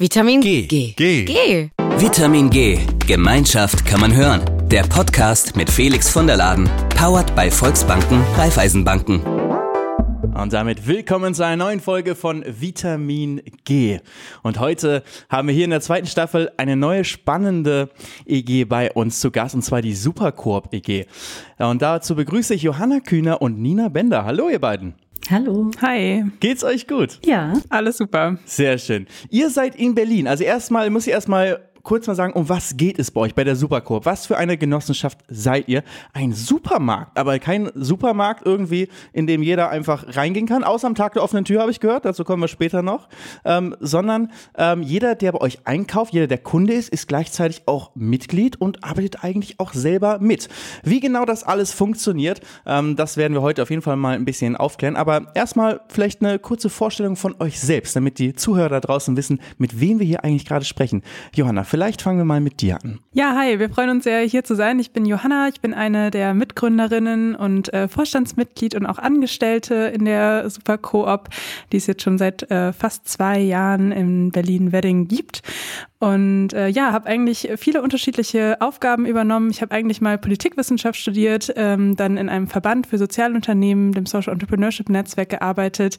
Vitamin 0.00 0.40
G. 0.40 0.62
G. 0.62 0.94
G. 0.96 1.24
G. 1.26 1.70
Vitamin 1.98 2.48
G. 2.48 2.78
Gemeinschaft 3.06 3.84
kann 3.84 4.00
man 4.00 4.16
hören. 4.16 4.40
Der 4.70 4.84
Podcast 4.84 5.56
mit 5.56 5.68
Felix 5.68 6.08
von 6.08 6.26
der 6.26 6.38
Laden. 6.38 6.70
Powered 6.96 7.36
bei 7.36 7.50
Volksbanken, 7.50 8.22
Raiffeisenbanken. 8.34 9.20
Und 9.22 10.54
damit 10.54 10.86
willkommen 10.86 11.34
zu 11.34 11.44
einer 11.44 11.62
neuen 11.62 11.80
Folge 11.80 12.14
von 12.14 12.42
Vitamin 12.48 13.42
G. 13.64 13.98
Und 14.42 14.58
heute 14.58 15.02
haben 15.28 15.48
wir 15.48 15.54
hier 15.54 15.64
in 15.64 15.70
der 15.70 15.82
zweiten 15.82 16.06
Staffel 16.06 16.50
eine 16.56 16.76
neue 16.76 17.04
spannende 17.04 17.90
EG 18.24 18.64
bei 18.64 18.90
uns 18.92 19.20
zu 19.20 19.30
Gast, 19.30 19.54
und 19.54 19.60
zwar 19.60 19.82
die 19.82 19.94
Supercoop 19.94 20.72
EG. 20.72 21.04
Und 21.58 21.82
dazu 21.82 22.14
begrüße 22.14 22.54
ich 22.54 22.62
Johanna 22.62 23.00
Kühner 23.00 23.42
und 23.42 23.60
Nina 23.60 23.90
Bender. 23.90 24.24
Hallo, 24.24 24.48
ihr 24.48 24.60
beiden. 24.60 24.94
Hallo. 25.30 25.70
Hi. 25.80 26.24
Geht's 26.40 26.64
euch 26.64 26.88
gut? 26.88 27.20
Ja. 27.24 27.52
Alles 27.68 27.98
super. 27.98 28.36
Sehr 28.46 28.78
schön. 28.78 29.06
Ihr 29.30 29.48
seid 29.48 29.76
in 29.76 29.94
Berlin. 29.94 30.26
Also 30.26 30.42
erstmal 30.42 30.90
muss 30.90 31.06
ich 31.06 31.12
erstmal 31.12 31.69
kurz 31.82 32.06
mal 32.06 32.14
sagen, 32.14 32.32
um 32.32 32.48
was 32.48 32.76
geht 32.76 32.98
es 32.98 33.10
bei 33.10 33.20
euch 33.20 33.34
bei 33.34 33.44
der 33.44 33.56
Supercoop? 33.56 34.06
Was 34.06 34.26
für 34.26 34.36
eine 34.36 34.56
Genossenschaft 34.56 35.18
seid 35.28 35.68
ihr? 35.68 35.82
Ein 36.12 36.32
Supermarkt, 36.32 37.18
aber 37.18 37.38
kein 37.38 37.70
Supermarkt 37.74 38.46
irgendwie, 38.46 38.88
in 39.12 39.26
dem 39.26 39.42
jeder 39.42 39.70
einfach 39.70 40.04
reingehen 40.16 40.46
kann, 40.46 40.64
außer 40.64 40.86
am 40.86 40.94
Tag 40.94 41.14
der 41.14 41.22
offenen 41.22 41.44
Tür, 41.44 41.60
habe 41.60 41.70
ich 41.70 41.80
gehört, 41.80 42.04
dazu 42.04 42.24
kommen 42.24 42.42
wir 42.42 42.48
später 42.48 42.82
noch, 42.82 43.08
ähm, 43.44 43.76
sondern 43.80 44.32
ähm, 44.56 44.82
jeder, 44.82 45.14
der 45.14 45.32
bei 45.32 45.40
euch 45.40 45.66
einkauft, 45.66 46.12
jeder, 46.12 46.26
der 46.26 46.38
Kunde 46.38 46.74
ist, 46.74 46.88
ist 46.88 47.08
gleichzeitig 47.08 47.62
auch 47.66 47.90
Mitglied 47.94 48.60
und 48.60 48.84
arbeitet 48.84 49.24
eigentlich 49.24 49.60
auch 49.60 49.72
selber 49.72 50.18
mit. 50.20 50.48
Wie 50.82 51.00
genau 51.00 51.24
das 51.24 51.44
alles 51.44 51.72
funktioniert, 51.72 52.40
ähm, 52.66 52.96
das 52.96 53.16
werden 53.16 53.34
wir 53.34 53.42
heute 53.42 53.62
auf 53.62 53.70
jeden 53.70 53.82
Fall 53.82 53.96
mal 53.96 54.14
ein 54.14 54.24
bisschen 54.24 54.56
aufklären, 54.56 54.96
aber 54.96 55.32
erstmal 55.34 55.80
vielleicht 55.88 56.22
eine 56.22 56.38
kurze 56.38 56.70
Vorstellung 56.70 57.16
von 57.16 57.34
euch 57.38 57.60
selbst, 57.60 57.96
damit 57.96 58.18
die 58.18 58.34
Zuhörer 58.34 58.68
da 58.68 58.80
draußen 58.80 59.16
wissen, 59.16 59.40
mit 59.58 59.80
wem 59.80 59.98
wir 59.98 60.06
hier 60.06 60.24
eigentlich 60.24 60.46
gerade 60.46 60.64
sprechen. 60.64 61.02
Johanna, 61.34 61.64
vielleicht 61.70 62.02
fangen 62.02 62.18
wir 62.18 62.24
mal 62.24 62.40
mit 62.40 62.60
dir 62.60 62.78
an. 62.82 62.98
Ja, 63.12 63.34
hi, 63.36 63.60
wir 63.60 63.70
freuen 63.70 63.90
uns 63.90 64.04
sehr, 64.04 64.20
hier 64.22 64.42
zu 64.42 64.56
sein. 64.56 64.80
Ich 64.80 64.92
bin 64.92 65.06
Johanna, 65.06 65.48
ich 65.48 65.60
bin 65.60 65.72
eine 65.72 66.10
der 66.10 66.34
Mitgründerinnen 66.34 67.36
und 67.36 67.72
äh, 67.72 67.86
Vorstandsmitglied 67.86 68.74
und 68.74 68.86
auch 68.86 68.98
Angestellte 68.98 69.74
in 69.74 70.04
der 70.04 70.50
Super 70.50 70.78
Coop, 70.78 71.28
die 71.70 71.76
es 71.76 71.86
jetzt 71.86 72.02
schon 72.02 72.18
seit 72.18 72.50
äh, 72.50 72.72
fast 72.72 73.08
zwei 73.08 73.38
Jahren 73.38 73.92
in 73.92 74.32
Berlin-Wedding 74.32 75.06
gibt. 75.06 75.42
Und 76.00 76.54
äh, 76.54 76.68
ja, 76.68 76.92
habe 76.92 77.06
eigentlich 77.06 77.50
viele 77.56 77.82
unterschiedliche 77.82 78.56
Aufgaben 78.60 79.04
übernommen. 79.04 79.50
Ich 79.50 79.60
habe 79.60 79.74
eigentlich 79.74 80.00
mal 80.00 80.16
Politikwissenschaft 80.16 80.98
studiert, 80.98 81.52
ähm, 81.56 81.94
dann 81.94 82.16
in 82.16 82.30
einem 82.30 82.48
Verband 82.48 82.86
für 82.86 82.96
Sozialunternehmen, 82.96 83.92
dem 83.92 84.06
Social 84.06 84.32
Entrepreneurship 84.32 84.88
Netzwerk 84.88 85.28
gearbeitet 85.28 85.98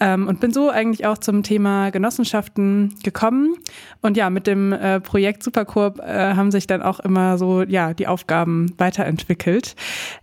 ähm, 0.00 0.26
und 0.26 0.40
bin 0.40 0.54
so 0.54 0.70
eigentlich 0.70 1.06
auch 1.06 1.18
zum 1.18 1.42
Thema 1.42 1.90
Genossenschaften 1.90 2.94
gekommen. 3.02 3.56
Und 4.00 4.16
ja, 4.16 4.30
mit 4.30 4.46
dem 4.46 4.72
äh, 4.72 5.00
Projekt 5.00 5.42
Supercorp 5.42 6.00
äh, 6.00 6.34
haben 6.34 6.50
sich 6.50 6.66
dann 6.66 6.80
auch 6.80 7.00
immer 7.00 7.36
so 7.36 7.60
ja 7.60 7.92
die 7.92 8.06
Aufgaben 8.06 8.72
weiterentwickelt. 8.78 9.76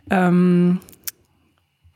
Ähm, 0.10 0.80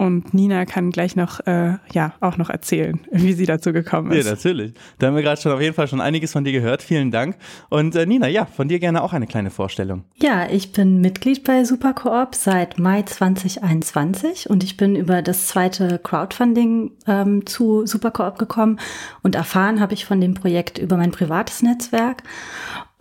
und 0.04 0.34
Nina 0.34 0.66
kann 0.66 0.92
gleich 0.92 1.16
noch, 1.16 1.40
äh, 1.48 1.76
ja, 1.94 2.14
auch 2.20 2.36
noch 2.36 2.50
erzählen, 2.50 3.00
wie 3.12 3.32
sie 3.32 3.46
dazu 3.46 3.72
gekommen 3.72 4.12
ist. 4.12 4.26
Ja, 4.26 4.32
natürlich. 4.32 4.74
Da 5.00 5.08
haben 5.08 5.16
wir 5.16 5.24
gerade 5.24 5.40
schon 5.40 5.54
auf 5.54 5.62
jeden 5.62 5.74
Fall 5.74 5.88
schon 5.88 6.02
einiges 6.02 6.34
von 6.34 6.44
dir 6.44 6.52
gehört. 6.52 6.82
Vielen 6.82 7.10
Dank. 7.10 7.38
Und 7.70 7.96
äh, 7.96 8.06
Nina, 8.06 8.28
ja, 8.28 8.46
von 8.46 8.68
dir 8.68 8.80
gerne 8.80 9.02
auch 9.02 9.14
eine 9.14 9.28
kleine 9.28 9.50
Vorstellung. 9.50 10.04
Ja, 10.16 10.50
ich 10.50 10.74
bin 10.74 11.00
Mitglied 11.00 11.46
bei 11.46 11.64
Supercoop 11.64 12.36
seit 12.36 12.80
Mai 12.80 13.04
2021 13.04 14.50
und 14.50 14.66
ich 14.66 14.76
bin 14.76 14.98
über 14.98 15.22
das 15.22 15.48
zweite 15.48 16.00
Crowdfunding 16.00 16.92
ähm, 17.08 17.46
zu 17.46 17.86
Supercoop 17.86 18.38
gekommen 18.38 18.82
und 19.22 19.36
erfahren 19.36 19.80
habe 19.80 19.94
ich 19.94 20.04
von 20.04 20.20
dem 20.20 20.34
Projekt 20.34 20.80
über 20.80 20.98
mein 20.98 21.12
privates 21.12 21.64
Netzwerk. 21.64 22.24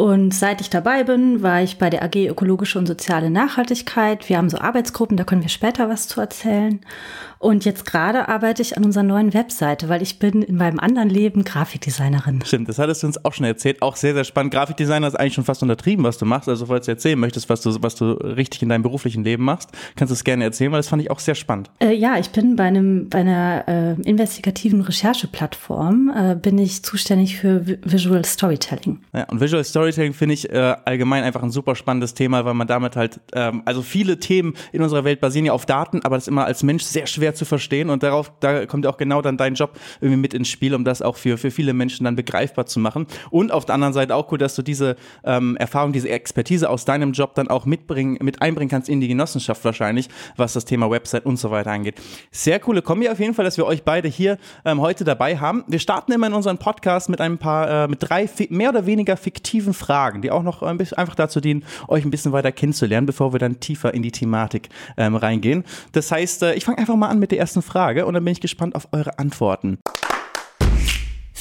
Und 0.02 0.34
seit 0.34 0.60
ich 0.60 0.68
dabei 0.68 1.04
bin, 1.04 1.42
war 1.42 1.62
ich 1.62 1.78
bei 1.78 1.88
der 1.88 2.02
AG 2.02 2.16
Ökologische 2.16 2.76
und 2.76 2.86
Soziale 2.86 3.30
Nachhaltigkeit. 3.30 4.28
Wir 4.28 4.36
haben 4.36 4.50
so 4.50 4.58
Arbeitsgruppen, 4.58 5.16
da 5.16 5.22
können 5.22 5.42
wir 5.42 5.48
später 5.48 5.88
was 5.88 6.08
zu 6.08 6.20
erzählen. 6.20 6.80
Und 7.42 7.64
jetzt 7.64 7.84
gerade 7.86 8.28
arbeite 8.28 8.62
ich 8.62 8.76
an 8.76 8.84
unserer 8.84 9.02
neuen 9.02 9.34
Webseite, 9.34 9.88
weil 9.88 10.00
ich 10.00 10.20
bin 10.20 10.42
in 10.42 10.54
meinem 10.54 10.78
anderen 10.78 11.08
Leben 11.08 11.42
Grafikdesignerin. 11.42 12.40
Stimmt, 12.44 12.68
das 12.68 12.78
hattest 12.78 13.02
du 13.02 13.08
uns 13.08 13.24
auch 13.24 13.32
schon 13.32 13.44
erzählt. 13.46 13.82
Auch 13.82 13.96
sehr, 13.96 14.14
sehr 14.14 14.22
spannend. 14.22 14.54
Grafikdesigner 14.54 15.08
ist 15.08 15.16
eigentlich 15.16 15.34
schon 15.34 15.42
fast 15.42 15.60
untertrieben, 15.60 16.04
was 16.04 16.18
du 16.18 16.24
machst. 16.24 16.48
Also 16.48 16.66
falls 16.66 16.86
du 16.86 16.92
erzählen 16.92 17.18
möchtest, 17.18 17.48
was 17.48 17.60
du, 17.62 17.82
was 17.82 17.96
du 17.96 18.12
richtig 18.12 18.62
in 18.62 18.68
deinem 18.68 18.84
beruflichen 18.84 19.24
Leben 19.24 19.42
machst, 19.42 19.70
kannst 19.96 20.12
du 20.12 20.14
es 20.14 20.22
gerne 20.22 20.44
erzählen, 20.44 20.70
weil 20.70 20.78
das 20.78 20.86
fand 20.86 21.02
ich 21.02 21.10
auch 21.10 21.18
sehr 21.18 21.34
spannend. 21.34 21.68
Äh, 21.80 21.94
ja, 21.94 22.16
ich 22.16 22.30
bin 22.30 22.54
bei, 22.54 22.62
einem, 22.62 23.08
bei 23.08 23.18
einer 23.18 23.64
äh, 23.66 24.00
investigativen 24.02 24.80
Rechercheplattform, 24.80 26.12
äh, 26.14 26.36
bin 26.36 26.58
ich 26.58 26.84
zuständig 26.84 27.38
für 27.38 27.66
Visual 27.66 28.24
Storytelling. 28.24 29.00
Ja, 29.12 29.24
und 29.24 29.40
Visual 29.40 29.64
Storytelling 29.64 30.12
finde 30.12 30.34
ich 30.34 30.48
äh, 30.48 30.76
allgemein 30.84 31.24
einfach 31.24 31.42
ein 31.42 31.50
super 31.50 31.74
spannendes 31.74 32.14
Thema, 32.14 32.44
weil 32.44 32.54
man 32.54 32.68
damit 32.68 32.94
halt, 32.94 33.18
ähm, 33.32 33.62
also 33.64 33.82
viele 33.82 34.20
Themen 34.20 34.54
in 34.70 34.80
unserer 34.80 35.02
Welt 35.02 35.20
basieren 35.20 35.46
ja 35.46 35.52
auf 35.52 35.66
Daten, 35.66 36.02
aber 36.04 36.14
das 36.14 36.24
ist 36.24 36.28
immer 36.28 36.44
als 36.44 36.62
Mensch 36.62 36.84
sehr 36.84 37.08
schwer 37.08 37.31
zu 37.34 37.44
verstehen 37.44 37.90
und 37.90 38.02
darauf, 38.02 38.32
da 38.40 38.66
kommt 38.66 38.86
auch 38.86 38.96
genau 38.96 39.22
dann 39.22 39.36
dein 39.36 39.54
Job 39.54 39.78
irgendwie 40.00 40.20
mit 40.20 40.34
ins 40.34 40.48
Spiel, 40.48 40.74
um 40.74 40.84
das 40.84 41.02
auch 41.02 41.16
für, 41.16 41.38
für 41.38 41.50
viele 41.50 41.72
Menschen 41.72 42.04
dann 42.04 42.16
begreifbar 42.16 42.66
zu 42.66 42.80
machen. 42.80 43.06
Und 43.30 43.52
auf 43.52 43.64
der 43.64 43.74
anderen 43.74 43.94
Seite 43.94 44.14
auch 44.14 44.30
cool, 44.32 44.38
dass 44.38 44.54
du 44.54 44.62
diese 44.62 44.96
ähm, 45.24 45.56
Erfahrung, 45.56 45.92
diese 45.92 46.08
Expertise 46.08 46.68
aus 46.68 46.84
deinem 46.84 47.12
Job 47.12 47.34
dann 47.34 47.48
auch 47.48 47.66
mitbringen, 47.66 48.18
mit 48.20 48.42
einbringen 48.42 48.70
kannst 48.70 48.88
in 48.88 49.00
die 49.00 49.08
Genossenschaft 49.08 49.64
wahrscheinlich, 49.64 50.08
was 50.36 50.52
das 50.52 50.64
Thema 50.64 50.90
Website 50.90 51.26
und 51.26 51.36
so 51.36 51.50
weiter 51.50 51.70
angeht. 51.70 52.00
Sehr 52.30 52.58
coole 52.60 52.82
Kombi 52.82 53.08
auf 53.08 53.20
jeden 53.20 53.34
Fall, 53.34 53.44
dass 53.44 53.56
wir 53.56 53.66
euch 53.66 53.82
beide 53.82 54.08
hier 54.08 54.38
ähm, 54.64 54.80
heute 54.80 55.04
dabei 55.04 55.38
haben. 55.38 55.64
Wir 55.66 55.78
starten 55.78 56.12
immer 56.12 56.26
in 56.26 56.32
unseren 56.32 56.58
Podcast 56.58 57.08
mit 57.08 57.20
ein 57.20 57.38
paar, 57.38 57.84
äh, 57.84 57.88
mit 57.88 57.98
drei 58.02 58.28
mehr 58.50 58.70
oder 58.70 58.86
weniger 58.86 59.16
fiktiven 59.16 59.74
Fragen, 59.74 60.22
die 60.22 60.30
auch 60.30 60.42
noch 60.42 60.62
ein 60.62 60.78
bisschen 60.78 60.98
einfach 60.98 61.14
dazu 61.14 61.40
dienen, 61.40 61.64
euch 61.88 62.04
ein 62.04 62.10
bisschen 62.10 62.32
weiter 62.32 62.52
kennenzulernen, 62.52 63.06
bevor 63.06 63.32
wir 63.32 63.38
dann 63.38 63.60
tiefer 63.60 63.94
in 63.94 64.02
die 64.02 64.12
Thematik 64.12 64.68
ähm, 64.96 65.16
reingehen. 65.16 65.64
Das 65.92 66.10
heißt, 66.10 66.42
äh, 66.42 66.54
ich 66.54 66.64
fange 66.64 66.78
einfach 66.78 66.96
mal 66.96 67.08
an 67.08 67.20
mit 67.22 67.30
der 67.30 67.38
ersten 67.38 67.62
Frage 67.62 68.04
und 68.04 68.12
dann 68.12 68.24
bin 68.24 68.32
ich 68.32 68.42
gespannt 68.42 68.74
auf 68.74 68.88
eure 68.92 69.18
Antworten. 69.18 69.78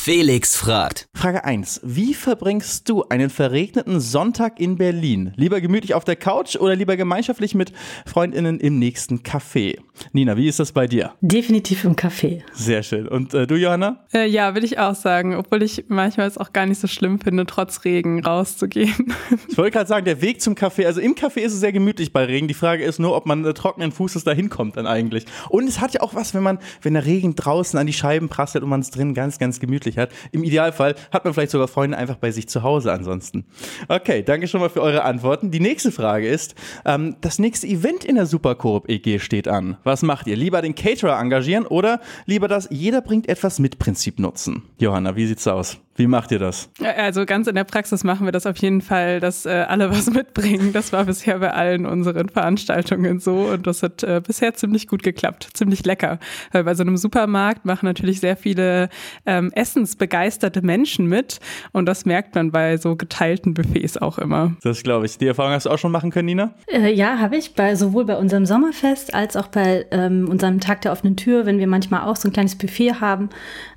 Felix 0.04 0.56
fragt. 0.56 1.10
Frage 1.14 1.46
1. 1.46 1.82
Wie 1.84 2.16
verbringst 2.16 2.90
du 2.90 3.04
einen 3.10 3.30
verregneten 3.30 4.00
Sonntag 4.00 4.60
in 4.60 4.76
Berlin? 4.76 5.32
Lieber 5.36 5.62
gemütlich 5.62 5.94
auf 5.94 6.04
der 6.04 6.16
Couch 6.16 6.56
oder 6.56 6.76
lieber 6.76 6.98
gemeinschaftlich 6.98 7.54
mit 7.54 7.72
FreundInnen 8.08 8.60
im 8.60 8.80
nächsten 8.80 9.20
Café? 9.20 9.78
Nina, 10.12 10.38
wie 10.38 10.48
ist 10.48 10.60
das 10.60 10.72
bei 10.72 10.88
dir? 10.88 11.14
Definitiv 11.22 11.84
im 11.84 11.96
Café. 11.96 12.42
Sehr 12.52 12.82
schön. 12.82 13.08
Und 13.08 13.36
äh, 13.36 13.46
du, 13.46 13.54
Johanna? 13.56 14.04
Äh, 14.12 14.28
ja, 14.28 14.56
will 14.56 14.64
ich 14.64 14.80
auch 14.80 14.96
sagen, 14.96 15.36
obwohl 15.36 15.62
ich 15.62 15.86
manchmal 15.88 16.26
es 16.28 16.40
auch 16.40 16.52
gar 16.52 16.66
nicht 16.66 16.80
so 16.80 16.88
schlimm 16.88 17.20
finde, 17.20 17.46
trotz 17.46 17.86
Regen 17.86 18.24
rauszugehen. 18.24 19.14
Ich 19.48 19.58
wollte 19.58 19.72
gerade 19.72 19.88
sagen, 19.88 20.06
der 20.06 20.22
Weg 20.22 20.42
zum 20.42 20.56
Café, 20.56 20.86
also 20.86 21.02
im 21.02 21.14
Café 21.14 21.40
ist 21.40 21.54
es 21.54 21.60
sehr 21.60 21.74
gemütlich 21.74 22.14
bei 22.14 22.26
Regen. 22.26 22.48
Die 22.48 22.54
Frage 22.54 22.84
ist 22.84 23.00
nur, 23.00 23.16
ob 23.16 23.26
man 23.26 23.46
äh, 23.46 23.54
trockenen 23.54 23.92
Fußes 23.92 24.24
da 24.24 24.32
hinkommt 24.32 24.78
dann 24.78 24.88
eigentlich. 24.88 25.26
Und 25.50 25.68
es 25.68 25.80
hat 25.80 25.94
ja 25.94 26.02
auch 26.02 26.16
was, 26.16 26.34
wenn 26.34 26.42
man, 26.42 26.60
wenn 26.82 26.94
der 26.94 27.06
Regen 27.06 27.36
draußen 27.36 27.78
an 27.78 27.86
die 27.86 27.94
Scheiben 27.94 28.30
prasselt 28.30 28.64
und 28.64 28.70
man 28.70 28.80
es 28.80 28.90
drin 28.90 29.14
ganz, 29.14 29.40
ganz 29.40 29.60
gemütlich 29.60 29.91
hat. 29.98 30.12
Im 30.32 30.44
Idealfall 30.44 30.96
hat 31.12 31.24
man 31.24 31.34
vielleicht 31.34 31.52
sogar 31.52 31.68
Freunde 31.68 31.98
einfach 31.98 32.16
bei 32.16 32.32
sich 32.32 32.48
zu 32.48 32.64
Hause 32.64 32.92
ansonsten. 32.92 33.46
Okay, 33.88 34.24
danke 34.24 34.48
schon 34.48 34.62
mal 34.62 34.70
für 34.70 34.82
eure 34.82 35.04
Antworten. 35.04 35.52
Die 35.52 35.60
nächste 35.60 35.92
Frage 35.92 36.28
ist, 36.28 36.56
ähm, 36.86 37.16
das 37.22 37.40
nächste 37.40 37.68
Event 37.68 38.04
in 38.04 38.16
der 38.16 38.26
Supercoop 38.26 38.90
EG 38.90 39.20
steht 39.20 39.48
an. 39.48 39.78
Was 39.84 40.02
macht 40.02 40.28
ihr? 40.28 40.36
Lieber 40.36 40.62
den 40.62 40.76
Caterer 40.76 41.20
engagieren 41.20 41.66
oder 41.66 42.00
lieber 42.26 42.48
das 42.48 42.68
Jeder 42.72 43.02
bringt 43.02 43.28
etwas 43.30 43.60
mit 43.60 43.80
Prinzip 43.80 44.20
nutzen? 44.20 44.64
Johanna, 44.80 45.16
wie 45.16 45.28
sieht's 45.28 45.48
aus? 45.48 45.78
Wie 45.96 46.08
macht 46.08 46.32
ihr 46.32 46.40
das? 46.40 46.70
Also 46.98 47.26
ganz 47.26 47.48
in 47.48 47.56
der 47.56 47.64
Praxis 47.64 48.04
machen 48.04 48.26
wir 48.26 48.32
das 48.32 48.46
auf 48.46 48.58
jeden 48.58 48.82
Fall, 48.82 49.20
dass 49.20 49.46
äh, 49.46 49.66
alle 49.68 49.92
was 49.92 50.10
mitbringen. 50.10 50.72
Das 50.74 50.94
war 50.94 51.06
bisher 51.06 51.40
bei 51.40 51.52
allen 51.52 51.86
unseren 51.86 52.30
Veranstaltungen 52.30 53.20
so 53.20 53.50
und 53.52 53.68
das 53.68 53.84
hat 53.84 54.04
äh, 54.04 54.22
bisher 54.26 54.54
ziemlich 54.54 54.88
gut 54.88 55.04
geklappt, 55.04 55.50
ziemlich 55.54 55.86
lecker. 55.86 56.20
Weil 56.52 56.64
bei 56.64 56.76
so 56.76 56.84
einem 56.84 56.98
Supermarkt 56.98 57.66
machen 57.66 57.86
natürlich 57.86 58.20
sehr 58.22 58.38
viele 58.38 58.90
ähm, 59.26 59.52
essensbegeisterte 59.54 60.62
Menschen 60.62 61.08
mit 61.08 61.40
und 61.72 61.86
das 61.86 62.06
merkt 62.06 62.36
man 62.36 62.52
bei 62.52 62.78
so 62.78 62.96
geteilten 62.96 63.54
Buffets 63.54 63.98
auch 63.98 64.18
immer. 64.18 64.56
Das 64.64 64.84
glaube 64.84 65.06
ich. 65.06 65.18
Die 65.18 65.28
Erfahrung 65.28 65.52
hast 65.52 65.66
du 65.66 65.70
auch 65.70 65.78
schon 65.78 65.92
machen 65.92 66.12
können, 66.12 66.28
Nina? 66.28 66.54
Äh, 66.68 66.94
ja, 66.94 67.20
habe 67.20 67.36
ich 67.36 67.54
bei 67.54 67.76
sowohl 67.76 68.06
bei 68.06 68.18
unserem 68.18 68.46
Sommerfest 68.46 69.14
als 69.14 69.36
auch 69.36 69.48
bei 69.48 69.86
ähm, 69.92 70.28
unserem 70.30 70.62
Tag 70.62 70.82
der 70.82 70.94
offenen 70.94 71.18
Tür, 71.18 71.46
wenn 71.46 71.60
wir 71.60 71.68
manchmal 71.68 72.02
auch 72.02 72.16
so 72.16 72.30
ein 72.30 72.34
kleines 72.34 72.58
Buffet 72.58 72.94
haben 73.02 73.30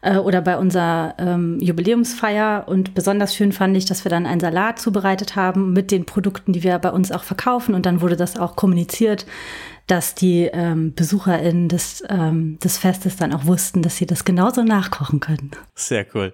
äh, 0.03 0.17
oder 0.17 0.41
bei 0.41 0.57
unserer 0.57 1.15
ähm, 1.19 1.59
Jubiläumsfeier. 2.05 2.69
Und 2.69 2.95
besonders 2.95 3.35
schön 3.35 3.53
fand 3.53 3.77
ich, 3.77 3.87
dass 3.87 4.05
wir 4.05 4.11
dann 4.11 4.27
einen 4.27 4.41
Salat 4.41 4.79
zubereitet 4.79 5.37
haben 5.37 5.73
mit 5.73 5.91
den 5.91 6.05
Produkten, 6.05 6.53
die 6.53 6.63
wir 6.63 6.79
bei 6.79 6.91
uns 6.91 7.11
auch 7.11 7.25
verkaufen. 7.25 7.75
Und 7.75 7.87
dann 7.87 8.01
wurde 8.01 8.17
das 8.17 8.39
auch 8.39 8.57
kommuniziert, 8.57 9.27
dass 9.87 10.15
die 10.15 10.49
ähm, 10.53 10.93
BesucherInnen 10.93 11.69
des, 11.69 12.03
ähm, 12.09 12.59
des 12.61 12.79
Festes 12.79 13.17
dann 13.17 13.35
auch 13.35 13.45
wussten, 13.45 13.83
dass 13.83 13.97
sie 13.97 14.07
das 14.07 14.25
genauso 14.25 14.63
nachkochen 14.63 15.21
können. 15.21 15.51
Sehr 15.75 16.07
cool. 16.15 16.33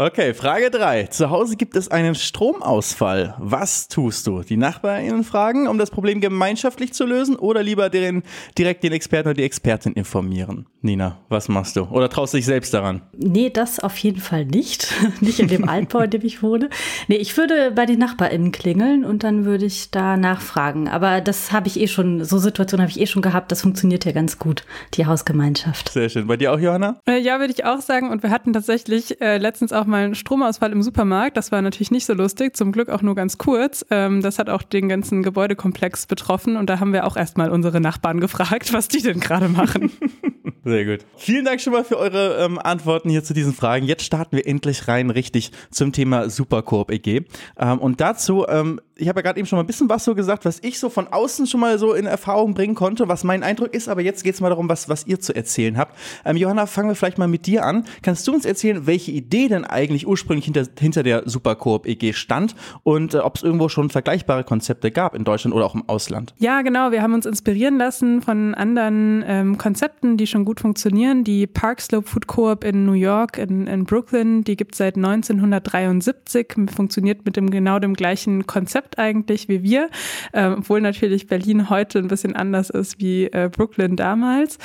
Okay, 0.00 0.32
Frage 0.32 0.70
drei. 0.70 1.08
Zu 1.08 1.30
Hause 1.30 1.56
gibt 1.56 1.74
es 1.74 1.90
einen 1.90 2.14
Stromausfall. 2.14 3.34
Was 3.38 3.88
tust 3.88 4.28
du? 4.28 4.42
Die 4.42 4.56
NachbarInnen 4.56 5.24
fragen, 5.24 5.66
um 5.66 5.76
das 5.76 5.90
Problem 5.90 6.20
gemeinschaftlich 6.20 6.92
zu 6.92 7.04
lösen 7.04 7.34
oder 7.34 7.64
lieber 7.64 7.90
den, 7.90 8.22
direkt 8.56 8.84
den 8.84 8.92
Experten 8.92 9.30
oder 9.30 9.34
die 9.34 9.42
Expertin 9.42 9.94
informieren? 9.94 10.66
Nina, 10.82 11.18
was 11.28 11.48
machst 11.48 11.74
du? 11.74 11.82
Oder 11.86 12.08
traust 12.08 12.32
du 12.32 12.36
dich 12.36 12.46
selbst 12.46 12.72
daran? 12.72 13.02
Nee, 13.16 13.50
das 13.50 13.80
auf 13.80 13.98
jeden 13.98 14.20
Fall 14.20 14.44
nicht. 14.44 14.94
nicht 15.20 15.40
in 15.40 15.48
dem 15.48 15.68
Altbau, 15.68 15.98
in 15.98 16.10
dem 16.10 16.24
ich 16.24 16.44
wohne. 16.44 16.70
Nee, 17.08 17.16
ich 17.16 17.36
würde 17.36 17.72
bei 17.72 17.84
den 17.84 17.98
NachbarInnen 17.98 18.52
klingeln 18.52 19.04
und 19.04 19.24
dann 19.24 19.46
würde 19.46 19.64
ich 19.64 19.90
da 19.90 20.16
nachfragen. 20.16 20.86
Aber 20.86 21.20
das 21.20 21.50
habe 21.50 21.66
ich 21.66 21.80
eh 21.80 21.88
schon, 21.88 22.24
so 22.24 22.38
Situationen 22.38 22.82
habe 22.82 22.92
ich 22.92 23.00
eh 23.00 23.06
schon 23.08 23.22
gehabt. 23.22 23.50
Das 23.50 23.62
funktioniert 23.62 24.04
ja 24.04 24.12
ganz 24.12 24.38
gut, 24.38 24.64
die 24.94 25.06
Hausgemeinschaft. 25.06 25.88
Sehr 25.88 26.08
schön. 26.08 26.28
Bei 26.28 26.36
dir 26.36 26.52
auch, 26.52 26.60
Johanna? 26.60 27.00
Äh, 27.08 27.18
ja, 27.18 27.40
würde 27.40 27.52
ich 27.52 27.64
auch 27.64 27.80
sagen. 27.80 28.10
Und 28.10 28.22
wir 28.22 28.30
hatten 28.30 28.52
tatsächlich 28.52 29.20
äh, 29.20 29.38
letztens 29.38 29.72
auch 29.72 29.87
mal 29.88 30.04
einen 30.04 30.14
Stromausfall 30.14 30.72
im 30.72 30.82
Supermarkt. 30.82 31.36
Das 31.36 31.50
war 31.50 31.60
natürlich 31.62 31.90
nicht 31.90 32.06
so 32.06 32.14
lustig, 32.14 32.56
zum 32.56 32.72
Glück 32.72 32.88
auch 32.88 33.02
nur 33.02 33.14
ganz 33.14 33.38
kurz. 33.38 33.84
Ähm, 33.90 34.22
das 34.22 34.38
hat 34.38 34.48
auch 34.48 34.62
den 34.62 34.88
ganzen 34.88 35.22
Gebäudekomplex 35.22 36.06
betroffen. 36.06 36.56
Und 36.56 36.70
da 36.70 36.78
haben 36.80 36.92
wir 36.92 37.06
auch 37.06 37.16
erstmal 37.16 37.50
unsere 37.50 37.80
Nachbarn 37.80 38.20
gefragt, 38.20 38.72
was 38.72 38.88
die 38.88 39.02
denn 39.02 39.20
gerade 39.20 39.48
machen. 39.48 39.90
Sehr 40.64 40.84
gut. 40.84 41.06
Vielen 41.16 41.44
Dank 41.44 41.60
schon 41.60 41.72
mal 41.72 41.84
für 41.84 41.96
eure 41.96 42.44
ähm, 42.44 42.58
Antworten 42.58 43.08
hier 43.08 43.24
zu 43.24 43.32
diesen 43.32 43.54
Fragen. 43.54 43.86
Jetzt 43.86 44.04
starten 44.04 44.36
wir 44.36 44.46
endlich 44.46 44.86
rein 44.86 45.10
richtig 45.10 45.50
zum 45.70 45.92
Thema 45.92 46.28
Supercoop 46.28 46.90
EG. 46.90 47.22
Ähm, 47.58 47.78
und 47.78 48.00
dazu 48.00 48.46
ähm, 48.48 48.80
ich 48.98 49.08
habe 49.08 49.20
ja 49.20 49.22
gerade 49.22 49.38
eben 49.38 49.46
schon 49.46 49.56
mal 49.56 49.62
ein 49.62 49.66
bisschen 49.66 49.88
was 49.88 50.04
so 50.04 50.14
gesagt, 50.14 50.44
was 50.44 50.58
ich 50.62 50.78
so 50.78 50.90
von 50.90 51.06
außen 51.06 51.46
schon 51.46 51.60
mal 51.60 51.78
so 51.78 51.94
in 51.94 52.06
Erfahrung 52.06 52.54
bringen 52.54 52.74
konnte, 52.74 53.08
was 53.08 53.22
mein 53.22 53.44
Eindruck 53.44 53.72
ist, 53.72 53.88
aber 53.88 54.02
jetzt 54.02 54.24
geht 54.24 54.34
es 54.34 54.40
mal 54.40 54.48
darum, 54.48 54.68
was, 54.68 54.88
was 54.88 55.06
ihr 55.06 55.20
zu 55.20 55.34
erzählen 55.34 55.78
habt. 55.78 55.96
Ähm, 56.24 56.36
Johanna, 56.36 56.66
fangen 56.66 56.88
wir 56.88 56.96
vielleicht 56.96 57.16
mal 57.16 57.28
mit 57.28 57.46
dir 57.46 57.64
an. 57.64 57.84
Kannst 58.02 58.26
du 58.26 58.34
uns 58.34 58.44
erzählen, 58.44 58.86
welche 58.86 59.12
Idee 59.12 59.48
denn 59.48 59.64
eigentlich 59.64 60.06
ursprünglich 60.06 60.46
hinter, 60.46 60.66
hinter 60.78 61.04
der 61.04 61.22
Supercoop 61.26 61.86
EG 61.86 62.12
stand 62.12 62.56
und 62.82 63.14
äh, 63.14 63.18
ob 63.18 63.36
es 63.36 63.44
irgendwo 63.44 63.68
schon 63.68 63.88
vergleichbare 63.88 64.42
Konzepte 64.42 64.90
gab 64.90 65.14
in 65.14 65.22
Deutschland 65.22 65.54
oder 65.54 65.64
auch 65.64 65.76
im 65.76 65.88
Ausland? 65.88 66.34
Ja, 66.38 66.62
genau. 66.62 66.90
Wir 66.90 67.02
haben 67.02 67.14
uns 67.14 67.24
inspirieren 67.24 67.78
lassen 67.78 68.20
von 68.20 68.54
anderen 68.56 69.24
ähm, 69.26 69.58
Konzepten, 69.58 70.16
die 70.16 70.26
schon 70.26 70.44
gut 70.44 70.58
funktionieren. 70.58 71.22
Die 71.22 71.46
Park 71.46 71.80
Slope 71.80 72.08
Food 72.08 72.26
Coop 72.26 72.64
in 72.64 72.84
New 72.84 72.92
York, 72.92 73.38
in, 73.38 73.68
in 73.68 73.84
Brooklyn, 73.84 74.42
die 74.42 74.56
gibt 74.56 74.74
es 74.74 74.78
seit 74.78 74.96
1973, 74.96 76.54
funktioniert 76.74 77.24
mit 77.24 77.36
dem 77.36 77.50
genau 77.50 77.78
dem 77.78 77.94
gleichen 77.94 78.46
Konzept 78.46 78.87
Konzept 78.88 78.98
eigentlich 78.98 79.48
wie 79.48 79.62
wir, 79.62 79.88
äh, 80.32 80.46
obwohl 80.46 80.80
natürlich 80.80 81.26
Berlin 81.26 81.70
heute 81.70 81.98
ein 81.98 82.08
bisschen 82.08 82.36
anders 82.36 82.70
ist 82.70 83.00
wie 83.00 83.26
äh, 83.26 83.48
Brooklyn 83.50 83.96
damals. 83.96 84.58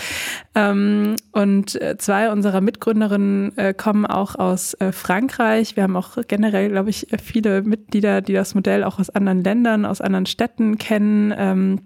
Ähm, 0.55 1.15
und 1.31 1.81
äh, 1.81 1.97
zwei 1.97 2.31
unserer 2.31 2.61
Mitgründerinnen 2.61 3.57
äh, 3.57 3.73
kommen 3.73 4.05
auch 4.05 4.35
aus 4.35 4.73
äh, 4.75 4.91
Frankreich. 4.91 5.75
Wir 5.75 5.83
haben 5.83 5.95
auch 5.95 6.17
generell, 6.27 6.69
glaube 6.69 6.89
ich, 6.89 7.07
viele 7.21 7.61
Mitglieder, 7.61 8.21
die 8.21 8.33
das 8.33 8.55
Modell 8.55 8.83
auch 8.83 8.99
aus 8.99 9.09
anderen 9.09 9.43
Ländern, 9.43 9.85
aus 9.85 10.01
anderen 10.01 10.25
Städten 10.25 10.77
kennen. 10.77 11.33
Ähm, 11.37 11.79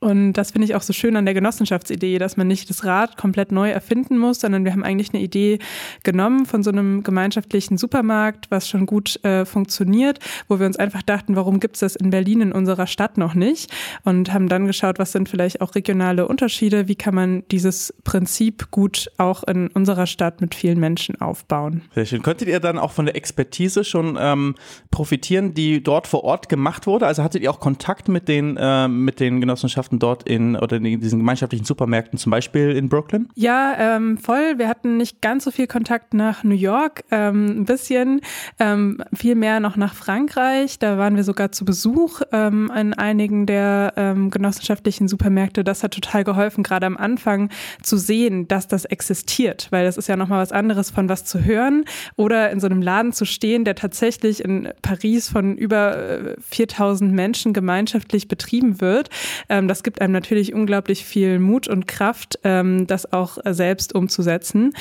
und 0.00 0.34
das 0.34 0.50
finde 0.50 0.66
ich 0.66 0.74
auch 0.74 0.82
so 0.82 0.92
schön 0.92 1.16
an 1.16 1.24
der 1.24 1.34
Genossenschaftsidee, 1.34 2.18
dass 2.18 2.36
man 2.36 2.46
nicht 2.46 2.68
das 2.68 2.84
Rad 2.84 3.16
komplett 3.16 3.52
neu 3.52 3.70
erfinden 3.70 4.18
muss, 4.18 4.40
sondern 4.40 4.64
wir 4.64 4.72
haben 4.72 4.84
eigentlich 4.84 5.14
eine 5.14 5.22
Idee 5.22 5.58
genommen 6.02 6.46
von 6.46 6.62
so 6.62 6.70
einem 6.70 7.02
gemeinschaftlichen 7.02 7.78
Supermarkt, 7.78 8.50
was 8.50 8.68
schon 8.68 8.86
gut 8.86 9.22
äh, 9.24 9.44
funktioniert, 9.44 10.18
wo 10.48 10.58
wir 10.58 10.66
uns 10.66 10.76
einfach 10.76 11.02
dachten, 11.02 11.36
warum 11.36 11.58
gibt 11.60 11.76
es 11.76 11.80
das 11.80 11.96
in 11.96 12.10
Berlin 12.10 12.42
in 12.42 12.52
unserer 12.52 12.86
Stadt 12.86 13.16
noch 13.18 13.34
nicht? 13.34 13.72
Und 14.04 14.32
haben 14.32 14.48
dann 14.48 14.66
geschaut, 14.66 14.98
was 14.98 15.12
sind 15.12 15.28
vielleicht 15.28 15.60
auch 15.60 15.74
regionale 15.74 16.28
Unterschiede, 16.28 16.88
wie 16.88 16.96
kann 16.96 17.14
man 17.14 17.44
dieses 17.50 17.94
Prinzip 18.04 18.70
gut 18.70 19.10
auch 19.16 19.42
in 19.44 19.68
unserer 19.68 20.06
Stadt 20.06 20.40
mit 20.40 20.54
vielen 20.54 20.80
Menschen 20.80 21.20
aufbauen. 21.20 21.82
Sehr 21.94 22.06
schön. 22.06 22.22
Könntet 22.22 22.48
ihr 22.48 22.60
dann 22.60 22.78
auch 22.78 22.90
von 22.90 23.06
der 23.06 23.16
Expertise 23.16 23.84
schon 23.84 24.18
ähm, 24.20 24.54
profitieren, 24.90 25.54
die 25.54 25.82
dort 25.82 26.06
vor 26.06 26.24
Ort 26.24 26.48
gemacht 26.48 26.86
wurde? 26.86 27.06
Also 27.06 27.22
hattet 27.22 27.42
ihr 27.42 27.50
auch 27.50 27.60
Kontakt 27.60 28.08
mit 28.08 28.28
den, 28.28 28.56
äh, 28.58 28.86
mit 28.88 29.20
den 29.20 29.40
Genossenschaften? 29.40 29.73
Gemeinschaften 29.74 29.98
dort 29.98 30.22
in 30.28 30.54
oder 30.56 30.76
in 30.76 31.00
diesen 31.00 31.18
gemeinschaftlichen 31.18 31.64
Supermärkten, 31.64 32.18
zum 32.18 32.30
Beispiel 32.30 32.70
in 32.70 32.88
Brooklyn? 32.88 33.28
Ja, 33.34 33.96
ähm, 33.96 34.18
voll. 34.18 34.58
Wir 34.58 34.68
hatten 34.68 34.98
nicht 34.98 35.20
ganz 35.20 35.44
so 35.44 35.50
viel 35.50 35.66
Kontakt 35.66 36.14
nach 36.14 36.44
New 36.44 36.54
York, 36.54 37.04
ähm, 37.10 37.62
ein 37.62 37.64
bisschen, 37.64 38.20
ähm, 38.60 39.02
viel 39.12 39.34
mehr 39.34 39.58
noch 39.58 39.76
nach 39.76 39.94
Frankreich. 39.94 40.78
Da 40.78 40.96
waren 40.96 41.16
wir 41.16 41.24
sogar 41.24 41.50
zu 41.50 41.64
Besuch 41.64 42.20
ähm, 42.30 42.70
in 42.76 42.94
einigen 42.94 43.46
der 43.46 43.94
ähm, 43.96 44.30
genossenschaftlichen 44.30 45.08
Supermärkte. 45.08 45.64
Das 45.64 45.82
hat 45.82 45.92
total 45.92 46.22
geholfen, 46.22 46.62
gerade 46.62 46.86
am 46.86 46.96
Anfang 46.96 47.50
zu 47.82 47.96
sehen, 47.96 48.46
dass 48.46 48.68
das 48.68 48.84
existiert, 48.84 49.68
weil 49.70 49.84
das 49.84 49.96
ist 49.96 50.08
ja 50.08 50.16
nochmal 50.16 50.40
was 50.40 50.52
anderes 50.52 50.90
von 50.90 51.08
was 51.08 51.24
zu 51.24 51.44
hören 51.44 51.84
oder 52.14 52.50
in 52.50 52.60
so 52.60 52.66
einem 52.66 52.80
Laden 52.80 53.12
zu 53.12 53.24
stehen, 53.24 53.64
der 53.64 53.74
tatsächlich 53.74 54.44
in 54.44 54.68
Paris 54.82 55.28
von 55.28 55.56
über 55.56 56.36
4000 56.48 57.10
äh, 57.10 57.14
Menschen 57.14 57.52
gemeinschaftlich 57.52 58.28
betrieben 58.28 58.80
wird. 58.80 59.10
Ähm, 59.48 59.63
das 59.68 59.82
gibt 59.82 60.00
einem 60.00 60.12
natürlich 60.12 60.54
unglaublich 60.54 61.04
viel 61.04 61.38
Mut 61.38 61.68
und 61.68 61.86
Kraft, 61.86 62.38
ähm, 62.44 62.86
das 62.86 63.12
auch 63.12 63.38
selbst 63.44 63.94
umzusetzen. 63.94 64.72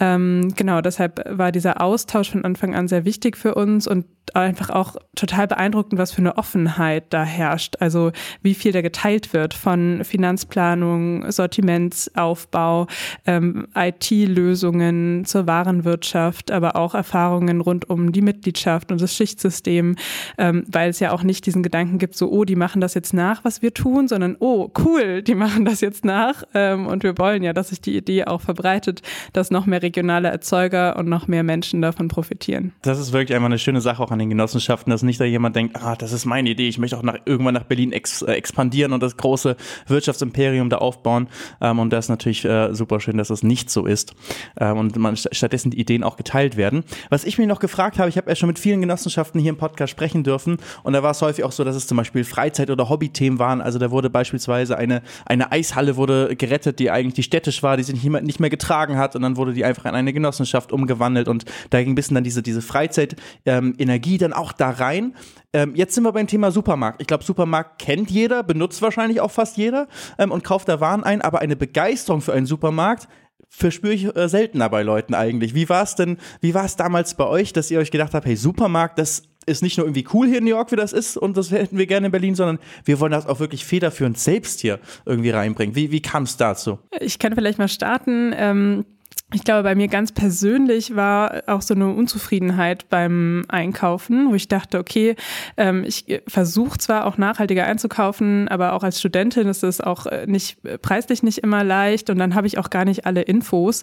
Ähm, 0.00 0.52
genau, 0.56 0.80
deshalb 0.80 1.22
war 1.28 1.52
dieser 1.52 1.80
Austausch 1.80 2.30
von 2.30 2.44
Anfang 2.44 2.74
an 2.74 2.88
sehr 2.88 3.04
wichtig 3.04 3.36
für 3.36 3.54
uns 3.54 3.86
und 3.86 4.06
einfach 4.34 4.70
auch 4.70 4.96
total 5.14 5.46
beeindruckend, 5.46 5.98
was 5.98 6.12
für 6.12 6.22
eine 6.22 6.38
Offenheit 6.38 7.04
da 7.10 7.24
herrscht. 7.24 7.76
Also 7.80 8.12
wie 8.42 8.54
viel 8.54 8.72
da 8.72 8.80
geteilt 8.80 9.32
wird 9.32 9.52
von 9.54 10.04
Finanzplanung, 10.04 11.30
Sortimentsaufbau, 11.30 12.86
ähm, 13.26 13.66
IT-Lösungen 13.74 15.24
zur 15.24 15.46
Warenwirtschaft, 15.46 16.50
aber 16.50 16.76
auch 16.76 16.94
Erfahrungen 16.94 17.60
rund 17.60 17.90
um 17.90 18.12
die 18.12 18.22
Mitgliedschaft 18.22 18.92
und 18.92 19.00
das 19.00 19.14
Schichtsystem, 19.14 19.96
ähm, 20.38 20.64
weil 20.66 20.90
es 20.90 21.00
ja 21.00 21.12
auch 21.12 21.22
nicht 21.22 21.44
diesen 21.44 21.62
Gedanken 21.62 21.98
gibt, 21.98 22.16
so, 22.16 22.30
oh, 22.30 22.44
die 22.44 22.56
machen 22.56 22.80
das 22.80 22.94
jetzt 22.94 23.12
nach, 23.12 23.44
was 23.44 23.60
wir 23.60 23.74
tun, 23.74 24.08
sondern 24.08 24.36
oh, 24.38 24.70
cool, 24.78 25.22
die 25.22 25.34
machen 25.34 25.64
das 25.64 25.80
jetzt 25.80 26.04
nach. 26.04 26.44
Ähm, 26.54 26.86
und 26.86 27.02
wir 27.02 27.18
wollen 27.18 27.42
ja, 27.42 27.52
dass 27.52 27.68
sich 27.68 27.80
die 27.80 27.96
Idee 27.96 28.24
auch 28.24 28.40
verbreitet, 28.40 29.02
dass 29.32 29.50
noch 29.50 29.66
mehr 29.66 29.82
regionale 29.82 30.28
Erzeuger 30.28 30.96
und 30.96 31.08
noch 31.08 31.28
mehr 31.28 31.42
Menschen 31.42 31.82
davon 31.82 32.08
profitieren. 32.08 32.72
Das 32.82 32.98
ist 32.98 33.12
wirklich 33.12 33.34
einfach 33.34 33.46
eine 33.46 33.58
schöne 33.58 33.80
Sache 33.80 34.02
auch 34.02 34.11
an 34.12 34.18
den 34.18 34.30
Genossenschaften, 34.30 34.90
dass 34.90 35.02
nicht 35.02 35.20
da 35.20 35.24
jemand 35.24 35.56
denkt, 35.56 35.76
ah, 35.82 35.96
das 35.96 36.12
ist 36.12 36.24
meine 36.24 36.50
Idee, 36.50 36.68
ich 36.68 36.78
möchte 36.78 36.96
auch 36.96 37.02
nach, 37.02 37.18
irgendwann 37.24 37.54
nach 37.54 37.64
Berlin 37.64 37.92
ex, 37.92 38.22
äh, 38.22 38.32
expandieren 38.32 38.92
und 38.92 39.02
das 39.02 39.16
große 39.16 39.56
Wirtschaftsimperium 39.86 40.70
da 40.70 40.78
aufbauen. 40.78 41.28
Ähm, 41.60 41.78
und 41.78 41.90
das 41.92 42.06
ist 42.06 42.08
natürlich 42.10 42.44
äh, 42.44 42.74
super 42.74 43.00
schön, 43.00 43.16
dass 43.16 43.28
das 43.28 43.42
nicht 43.42 43.70
so 43.70 43.86
ist. 43.86 44.14
Ähm, 44.60 44.78
und 44.78 44.96
man 44.96 45.16
stattdessen 45.16 45.70
die 45.70 45.80
Ideen 45.80 46.04
auch 46.04 46.16
geteilt 46.16 46.56
werden. 46.56 46.84
Was 47.10 47.24
ich 47.24 47.38
mir 47.38 47.46
noch 47.46 47.60
gefragt 47.60 47.98
habe, 47.98 48.08
ich 48.08 48.16
habe 48.16 48.28
ja 48.28 48.36
schon 48.36 48.48
mit 48.48 48.58
vielen 48.58 48.80
Genossenschaften 48.80 49.40
hier 49.40 49.50
im 49.50 49.56
Podcast 49.56 49.90
sprechen 49.90 50.24
dürfen 50.24 50.58
und 50.82 50.92
da 50.92 51.02
war 51.02 51.12
es 51.12 51.22
häufig 51.22 51.44
auch 51.44 51.52
so, 51.52 51.64
dass 51.64 51.76
es 51.76 51.86
zum 51.86 51.96
Beispiel 51.96 52.24
Freizeit- 52.24 52.70
oder 52.70 52.88
Hobbythemen 52.88 53.38
waren. 53.38 53.60
Also 53.60 53.78
da 53.78 53.90
wurde 53.90 54.10
beispielsweise 54.10 54.42
beispielsweise 54.42 54.78
eine, 54.78 55.02
eine 55.26 55.52
Eishalle 55.52 55.96
wurde 55.96 56.36
gerettet, 56.36 56.78
die 56.78 56.90
eigentlich 56.90 57.14
die 57.14 57.22
städtisch 57.22 57.62
war, 57.62 57.76
die 57.76 57.82
sich 57.82 58.02
nicht 58.02 58.40
mehr 58.40 58.50
getragen 58.50 58.96
hat 58.96 59.16
und 59.16 59.22
dann 59.22 59.36
wurde 59.36 59.52
die 59.52 59.64
einfach 59.64 59.84
in 59.84 59.94
eine 59.94 60.12
Genossenschaft 60.12 60.72
umgewandelt 60.72 61.28
und 61.28 61.44
da 61.70 61.82
ging 61.82 61.92
ein 61.92 61.94
bisschen 61.94 62.14
dann 62.14 62.24
diese, 62.24 62.42
diese 62.42 62.62
Freizeitenergie 62.62 63.20
ähm, 63.46 63.74
dann 64.18 64.32
auch 64.32 64.52
da 64.52 64.70
rein. 64.70 65.14
Ähm, 65.52 65.74
jetzt 65.74 65.94
sind 65.94 66.04
wir 66.04 66.12
beim 66.12 66.26
Thema 66.26 66.50
Supermarkt. 66.50 67.00
Ich 67.00 67.06
glaube, 67.06 67.24
Supermarkt 67.24 67.80
kennt 67.80 68.10
jeder, 68.10 68.42
benutzt 68.42 68.82
wahrscheinlich 68.82 69.20
auch 69.20 69.30
fast 69.30 69.56
jeder 69.56 69.88
ähm, 70.18 70.30
und 70.30 70.44
kauft 70.44 70.68
da 70.68 70.80
Waren 70.80 71.04
ein, 71.04 71.22
aber 71.22 71.40
eine 71.40 71.56
Begeisterung 71.56 72.20
für 72.20 72.32
einen 72.32 72.46
Supermarkt 72.46 73.08
verspüre 73.48 73.92
ich 73.92 74.16
äh, 74.16 74.28
seltener 74.28 74.68
bei 74.70 74.82
Leuten 74.82 75.14
eigentlich. 75.14 75.54
Wie 75.54 75.68
war 75.68 75.82
es 75.82 75.94
denn, 75.94 76.16
wie 76.40 76.54
war 76.54 76.64
es 76.64 76.76
damals 76.76 77.14
bei 77.14 77.26
euch, 77.26 77.52
dass 77.52 77.70
ihr 77.70 77.78
euch 77.78 77.90
gedacht 77.90 78.14
habt, 78.14 78.24
hey, 78.24 78.36
Supermarkt, 78.36 78.98
das 78.98 79.24
ist 79.44 79.62
nicht 79.62 79.76
nur 79.76 79.86
irgendwie 79.86 80.06
cool 80.14 80.26
hier 80.26 80.38
in 80.38 80.44
New 80.44 80.50
York, 80.50 80.72
wie 80.72 80.76
das 80.76 80.92
ist, 80.92 81.16
und 81.16 81.36
das 81.36 81.50
hätten 81.50 81.76
wir 81.76 81.86
gerne 81.86 82.06
in 82.06 82.12
Berlin, 82.12 82.34
sondern 82.34 82.58
wir 82.84 83.00
wollen 83.00 83.12
das 83.12 83.26
auch 83.26 83.40
wirklich 83.40 83.64
federführend 83.64 84.18
selbst 84.18 84.60
hier 84.60 84.78
irgendwie 85.04 85.30
reinbringen. 85.30 85.74
Wie, 85.74 85.90
wie 85.90 86.00
kam 86.00 86.22
es 86.22 86.36
dazu? 86.36 86.78
Ich 87.00 87.18
kann 87.18 87.34
vielleicht 87.34 87.58
mal 87.58 87.68
starten. 87.68 88.32
Ähm 88.36 88.84
ich 89.32 89.44
glaube, 89.44 89.62
bei 89.62 89.74
mir 89.74 89.88
ganz 89.88 90.12
persönlich 90.12 90.94
war 90.94 91.42
auch 91.46 91.62
so 91.62 91.74
eine 91.74 91.88
Unzufriedenheit 91.88 92.88
beim 92.90 93.44
Einkaufen, 93.48 94.30
wo 94.30 94.34
ich 94.34 94.48
dachte, 94.48 94.78
okay, 94.78 95.16
ähm, 95.56 95.84
ich 95.84 96.20
versuche 96.26 96.78
zwar 96.78 97.06
auch 97.06 97.18
nachhaltiger 97.18 97.64
einzukaufen, 97.64 98.48
aber 98.48 98.74
auch 98.74 98.82
als 98.82 99.00
Studentin 99.00 99.48
ist 99.48 99.62
es 99.62 99.80
auch 99.80 100.06
äh, 100.06 100.26
nicht 100.26 100.58
preislich 100.82 101.22
nicht 101.22 101.38
immer 101.38 101.64
leicht 101.64 102.10
und 102.10 102.18
dann 102.18 102.34
habe 102.34 102.46
ich 102.46 102.58
auch 102.58 102.70
gar 102.70 102.84
nicht 102.84 103.06
alle 103.06 103.22
Infos, 103.22 103.82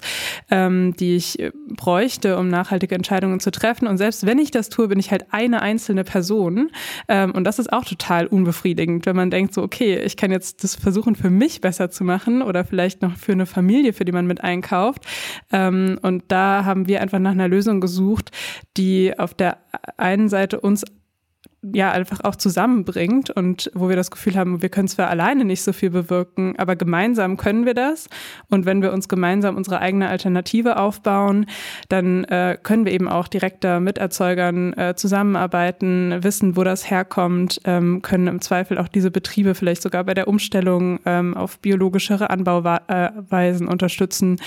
ähm, 0.52 0.96
die 0.98 1.16
ich 1.16 1.40
äh, 1.40 1.52
bräuchte, 1.68 2.38
um 2.38 2.48
nachhaltige 2.48 2.96
Entscheidungen 2.96 3.40
zu 3.40 3.52
treffen. 3.52 3.88
Und 3.88 3.98
selbst 3.98 4.26
wenn 4.26 4.40
ich 4.40 4.52
das 4.52 4.70
tue, 4.70 4.88
bin 4.88 5.00
ich 5.00 5.12
halt 5.12 5.28
eine 5.32 5.62
einzelne 5.62 6.04
Person 6.04 6.70
ähm, 7.08 7.32
und 7.32 7.44
das 7.44 7.60
ist 7.60 7.74
auch 7.74 7.86
total 7.86 8.28
unbefriedigend, 8.28 9.06
wenn 9.06 9.16
man 9.16 9.32
denkt 9.32 9.54
so, 9.54 9.64
okay, 9.64 10.00
ich 10.00 10.18
kann 10.18 10.32
jetzt 10.32 10.64
das 10.64 10.76
versuchen 10.76 11.16
für 11.16 11.30
mich 11.30 11.62
besser 11.62 11.90
zu 11.90 12.04
machen 12.04 12.42
oder 12.42 12.64
vielleicht 12.66 13.02
noch 13.02 13.18
für 13.18 13.32
eine 13.32 13.46
Familie, 13.46 13.94
für 13.94 14.06
die 14.06 14.12
man 14.12 14.28
mit 14.28 14.42
einkauft. 14.44 15.06
Ähm, 15.52 16.00
und 16.02 16.26
da 16.28 16.66
haben 16.66 16.88
wir 16.88 17.02
einfach 17.02 17.20
nach 17.20 17.32
einer 17.32 17.48
Lösung 17.48 17.82
gesucht, 17.82 18.32
die 18.78 19.18
auf 19.18 19.34
der 19.34 19.58
einen 19.98 20.30
Seite 20.30 20.60
uns 20.60 20.84
ja 21.62 21.92
einfach 21.92 22.22
auch 22.24 22.36
zusammenbringt 22.36 23.30
und 23.32 23.70
wo 23.74 23.90
wir 23.90 23.98
das 23.98 24.12
Gefühl 24.12 24.36
haben, 24.36 24.62
wir 24.62 24.70
können 24.70 24.88
zwar 24.88 25.10
alleine 25.10 25.44
nicht 25.44 25.62
so 25.62 25.74
viel 25.74 25.90
bewirken, 25.90 26.56
aber 26.58 26.78
gemeinsam 26.78 27.36
können 27.36 27.66
wir 27.66 27.74
das. 27.74 28.08
Und 28.50 28.66
wenn 28.66 28.82
wir 28.82 28.94
uns 28.94 29.10
gemeinsam 29.10 29.58
unsere 29.58 29.80
eigene 29.80 30.08
Alternative 30.08 30.78
aufbauen, 30.78 31.48
dann 31.90 32.24
äh, 32.26 32.58
können 32.62 32.86
wir 32.86 32.94
eben 32.94 33.10
auch 33.10 33.28
direkter 33.28 33.82
mit 33.82 33.98
Erzeugern 33.98 34.74
äh, 34.74 34.96
zusammenarbeiten, 34.96 36.24
wissen, 36.24 36.56
wo 36.56 36.64
das 36.64 36.90
herkommt, 36.90 37.60
ähm, 37.66 38.02
können 38.02 38.28
im 38.28 38.42
Zweifel 38.42 38.78
auch 38.78 38.88
diese 38.88 39.12
Betriebe 39.12 39.54
vielleicht 39.54 39.82
sogar 39.82 40.06
bei 40.06 40.14
der 40.14 40.30
Umstellung 40.30 41.00
ähm, 41.06 41.36
auf 41.36 41.60
biologischere 41.60 42.30
Anbauweisen 42.30 43.68
unterstützen. 43.68 44.38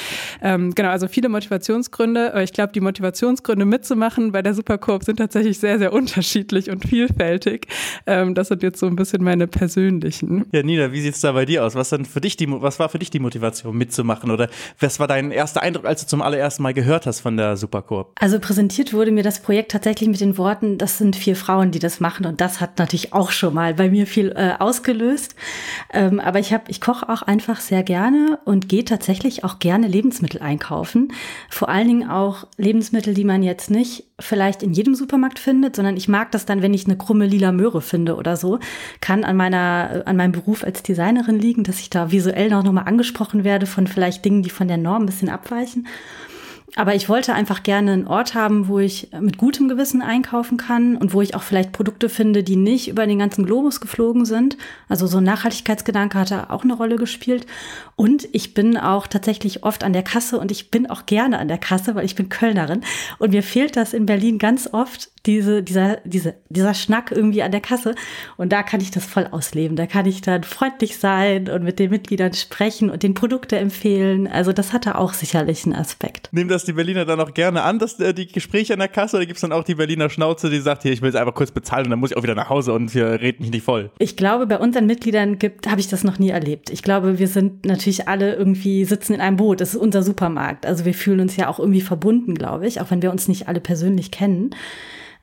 Ähm, 0.40 0.75
genau, 0.75 0.88
also 0.88 1.09
viele 1.09 1.28
Motivationsgründe. 1.28 2.33
Aber 2.33 2.42
ich 2.42 2.54
glaube, 2.54 2.73
die 2.73 2.81
Motivationsgründe 2.81 3.66
mitzumachen 3.66 4.33
bei 4.33 4.40
der 4.40 4.54
Supercoop 4.54 5.04
sind 5.04 5.16
tatsächlich 5.16 5.59
sehr, 5.59 5.78
sehr 5.78 5.92
unterschiedlich 5.92 6.71
und 6.71 6.87
viel 6.87 7.01
vielfältig. 7.09 7.66
Ähm, 8.06 8.35
das 8.35 8.49
sind 8.49 8.62
jetzt 8.62 8.78
so 8.78 8.87
ein 8.87 8.97
bisschen 8.97 9.23
meine 9.23 9.47
persönlichen. 9.47 10.47
Ja, 10.52 10.62
Nina, 10.62 10.92
wie 10.92 11.00
sieht 11.00 11.14
es 11.14 11.21
da 11.21 11.32
bei 11.32 11.44
dir 11.44 11.64
aus? 11.64 11.75
Was, 11.75 11.90
denn 11.90 12.04
für 12.04 12.21
dich 12.21 12.37
die, 12.37 12.50
was 12.50 12.78
war 12.78 12.88
für 12.88 12.99
dich 12.99 13.11
die 13.11 13.18
Motivation 13.18 13.76
mitzumachen? 13.76 14.30
Oder 14.30 14.49
was 14.80 15.00
war 15.00 15.06
dein 15.06 15.30
erster 15.30 15.62
Eindruck, 15.62 15.87
als 15.87 16.02
du 16.02 16.06
zum 16.06 16.23
allerersten 16.23 16.62
Mal 16.62 16.75
gehört 16.75 17.06
hast 17.06 17.21
von 17.21 17.37
der 17.37 17.56
Supercoop? 17.56 18.12
Also 18.21 18.38
präsentiert 18.38 18.92
wurde 18.92 19.11
mir 19.11 19.23
das 19.23 19.40
Projekt 19.40 19.73
tatsächlich 19.73 20.09
mit 20.09 20.21
den 20.21 20.38
Worten, 20.38 20.78
das 20.78 20.99
sind 20.99 21.16
vier 21.16 21.37
Frauen, 21.37 21.71
die 21.71 21.78
das 21.78 22.00
machen. 22.00 22.26
Und 22.26 22.40
das 22.40 22.61
hat 22.61 22.78
natürlich 22.78 23.12
auch 23.12 23.30
schon 23.30 23.54
mal 23.54 23.75
bei 23.75 23.90
mir 23.90 24.06
viel 24.06 24.32
äh, 24.37 24.52
ausgelöst. 24.59 25.35
Ähm, 25.92 26.21
aber 26.21 26.38
ich 26.38 26.52
habe, 26.52 26.64
ich 26.68 26.80
koche 26.80 27.09
auch 27.09 27.23
einfach 27.23 27.61
sehr 27.61 27.82
gerne 27.82 28.38
und 28.44 28.68
gehe 28.68 28.85
tatsächlich 28.85 29.44
auch 29.44 29.59
gerne 29.59 29.88
Lebensmittel 29.88 30.40
einkaufen. 30.40 31.12
Vor 31.50 31.68
allen 31.68 31.88
Dingen 31.88 32.11
auch 32.11 32.47
Lebensmittel, 32.56 33.14
die 33.14 33.25
man 33.25 33.42
jetzt 33.42 33.71
nicht 33.71 34.12
vielleicht 34.22 34.62
in 34.62 34.72
jedem 34.72 34.94
Supermarkt 34.94 35.38
findet, 35.38 35.76
sondern 35.76 35.96
ich 35.96 36.08
mag 36.08 36.30
das 36.32 36.46
dann, 36.46 36.62
wenn 36.62 36.74
ich 36.74 36.86
eine 36.86 36.96
krumme 36.96 37.26
lila 37.26 37.52
Möhre 37.52 37.80
finde 37.80 38.16
oder 38.16 38.36
so. 38.36 38.58
Kann 39.00 39.24
an 39.24 39.36
meiner, 39.36 40.02
an 40.06 40.16
meinem 40.16 40.32
Beruf 40.32 40.64
als 40.64 40.82
Designerin 40.82 41.38
liegen, 41.38 41.64
dass 41.64 41.80
ich 41.80 41.90
da 41.90 42.10
visuell 42.10 42.48
noch, 42.48 42.62
mal 42.72 42.82
angesprochen 42.82 43.44
werde 43.44 43.66
von 43.66 43.86
vielleicht 43.86 44.24
Dingen, 44.24 44.42
die 44.42 44.50
von 44.50 44.68
der 44.68 44.78
Norm 44.78 45.02
ein 45.02 45.06
bisschen 45.06 45.28
abweichen. 45.28 45.86
Aber 46.74 46.94
ich 46.94 47.08
wollte 47.08 47.34
einfach 47.34 47.62
gerne 47.62 47.92
einen 47.92 48.06
Ort 48.06 48.34
haben, 48.34 48.66
wo 48.66 48.78
ich 48.78 49.10
mit 49.20 49.36
gutem 49.36 49.68
Gewissen 49.68 50.00
einkaufen 50.00 50.56
kann 50.56 50.96
und 50.96 51.12
wo 51.12 51.20
ich 51.20 51.34
auch 51.34 51.42
vielleicht 51.42 51.72
Produkte 51.72 52.08
finde, 52.08 52.42
die 52.42 52.56
nicht 52.56 52.88
über 52.88 53.06
den 53.06 53.18
ganzen 53.18 53.44
Globus 53.44 53.80
geflogen 53.80 54.24
sind. 54.24 54.56
Also 54.88 55.06
so 55.06 55.18
ein 55.18 55.24
Nachhaltigkeitsgedanke 55.24 56.18
hatte 56.18 56.48
auch 56.48 56.64
eine 56.64 56.72
Rolle 56.72 56.96
gespielt. 56.96 57.46
Und 57.96 58.28
ich 58.32 58.54
bin 58.54 58.76
auch 58.76 59.06
tatsächlich 59.06 59.64
oft 59.64 59.84
an 59.84 59.92
der 59.92 60.02
Kasse 60.02 60.38
und 60.38 60.50
ich 60.50 60.70
bin 60.70 60.88
auch 60.88 61.06
gerne 61.06 61.38
an 61.38 61.49
der 61.49 61.58
Kasse, 61.58 61.94
weil 61.94 62.04
ich 62.04 62.14
bin 62.14 62.28
Kölnerin. 62.28 62.82
Und 63.18 63.32
mir 63.32 63.42
fehlt 63.42 63.76
das 63.76 63.92
in 63.92 64.06
Berlin 64.06 64.38
ganz 64.38 64.68
oft, 64.72 65.11
diese, 65.26 65.62
dieser, 65.62 65.99
diese, 66.04 66.34
dieser 66.49 66.75
Schnack 66.75 67.12
irgendwie 67.12 67.42
an 67.42 67.52
der 67.52 67.61
Kasse. 67.61 67.94
Und 68.37 68.52
da 68.52 68.62
kann 68.62 68.80
ich 68.80 68.90
das 68.90 69.06
voll 69.06 69.28
ausleben. 69.30 69.76
Da 69.76 69.87
kann 69.87 70.06
ich 70.06 70.20
dann 70.20 70.42
freundlich 70.42 70.99
sein 70.99 71.49
und 71.49 71.62
mit 71.62 71.78
den 71.78 71.90
Mitgliedern 71.90 72.32
sprechen 72.32 72.90
und 72.90 73.02
den 73.02 73.14
Produkte 73.14 73.56
empfehlen. 73.56 74.26
Also 74.26 74.52
das 74.52 74.72
hatte 74.72 74.99
auch 74.99 75.12
sicherlich 75.12 75.64
einen 75.64 75.75
Aspekt. 75.75 76.28
Nehmen 76.32 76.50
das 76.50 76.64
die 76.64 76.72
Berliner 76.72 77.04
dann 77.04 77.20
auch 77.20 77.34
gerne 77.34 77.62
an, 77.62 77.78
dass 77.78 78.00
äh, 78.00 78.14
die 78.14 78.26
Gespräche 78.26 78.72
an 78.72 78.80
der 78.80 78.88
Kasse, 78.88 79.16
oder 79.16 79.26
gibt 79.26 79.37
es 79.37 79.42
dann 79.42 79.52
auch 79.52 79.64
die 79.64 79.76
Berliner 79.76 80.11
Schnauze, 80.11 80.50
die 80.50 80.58
sagt, 80.58 80.82
hier, 80.82 80.92
ich 80.92 81.02
will 81.02 81.11
es 81.11 81.14
einfach 81.14 81.34
kurz 81.34 81.52
bezahlen 81.52 81.84
und 81.84 81.90
dann 81.90 82.00
muss 82.00 82.11
ich 82.11 82.16
auch 82.16 82.22
wieder 82.22 82.34
nach 82.34 82.49
Hause 82.49 82.72
und 82.72 82.92
wir 82.94 83.20
reden 83.20 83.42
mich 83.42 83.52
nicht 83.52 83.64
voll? 83.64 83.90
Ich 83.99 84.16
glaube, 84.16 84.46
bei 84.46 84.58
unseren 84.58 84.87
Mitgliedern 84.87 85.38
gibt, 85.38 85.70
habe 85.70 85.80
ich 85.80 85.88
das 85.88 86.02
noch 86.02 86.18
nie 86.18 86.30
erlebt. 86.30 86.70
Ich 86.70 86.82
glaube, 86.82 87.18
wir 87.18 87.28
sind 87.28 87.64
natürlich 87.64 87.81
alle 88.08 88.34
irgendwie 88.34 88.84
sitzen 88.84 89.14
in 89.14 89.20
einem 89.20 89.36
Boot. 89.36 89.60
Das 89.60 89.70
ist 89.70 89.80
unser 89.80 90.02
Supermarkt. 90.02 90.66
Also 90.66 90.84
wir 90.84 90.94
fühlen 90.94 91.20
uns 91.20 91.36
ja 91.36 91.48
auch 91.48 91.58
irgendwie 91.58 91.80
verbunden, 91.80 92.34
glaube 92.34 92.66
ich, 92.66 92.80
auch 92.80 92.90
wenn 92.90 93.02
wir 93.02 93.10
uns 93.10 93.28
nicht 93.28 93.48
alle 93.48 93.60
persönlich 93.60 94.10
kennen. 94.10 94.54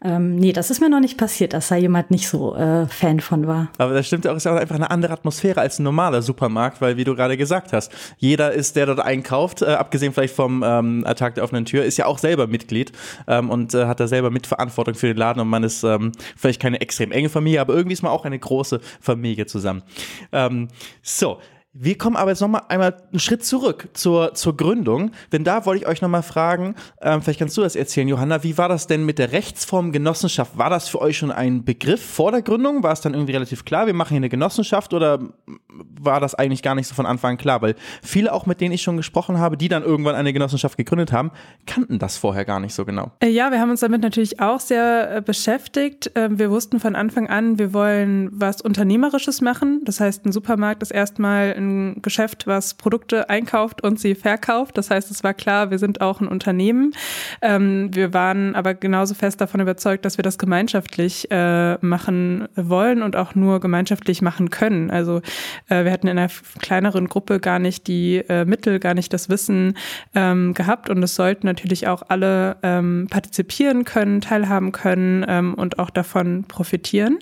Ähm, 0.02 0.38
nee, 0.38 0.54
das 0.54 0.72
ist 0.72 0.80
mir 0.80 0.90
noch 0.90 1.02
nicht 1.02 1.18
passiert, 1.18 1.52
dass 1.52 1.68
da 1.68 1.76
jemand 1.76 2.10
nicht 2.10 2.30
so 2.30 2.56
äh, 2.56 2.88
Fan 2.88 3.20
von 3.20 3.48
war. 3.48 3.68
Aber 3.78 3.94
das 3.94 4.08
stimmt 4.08 4.26
auch, 4.28 4.36
ist 4.36 4.48
auch 4.48 4.56
einfach 4.56 4.76
eine 4.76 4.90
andere 4.92 5.12
Atmosphäre 5.12 5.60
als 5.60 5.78
ein 5.80 5.84
normaler 5.84 6.22
Supermarkt, 6.22 6.80
weil 6.80 6.96
wie 6.96 7.04
du 7.04 7.16
gerade 7.16 7.36
gesagt 7.36 7.74
hast, 7.74 7.92
jeder 8.18 8.54
ist, 8.54 8.78
der 8.78 8.86
dort 8.86 9.02
einkauft, 9.02 9.62
äh, 9.62 9.66
abgesehen 9.66 10.14
vielleicht 10.14 10.36
vom 10.36 10.64
ähm, 10.66 11.04
Tag 11.18 11.36
der 11.36 11.44
offenen 11.44 11.66
Tür, 11.66 11.84
ist 11.84 11.98
ja 11.98 12.06
auch 12.06 12.18
selber 12.18 12.48
Mitglied 12.48 12.94
ähm, 13.28 13.50
und 13.50 13.74
äh, 13.74 13.88
hat 13.88 14.00
da 14.00 14.08
selber 14.08 14.32
Mitverantwortung 14.32 14.96
für 14.96 15.08
den 15.08 15.18
Laden 15.18 15.42
und 15.42 15.50
man 15.50 15.64
ist 15.64 15.84
ähm, 15.84 16.14
vielleicht 16.38 16.62
keine 16.62 16.80
extrem 16.80 17.12
enge 17.12 17.28
Familie, 17.28 17.60
aber 17.60 17.74
irgendwie 17.74 17.94
ist 17.94 18.02
man 18.02 18.14
auch 18.14 18.24
eine 18.24 18.40
große 18.40 18.80
Familie 19.02 19.48
zusammen. 19.48 19.84
Ähm, 20.32 20.70
so. 21.02 21.40
Wir 21.82 21.98
kommen 21.98 22.18
aber 22.18 22.32
jetzt 22.32 22.42
nochmal 22.42 22.64
einmal 22.68 22.98
einen 23.10 23.22
Schritt 23.22 23.46
zurück 23.46 23.88
zur, 23.94 24.34
zur 24.34 24.58
Gründung, 24.58 25.12
denn 25.32 25.46
da 25.46 25.66
wollte 25.66 25.84
ich 25.84 25.88
euch 25.88 26.02
nochmal 26.02 26.24
fragen, 26.24 26.76
ähm, 27.02 27.22
vielleicht 27.22 27.40
kannst 27.40 27.56
du 27.56 27.62
das 27.62 27.78
erzählen, 27.78 28.10
Johanna, 28.10 28.44
wie 28.44 28.58
war 28.58 28.68
das 28.68 28.86
denn 28.86 29.06
mit 29.06 29.18
der 29.18 29.32
Rechtsform 29.32 29.94
Genossenschaft? 29.94 30.58
War 30.58 30.70
das 30.70 30.90
für 30.90 31.00
euch 31.00 31.18
schon 31.18 31.32
ein 31.32 31.64
Begriff 31.64 32.06
vor 32.06 32.34
der 32.34 32.42
Gründung? 32.42 32.84
War 32.84 32.92
es 32.92 33.00
dann 33.00 33.14
irgendwie 33.14 33.32
relativ 33.32 33.64
klar, 33.64 33.88
wir 33.88 33.94
machen 33.94 34.10
hier 34.10 34.18
eine 34.18 34.28
Genossenschaft 34.28 34.94
oder 34.94 35.20
war 36.00 36.20
das 36.20 36.36
eigentlich 36.36 36.62
gar 36.62 36.76
nicht 36.76 36.88
so 36.88 36.96
von 36.96 37.06
Anfang 37.06 37.32
an 37.32 37.38
klar? 37.38 37.62
Weil 37.62 37.76
viele 38.02 38.34
auch, 38.34 38.46
mit 38.46 38.62
denen 38.62 38.74
ich 38.74 38.82
schon 38.82 38.98
gesprochen 38.98 39.38
habe, 39.38 39.58
die 39.58 39.68
dann 39.68 39.84
irgendwann 39.84 40.16
eine 40.16 40.34
Genossenschaft 40.34 40.78
gegründet 40.78 41.12
haben, 41.12 41.32
kannten 41.66 42.00
das 42.00 42.18
vorher 42.18 42.46
gar 42.46 42.60
nicht 42.60 42.74
so 42.74 42.86
genau. 42.86 43.12
Äh, 43.20 43.30
ja, 43.30 43.52
wir 43.52 43.60
haben 43.60 43.70
uns 43.70 43.82
damit 43.82 44.02
natürlich 44.02 44.40
auch 44.40 44.60
sehr 44.60 45.18
äh, 45.18 45.22
beschäftigt. 45.22 46.12
Ähm, 46.16 46.40
wir 46.40 46.50
wussten 46.52 46.80
von 46.80 46.96
Anfang 46.96 47.28
an, 47.28 47.60
wir 47.60 47.74
wollen 47.74 48.30
was 48.32 48.62
Unternehmerisches 48.62 49.42
machen. 49.42 49.82
Das 49.86 50.00
heißt, 50.00 50.26
ein 50.26 50.32
Supermarkt 50.32 50.82
ist 50.82 50.92
erstmal 50.92 51.54
ein 51.56 52.02
Geschäft, 52.02 52.48
was 52.48 52.74
Produkte 52.74 53.30
einkauft 53.30 53.84
und 53.84 54.00
sie 54.00 54.16
verkauft. 54.16 54.78
Das 54.78 54.90
heißt, 54.90 55.12
es 55.12 55.24
war 55.24 55.34
klar, 55.34 55.72
wir 55.72 55.80
sind 55.80 56.02
auch 56.02 56.22
ein 56.22 56.28
Unternehmen. 56.28 56.94
Ähm, 57.42 57.90
wir 57.94 58.14
waren 58.14 58.56
aber 58.56 58.74
genauso 58.74 59.14
fest 59.14 59.42
davon 59.42 59.60
überzeugt, 59.60 60.06
dass 60.06 60.18
wir 60.18 60.24
das 60.24 60.38
gemeinschaftlich 60.38 61.30
äh, 61.32 61.78
machen 61.82 62.48
wollen 62.56 63.04
und 63.04 63.16
auch 63.16 63.36
nur 63.36 63.60
gemeinschaftlich 63.60 64.22
machen 64.22 64.50
können. 64.50 64.92
Also 64.92 65.22
äh, 65.68 65.84
wir 65.90 65.94
hatten 65.94 66.08
in 66.08 66.20
einer 66.20 66.30
kleineren 66.60 67.08
Gruppe 67.08 67.40
gar 67.40 67.58
nicht 67.58 67.88
die 67.88 68.18
äh, 68.18 68.46
Mittel, 68.46 68.80
gar 68.80 68.94
nicht 68.94 69.12
das 69.12 69.28
Wissen 69.28 69.76
ähm, 70.14 70.54
gehabt 70.54 70.92
und 70.92 71.02
es 71.02 71.16
sollten 71.16 71.48
natürlich 71.48 71.88
auch 71.88 72.04
alle 72.10 72.58
ähm, 72.62 73.08
partizipieren 73.10 73.86
können, 73.86 74.22
teilhaben 74.22 74.72
können 74.72 75.26
ähm, 75.28 75.56
und 75.56 75.80
auch 75.80 75.90
davon 75.90 76.44
profitieren. 76.44 77.18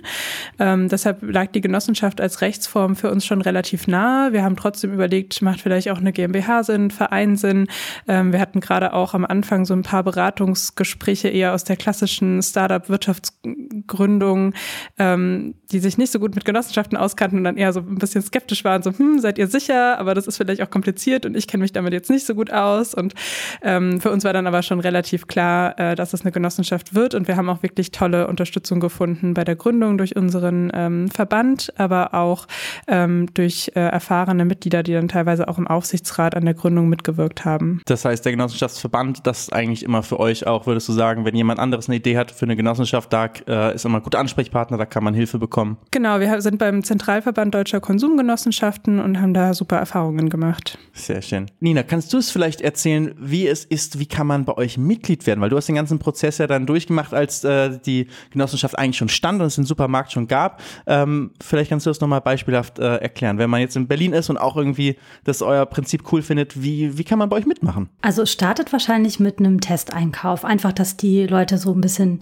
Ähm, 0.59 0.89
deshalb 0.89 1.19
lag 1.21 1.47
die 1.53 1.61
Genossenschaft 1.61 2.19
als 2.19 2.41
Rechtsform 2.41 2.97
für 2.97 3.09
uns 3.09 3.25
schon 3.25 3.41
relativ 3.41 3.87
nah. 3.87 4.33
Wir 4.33 4.43
haben 4.43 4.57
trotzdem 4.57 4.91
überlegt, 4.91 5.41
macht 5.41 5.61
vielleicht 5.61 5.89
auch 5.89 5.99
eine 5.99 6.11
GmbH 6.11 6.63
Sinn, 6.63 6.91
Verein 6.91 7.37
Sinn. 7.37 7.67
Ähm, 8.09 8.33
wir 8.33 8.41
hatten 8.41 8.59
gerade 8.59 8.91
auch 8.91 9.13
am 9.13 9.23
Anfang 9.23 9.63
so 9.63 9.73
ein 9.73 9.83
paar 9.83 10.03
Beratungsgespräche 10.03 11.29
eher 11.29 11.53
aus 11.53 11.63
der 11.63 11.77
klassischen 11.77 12.43
Startup-Wirtschaftsgründung, 12.43 14.53
ähm, 14.99 15.55
die 15.71 15.79
sich 15.79 15.97
nicht 15.97 16.11
so 16.11 16.19
gut 16.19 16.35
mit 16.35 16.45
Genossenschaften 16.45 16.97
auskannten 16.97 17.39
und 17.39 17.43
dann 17.43 17.57
eher 17.57 17.73
so 17.73 17.81
ein 17.81 17.97
bisschen 17.97 18.21
skeptisch 18.21 18.63
waren, 18.63 18.83
so, 18.83 18.91
hm, 18.91 19.19
seid 19.19 19.37
ihr 19.37 19.47
sicher? 19.47 19.99
Aber 19.99 20.13
das 20.13 20.27
ist 20.27 20.37
vielleicht 20.37 20.61
auch 20.61 20.69
kompliziert 20.69 21.25
und 21.25 21.35
ich 21.35 21.47
kenne 21.47 21.61
mich 21.61 21.73
damit 21.73 21.93
jetzt 21.93 22.09
nicht 22.09 22.25
so 22.25 22.35
gut 22.35 22.51
aus. 22.51 22.93
Und 22.93 23.13
ähm, 23.61 23.99
für 23.99 24.11
uns 24.11 24.23
war 24.23 24.33
dann 24.33 24.47
aber 24.47 24.61
schon 24.61 24.79
relativ 24.79 25.27
klar, 25.27 25.77
äh, 25.77 25.95
dass 25.95 26.13
es 26.13 26.21
eine 26.21 26.31
Genossenschaft 26.31 26.95
wird 26.95 27.15
und 27.15 27.27
wir 27.27 27.35
haben 27.35 27.49
auch 27.49 27.63
wirklich 27.63 27.91
tolle 27.91 28.27
Unterstützung 28.27 28.79
gefunden 28.79 29.33
bei 29.33 29.43
der 29.43 29.55
Gründung 29.55 29.97
durch 29.97 30.15
unseren 30.15 30.71
ähm, 30.73 31.09
Verband, 31.09 31.73
aber 31.77 32.13
auch 32.13 32.47
ähm, 32.87 33.27
durch 33.33 33.71
äh, 33.75 33.79
erfahrene 33.79 34.45
Mitglieder, 34.45 34.83
die 34.83 34.93
dann 34.93 35.07
teilweise 35.07 35.47
auch 35.47 35.57
im 35.57 35.67
Aufsichtsrat 35.67 36.35
an 36.35 36.45
der 36.45 36.53
Gründung 36.53 36.87
mitgewirkt 36.87 37.45
haben. 37.45 37.81
Das 37.85 38.05
heißt, 38.05 38.23
der 38.23 38.31
Genossenschaftsverband, 38.31 39.27
das 39.27 39.41
ist 39.41 39.53
eigentlich 39.53 39.83
immer 39.83 40.03
für 40.03 40.19
euch 40.19 40.47
auch, 40.47 40.65
würdest 40.65 40.87
du 40.87 40.93
sagen, 40.93 41.25
wenn 41.25 41.35
jemand 41.35 41.59
anderes 41.59 41.89
eine 41.89 41.97
Idee 41.97 42.17
hat 42.17 42.31
für 42.31 42.45
eine 42.45 42.55
Genossenschaft, 42.55 43.11
da 43.11 43.29
äh, 43.47 43.75
ist 43.75 43.85
immer 43.85 43.97
ein 43.97 44.03
guter 44.03 44.19
Ansprechpartner, 44.19 44.77
da 44.77 44.85
kann 44.85 45.03
man 45.03 45.13
Hilfe 45.13 45.39
bekommen. 45.39 45.56
Genau, 45.91 46.19
wir 46.19 46.41
sind 46.41 46.57
beim 46.57 46.83
Zentralverband 46.83 47.53
Deutscher 47.53 47.79
Konsumgenossenschaften 47.79 48.99
und 48.99 49.19
haben 49.21 49.33
da 49.33 49.53
super 49.53 49.77
Erfahrungen 49.77 50.29
gemacht. 50.29 50.77
Sehr 50.93 51.21
schön. 51.21 51.47
Nina, 51.59 51.83
kannst 51.83 52.13
du 52.13 52.17
es 52.17 52.29
vielleicht 52.29 52.61
erzählen, 52.61 53.13
wie 53.17 53.47
es 53.47 53.65
ist, 53.65 53.99
wie 53.99 54.05
kann 54.05 54.27
man 54.27 54.45
bei 54.45 54.55
euch 54.57 54.77
Mitglied 54.77 55.25
werden? 55.25 55.41
Weil 55.41 55.49
du 55.49 55.57
hast 55.57 55.67
den 55.67 55.75
ganzen 55.75 55.99
Prozess 55.99 56.37
ja 56.37 56.47
dann 56.47 56.65
durchgemacht, 56.65 57.13
als 57.13 57.43
äh, 57.43 57.79
die 57.85 58.07
Genossenschaft 58.31 58.77
eigentlich 58.77 58.97
schon 58.97 59.09
stand 59.09 59.41
und 59.41 59.47
es 59.47 59.55
den 59.55 59.65
Supermarkt 59.65 60.11
schon 60.11 60.27
gab. 60.27 60.61
Ähm, 60.85 61.31
vielleicht 61.41 61.69
kannst 61.69 61.85
du 61.85 61.89
das 61.89 62.01
nochmal 62.01 62.21
beispielhaft 62.21 62.79
äh, 62.79 62.97
erklären. 62.97 63.37
Wenn 63.37 63.49
man 63.49 63.61
jetzt 63.61 63.75
in 63.75 63.87
Berlin 63.87 64.13
ist 64.13 64.29
und 64.29 64.37
auch 64.37 64.57
irgendwie 64.57 64.97
das 65.23 65.41
euer 65.41 65.65
Prinzip 65.65 66.11
cool 66.11 66.21
findet, 66.21 66.61
wie, 66.61 66.97
wie 66.97 67.03
kann 67.03 67.19
man 67.19 67.29
bei 67.29 67.37
euch 67.37 67.45
mitmachen? 67.45 67.89
Also 68.01 68.23
es 68.23 68.31
startet 68.31 68.71
wahrscheinlich 68.73 69.19
mit 69.19 69.39
einem 69.39 69.61
Testeinkauf. 69.61 70.45
Einfach, 70.45 70.73
dass 70.73 70.97
die 70.97 71.25
Leute 71.25 71.57
so 71.57 71.73
ein 71.73 71.81
bisschen 71.81 72.19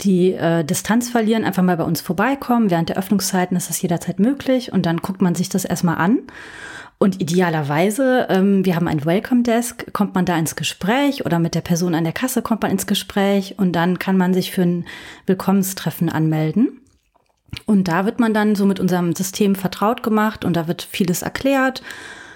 die 0.00 0.32
äh, 0.32 0.64
Distanz 0.64 1.08
verlieren, 1.08 1.44
einfach 1.44 1.62
mal 1.62 1.76
bei 1.76 1.84
uns 1.84 2.00
vorbeikommen. 2.00 2.70
Während 2.70 2.88
der 2.88 2.98
Öffnungszeiten 2.98 3.56
ist 3.56 3.68
das 3.68 3.80
jederzeit 3.80 4.18
möglich 4.18 4.72
und 4.72 4.86
dann 4.86 4.98
guckt 4.98 5.22
man 5.22 5.34
sich 5.34 5.48
das 5.48 5.64
erstmal 5.64 5.96
an. 5.96 6.20
Und 6.98 7.20
idealerweise, 7.20 8.26
ähm, 8.30 8.64
wir 8.64 8.76
haben 8.76 8.88
ein 8.88 9.04
Welcome 9.04 9.42
Desk, 9.42 9.92
kommt 9.92 10.14
man 10.14 10.24
da 10.24 10.36
ins 10.38 10.56
Gespräch 10.56 11.26
oder 11.26 11.38
mit 11.38 11.54
der 11.54 11.60
Person 11.60 11.94
an 11.94 12.04
der 12.04 12.12
Kasse 12.12 12.40
kommt 12.42 12.62
man 12.62 12.70
ins 12.70 12.86
Gespräch 12.86 13.56
und 13.58 13.72
dann 13.72 13.98
kann 13.98 14.16
man 14.16 14.32
sich 14.32 14.52
für 14.52 14.62
ein 14.62 14.86
Willkommenstreffen 15.26 16.08
anmelden. 16.08 16.80
Und 17.66 17.88
da 17.88 18.04
wird 18.04 18.20
man 18.20 18.34
dann 18.34 18.54
so 18.54 18.66
mit 18.66 18.80
unserem 18.80 19.14
System 19.14 19.54
vertraut 19.54 20.02
gemacht 20.02 20.44
und 20.44 20.54
da 20.56 20.66
wird 20.66 20.82
vieles 20.82 21.22
erklärt 21.22 21.82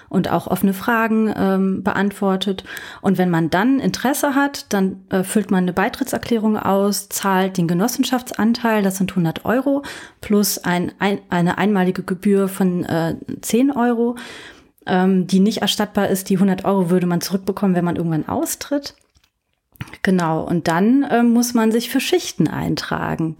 und 0.09 0.29
auch 0.29 0.47
offene 0.47 0.73
Fragen 0.73 1.33
ähm, 1.35 1.83
beantwortet. 1.83 2.63
Und 3.01 3.17
wenn 3.17 3.29
man 3.29 3.49
dann 3.49 3.79
Interesse 3.79 4.35
hat, 4.35 4.71
dann 4.73 5.05
äh, 5.09 5.23
füllt 5.23 5.51
man 5.51 5.63
eine 5.63 5.73
Beitrittserklärung 5.73 6.57
aus, 6.57 7.09
zahlt 7.09 7.57
den 7.57 7.67
Genossenschaftsanteil, 7.67 8.83
das 8.83 8.97
sind 8.97 9.11
100 9.11 9.45
Euro, 9.45 9.83
plus 10.21 10.57
ein, 10.57 10.91
ein, 10.99 11.19
eine 11.29 11.57
einmalige 11.57 12.03
Gebühr 12.03 12.47
von 12.47 12.83
äh, 12.85 13.15
10 13.41 13.71
Euro, 13.71 14.15
ähm, 14.85 15.27
die 15.27 15.39
nicht 15.39 15.61
erstattbar 15.61 16.07
ist. 16.09 16.29
Die 16.29 16.35
100 16.35 16.65
Euro 16.65 16.89
würde 16.89 17.07
man 17.07 17.21
zurückbekommen, 17.21 17.75
wenn 17.75 17.85
man 17.85 17.95
irgendwann 17.95 18.27
austritt. 18.27 18.95
Genau, 20.03 20.41
und 20.41 20.67
dann 20.67 21.03
äh, 21.03 21.23
muss 21.23 21.53
man 21.53 21.71
sich 21.71 21.89
für 21.89 22.01
Schichten 22.01 22.47
eintragen. 22.47 23.37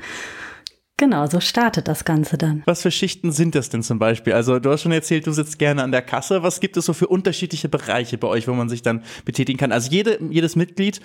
Genau, 1.00 1.26
so 1.28 1.40
startet 1.40 1.88
das 1.88 2.04
Ganze 2.04 2.38
dann. 2.38 2.62
Was 2.66 2.82
für 2.82 2.92
Schichten 2.92 3.32
sind 3.32 3.56
das 3.56 3.70
denn 3.70 3.82
zum 3.84 4.00
Beispiel? 4.00 4.34
Also 4.34 4.60
du 4.60 4.70
hast 4.70 4.82
schon 4.82 4.92
erzählt, 4.92 5.26
du 5.28 5.32
sitzt 5.32 5.58
gerne 5.58 5.82
an 5.82 5.94
der 5.94 6.02
Kasse. 6.02 6.44
Was 6.44 6.60
gibt 6.60 6.76
es 6.76 6.86
so 6.86 6.92
für 6.92 7.08
unterschiedliche 7.08 7.70
Bereiche 7.70 8.18
bei 8.18 8.28
euch, 8.28 8.50
wo 8.50 8.54
man 8.54 8.68
sich 8.68 8.82
dann 8.82 9.04
betätigen 9.24 9.58
kann? 9.58 9.72
Also 9.72 9.90
jede, 9.90 10.20
jedes 10.30 10.58
Mitglied 10.58 11.00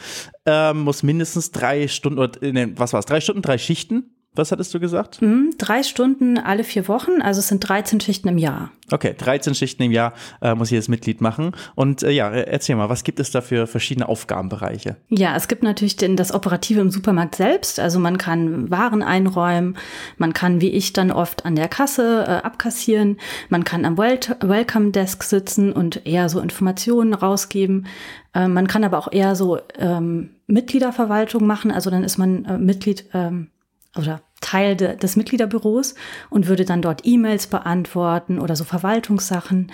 äh, 0.47 0.73
muss 0.73 1.05
mindestens 1.05 1.53
drei 1.53 1.87
Stunden, 1.87 2.19
oder, 2.19 2.41
was 2.77 2.93
war 2.93 2.99
es, 2.99 3.07
drei 3.07 3.21
Stunden, 3.21 3.41
drei 3.41 3.57
Schichten 3.57 4.14
was 4.35 4.51
hattest 4.51 4.75
du 4.75 4.81
gesagt? 4.81 5.23
Mhm, 5.23 5.55
drei 5.59 5.83
Stunden 5.83 6.39
alle 6.39 6.65
vier 6.65 6.89
Wochen, 6.89 7.23
also 7.23 7.39
es 7.39 7.49
sind 7.49 7.61
13 7.61 8.01
Schichten 8.01 8.29
im 8.29 8.39
Jahr. 8.39 8.71
Okay, 8.91 9.15
13 9.17 9.55
Schichten 9.55 9.85
im 9.85 9.93
Jahr 9.93 10.13
äh, 10.43 10.55
muss 10.55 10.71
jedes 10.71 10.89
Mitglied 10.89 11.21
machen. 11.21 11.53
Und 11.75 12.03
äh, 12.03 12.11
ja, 12.11 12.31
erzähl 12.31 12.77
mal, 12.77 12.89
was 12.89 13.05
gibt 13.05 13.21
es 13.21 13.31
da 13.31 13.41
für 13.41 13.67
verschiedene 13.67 14.09
Aufgabenbereiche? 14.09 14.97
Ja, 15.09 15.37
es 15.37 15.49
gibt 15.49 15.63
natürlich 15.63 15.97
den, 15.97 16.17
das 16.17 16.35
Operative 16.35 16.81
im 16.81 16.91
Supermarkt 16.91 17.37
selbst. 17.37 17.81
Also 17.81 17.99
man 17.99 18.19
kann 18.19 18.71
Waren 18.71 19.03
einräumen, 19.03 19.77
man 20.19 20.33
kann 20.33 20.61
wie 20.61 20.71
ich 20.71 20.93
dann 20.93 21.11
oft 21.11 21.47
an 21.47 21.55
der 21.57 21.69
Kasse 21.69 22.25
äh, 22.27 22.31
abkassieren, 22.45 23.19
man 23.49 23.65
kann 23.65 23.85
am 23.85 23.97
Wel 23.97 24.19
Welcome 24.41 24.91
Desk 24.91 25.23
sitzen 25.23 25.73
und 25.73 26.07
eher 26.07 26.29
so 26.29 26.41
Informationen 26.41 27.15
rausgeben. 27.15 27.87
Äh, 28.35 28.49
man 28.49 28.67
kann 28.67 28.85
aber 28.85 28.99
auch 28.99 29.11
eher 29.11 29.35
so 29.35 29.59
ähm, 29.79 30.31
Mitgliederverwaltung 30.47 31.47
machen, 31.47 31.71
also 31.71 31.91
dann 31.91 32.05
ist 32.05 32.19
man 32.19 32.45
äh, 32.45 32.59
Mitglied 32.59 33.07
ähm, 33.15 33.49
oder 33.97 34.21
Teil 34.41 34.77
de, 34.77 34.97
des 34.97 35.17
Mitgliederbüros 35.17 35.95
und 36.29 36.47
würde 36.49 36.65
dann 36.65 36.83
dort 36.83 37.03
E-Mails 37.05 37.47
beantworten 37.47 38.39
oder 38.39 38.57
so 38.57 38.65
Verwaltungssachen. 38.65 39.73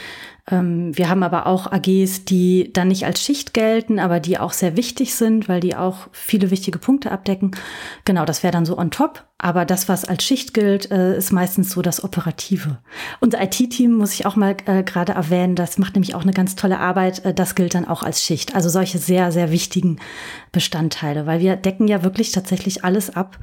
Ähm, 0.51 0.97
wir 0.97 1.09
haben 1.09 1.23
aber 1.23 1.47
auch 1.47 1.71
AGs, 1.73 2.25
die 2.25 2.73
dann 2.73 2.89
nicht 2.89 3.05
als 3.05 3.21
Schicht 3.21 3.53
gelten, 3.53 3.99
aber 3.99 4.21
die 4.21 4.39
auch 4.39 4.53
sehr 4.53 4.77
wichtig 4.77 5.15
sind, 5.15 5.49
weil 5.49 5.61
die 5.61 5.77
auch 5.77 6.09
viele 6.13 6.51
wichtige 6.51 6.79
Punkte 6.79 7.11
abdecken. 7.11 7.51
Genau, 8.05 8.25
das 8.25 8.43
wäre 8.43 8.53
dann 8.53 8.65
so 8.65 8.79
on 8.79 8.91
top. 8.91 9.25
Aber 9.39 9.65
das, 9.65 9.89
was 9.89 10.05
als 10.05 10.23
Schicht 10.23 10.55
gilt, 10.55 10.91
äh, 10.91 11.17
ist 11.17 11.33
meistens 11.33 11.71
so 11.71 11.83
das 11.83 12.05
Operative. 12.05 12.79
Unser 13.21 13.43
IT-Team 13.43 13.93
muss 13.93 14.13
ich 14.13 14.27
auch 14.27 14.37
mal 14.37 14.57
äh, 14.67 14.83
gerade 14.83 15.13
erwähnen, 15.13 15.57
das 15.57 15.79
macht 15.79 15.95
nämlich 15.95 16.15
auch 16.15 16.23
eine 16.23 16.33
ganz 16.33 16.57
tolle 16.57 16.79
Arbeit. 16.79 17.25
Äh, 17.25 17.35
das 17.35 17.55
gilt 17.55 17.75
dann 17.75 17.89
auch 17.89 18.03
als 18.03 18.23
Schicht. 18.23 18.55
Also 18.55 18.69
solche 18.69 18.99
sehr, 18.99 19.33
sehr 19.33 19.51
wichtigen 19.51 19.99
Bestandteile, 20.53 21.27
weil 21.27 21.41
wir 21.41 21.57
decken 21.57 21.89
ja 21.89 22.05
wirklich 22.05 22.33
tatsächlich 22.33 22.85
alles 22.85 23.17
ab 23.17 23.39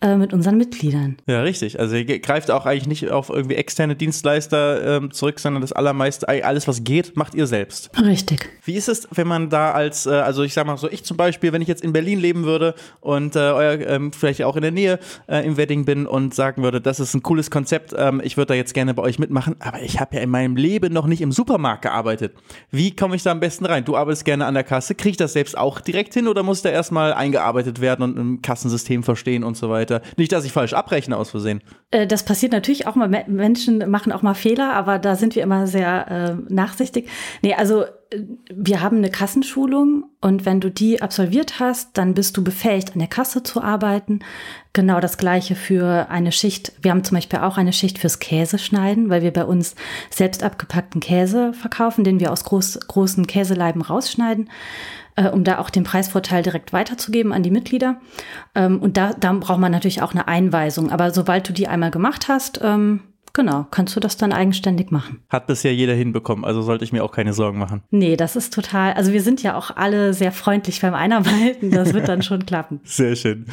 äh, 0.00 0.16
mit 0.16 0.32
unseren 0.32 0.56
Mitgliedern. 0.58 1.16
Ja, 1.26 1.42
richtig. 1.42 1.80
Also 1.80 1.96
ihr 1.96 2.20
greift 2.20 2.52
auch 2.52 2.66
eigentlich 2.66 2.86
nicht 2.86 3.10
auf 3.10 3.30
irgendwie 3.30 3.56
externe 3.56 3.96
Dienstleister 3.96 4.98
ähm, 4.98 5.10
zurück, 5.10 5.40
sondern 5.40 5.60
das 5.60 5.72
allermeiste, 5.72 6.28
alles 6.28 6.68
was 6.68 6.84
geht, 6.84 7.16
macht 7.16 7.34
ihr 7.34 7.48
selbst. 7.48 7.90
Richtig. 8.00 8.48
Wie 8.64 8.74
ist 8.74 8.88
es, 8.88 9.08
wenn 9.10 9.26
man 9.26 9.50
da 9.50 9.72
als, 9.72 10.06
äh, 10.06 10.10
also 10.10 10.44
ich 10.44 10.54
sag 10.54 10.66
mal 10.66 10.76
so, 10.76 10.88
ich 10.88 11.02
zum 11.02 11.16
Beispiel, 11.16 11.52
wenn 11.52 11.62
ich 11.62 11.68
jetzt 11.68 11.82
in 11.82 11.92
Berlin 11.92 12.20
leben 12.20 12.44
würde 12.44 12.76
und 13.00 13.34
äh, 13.34 13.40
euer, 13.40 13.80
ähm, 13.88 14.12
vielleicht 14.12 14.44
auch 14.44 14.54
in 14.54 14.62
der 14.62 14.70
Nähe 14.70 15.00
äh, 15.26 15.44
im 15.44 15.56
Wedding 15.56 15.84
bin 15.84 16.06
und 16.06 16.32
sagen 16.32 16.62
würde, 16.62 16.80
das 16.80 17.00
ist 17.00 17.14
ein 17.14 17.24
cooles 17.24 17.50
Konzept, 17.50 17.92
ähm, 17.98 18.20
ich 18.22 18.36
würde 18.36 18.48
da 18.48 18.54
jetzt 18.54 18.74
gerne 18.74 18.94
bei 18.94 19.02
euch 19.02 19.18
mitmachen, 19.18 19.56
aber 19.58 19.82
ich 19.82 19.98
habe 19.98 20.14
ja 20.14 20.22
in 20.22 20.30
meinem 20.30 20.54
Leben 20.54 20.92
noch 20.92 21.08
nicht 21.08 21.22
im 21.22 21.32
Supermarkt 21.32 21.82
gearbeitet. 21.82 22.34
Wie 22.70 22.94
komme 22.94 23.16
ich 23.16 23.24
da 23.24 23.32
am 23.32 23.40
besten 23.40 23.66
rein? 23.66 23.84
Du 23.84 23.96
arbeitest 23.96 24.24
gerne 24.24 24.46
an 24.46 24.54
der 24.54 24.62
Kasse, 24.62 24.94
kriege 24.94 25.10
ich 25.10 25.16
das 25.16 25.32
selbst 25.32 25.58
auch 25.58 25.80
direkt 25.80 26.14
hin 26.14 26.28
oder 26.28 26.44
muss 26.44 26.62
da 26.62 26.68
erstmal 26.68 27.12
eingearbeitet 27.14 27.80
werden 27.80 28.04
und 28.04 28.16
ein 28.16 28.42
Kassensystem 28.42 29.02
verstehen 29.02 29.42
und 29.42 29.56
so 29.56 29.68
weiter? 29.68 29.87
Weiter. 29.88 30.02
Nicht, 30.16 30.32
dass 30.32 30.44
ich 30.44 30.52
falsch 30.52 30.72
abrechne 30.72 31.16
aus 31.16 31.30
Versehen. 31.30 31.62
Äh, 31.90 32.06
das 32.06 32.24
passiert 32.24 32.52
natürlich 32.52 32.86
auch 32.86 32.94
mal. 32.94 33.08
Menschen 33.26 33.90
machen 33.90 34.12
auch 34.12 34.22
mal 34.22 34.34
Fehler, 34.34 34.74
aber 34.74 34.98
da 34.98 35.16
sind 35.16 35.34
wir 35.34 35.42
immer 35.42 35.66
sehr 35.66 36.08
äh, 36.08 36.52
nachsichtig. 36.52 37.08
Nee, 37.42 37.54
also 37.54 37.84
äh, 37.84 38.22
wir 38.54 38.80
haben 38.80 38.98
eine 38.98 39.10
Kassenschulung 39.10 40.04
und 40.20 40.44
wenn 40.44 40.60
du 40.60 40.70
die 40.70 41.02
absolviert 41.02 41.60
hast, 41.60 41.96
dann 41.96 42.14
bist 42.14 42.36
du 42.36 42.44
befähigt, 42.44 42.92
an 42.92 42.98
der 42.98 43.08
Kasse 43.08 43.42
zu 43.42 43.62
arbeiten. 43.62 44.20
Genau 44.72 45.00
das 45.00 45.18
gleiche 45.18 45.54
für 45.54 46.08
eine 46.10 46.30
Schicht. 46.30 46.72
Wir 46.82 46.92
haben 46.92 47.02
zum 47.02 47.16
Beispiel 47.16 47.40
auch 47.40 47.56
eine 47.56 47.72
Schicht 47.72 47.98
fürs 47.98 48.18
Käseschneiden, 48.18 49.08
weil 49.08 49.22
wir 49.22 49.32
bei 49.32 49.44
uns 49.44 49.74
selbst 50.10 50.42
abgepackten 50.42 51.00
Käse 51.00 51.52
verkaufen, 51.52 52.04
den 52.04 52.20
wir 52.20 52.32
aus 52.32 52.44
groß, 52.44 52.80
großen 52.86 53.26
Käseleiben 53.26 53.82
rausschneiden 53.82 54.48
äh, 55.18 55.28
um 55.28 55.44
da 55.44 55.58
auch 55.58 55.70
den 55.70 55.84
Preisvorteil 55.84 56.42
direkt 56.42 56.72
weiterzugeben 56.72 57.32
an 57.32 57.42
die 57.42 57.50
Mitglieder. 57.50 58.00
Ähm, 58.54 58.78
und 58.80 58.96
da, 58.96 59.12
da 59.12 59.32
braucht 59.32 59.58
man 59.58 59.72
natürlich 59.72 60.00
auch 60.02 60.12
eine 60.12 60.28
Einweisung. 60.28 60.90
Aber 60.90 61.10
sobald 61.10 61.48
du 61.48 61.52
die 61.52 61.68
einmal 61.68 61.90
gemacht 61.90 62.28
hast, 62.28 62.60
ähm, 62.62 63.00
Genau, 63.34 63.66
kannst 63.70 63.94
du 63.94 64.00
das 64.00 64.16
dann 64.16 64.32
eigenständig 64.32 64.90
machen. 64.90 65.22
Hat 65.28 65.46
bisher 65.46 65.72
jeder 65.72 65.94
hinbekommen, 65.94 66.44
also 66.44 66.62
sollte 66.62 66.82
ich 66.82 66.92
mir 66.92 67.04
auch 67.04 67.12
keine 67.12 67.34
Sorgen 67.34 67.58
machen. 67.58 67.82
Nee, 67.90 68.16
das 68.16 68.34
ist 68.34 68.52
total, 68.52 68.94
also 68.94 69.12
wir 69.12 69.22
sind 69.22 69.42
ja 69.42 69.56
auch 69.56 69.76
alle 69.76 70.12
sehr 70.14 70.32
freundlich 70.32 70.80
beim 70.80 70.94
Einarbeiten, 70.94 71.70
das 71.70 71.92
wird 71.92 72.08
dann 72.08 72.22
schon 72.22 72.46
klappen. 72.46 72.80
Sehr 72.84 73.14
schön. 73.14 73.46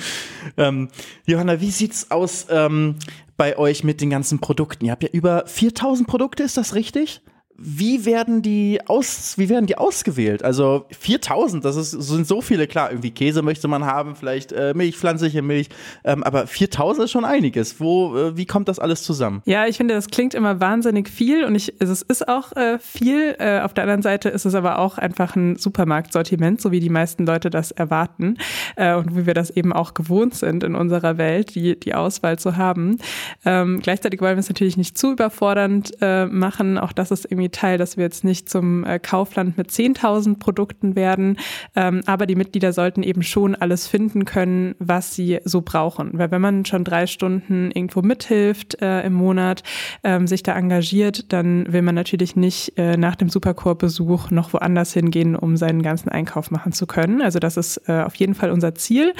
Ähm, 0.58 0.88
Johanna, 1.28 1.62
wie 1.62 1.70
sieht's 1.70 2.10
aus 2.10 2.48
ähm, 2.50 2.96
bei 3.38 3.58
euch 3.58 3.84
mit 3.84 4.02
den 4.02 4.10
ganzen 4.10 4.40
Produkten? 4.40 4.86
Ihr 4.86 4.92
habt 4.92 5.04
ja 5.04 5.10
über 5.10 5.44
4000 5.46 6.08
Produkte, 6.08 6.42
ist 6.42 6.58
das 6.58 6.74
richtig? 6.74 7.22
Wie 7.58 8.06
werden 8.06 8.42
die 8.42 8.80
aus, 8.86 9.38
wie 9.38 9.48
werden 9.50 9.66
die 9.66 9.78
ausgewählt? 9.78 10.44
Also 10.44 10.86
4000, 11.00 11.64
das 11.64 11.78
ist, 11.78 11.92
sind 11.92 12.28
so 12.28 12.42
viele, 12.42 12.68
klar, 12.68 12.92
irgendwie 12.92 13.12
Käse 13.12 13.42
möchte 13.42 13.68
man 13.68 13.86
haben, 13.86 14.16
vielleicht 14.16 14.52
äh, 14.52 14.74
Milch, 14.74 14.98
pflanzliche 14.98 15.42
Milch, 15.42 15.70
ähm, 16.04 16.24
aber 16.24 16.48
4000 16.48 17.06
ist 17.06 17.12
schon 17.12 17.24
einiges. 17.24 17.80
Wo, 17.80 18.18
äh, 18.18 18.38
wie 18.38 18.46
kommt 18.46 18.68
das 18.68 18.80
alles 18.80 19.04
zusammen? 19.04 19.42
Ja, 19.46 19.68
ich 19.68 19.78
finde, 19.78 19.94
das 19.94 20.08
klingt 20.08 20.34
immer 20.34 20.60
wahnsinnig 20.60 21.10
viel 21.10 21.46
und 21.46 21.56
ich, 21.56 21.74
es 21.80 22.02
ist 22.02 22.28
auch 22.28 22.52
äh, 22.54 22.78
viel. 22.80 23.36
Äh, 23.40 23.62
auf 23.62 23.74
der 23.74 23.86
anderen 23.86 24.02
Seite 24.02 24.30
ist 24.30 24.46
es 24.46 24.54
aber 24.54 24.80
auch 24.80 24.98
einfach 24.98 25.36
ein 25.36 25.56
Supermarktsortiment, 25.56 26.60
so 26.60 26.72
wie 26.72 26.82
die 26.82 26.90
meisten 26.90 27.26
Leute 27.26 27.50
das 27.50 27.72
erwarten 27.72 28.38
äh, 28.76 28.96
und 28.96 29.16
wie 29.16 29.26
wir 29.26 29.34
das 29.34 29.50
eben 29.50 29.72
auch 29.72 29.94
gewohnt 29.94 30.36
sind 30.36 30.64
in 30.64 30.76
unserer 30.76 31.18
Welt, 31.18 31.56
die, 31.56 31.80
die 31.80 31.94
Auswahl 31.94 32.38
zu 32.38 32.58
haben. 32.58 32.98
Ähm, 33.46 33.80
gleichzeitig 33.82 34.20
wollen 34.20 34.36
wir 34.36 34.42
es 34.42 34.50
natürlich 34.50 34.76
nicht 34.76 34.98
zu 34.98 35.14
überfordernd 35.14 35.94
äh, 36.02 36.26
machen. 36.26 36.78
Auch 36.78 36.92
das 36.92 37.12
ist 37.12 37.26
irgendwie 37.32 37.45
irgendwie 37.46 37.50
Teil, 37.50 37.78
dass 37.78 37.98
wir 37.98 38.04
jetzt 38.04 38.24
nicht 38.24 38.50
zum 38.50 38.84
äh, 38.84 39.00
Kaufland 39.00 39.58
mit 39.58 39.70
10.000 39.70 40.40
Produkten 40.40 40.96
werden. 40.96 41.38
Ähm, 41.76 42.02
aber 42.06 42.26
die 42.26 42.36
Mitglieder 42.36 42.74
sollten 42.74 43.04
eben 43.04 43.24
schon 43.24 43.56
alles 43.56 43.88
finden 43.88 44.26
können, 44.26 44.76
was 44.80 45.16
sie 45.16 45.40
so 45.44 45.62
brauchen. 45.62 46.18
Weil 46.18 46.32
wenn 46.32 46.42
man 46.42 46.66
schon 46.66 46.84
drei 46.84 47.08
Stunden 47.08 47.72
irgendwo 47.72 48.02
mithilft 48.02 48.82
äh, 48.82 49.02
im 49.02 49.14
Monat, 49.14 49.64
ähm, 50.04 50.28
sich 50.28 50.44
da 50.44 50.56
engagiert, 50.56 51.32
dann 51.32 51.72
will 51.72 51.82
man 51.82 51.96
natürlich 51.96 52.36
nicht 52.36 52.78
äh, 52.78 52.98
nach 52.98 53.16
dem 53.16 53.30
Supercore-Besuch 53.30 54.32
noch 54.32 54.54
woanders 54.54 54.94
hingehen, 54.94 55.36
um 55.36 55.58
seinen 55.58 55.82
ganzen 55.82 56.10
Einkauf 56.10 56.52
machen 56.52 56.72
zu 56.72 56.88
können. 56.88 57.22
Also 57.22 57.40
das 57.40 57.58
ist 57.58 57.88
auf 57.88 58.16
jeden 58.16 58.36
Fall 58.36 58.52
unser 58.52 58.76
Ziel. 58.76 59.14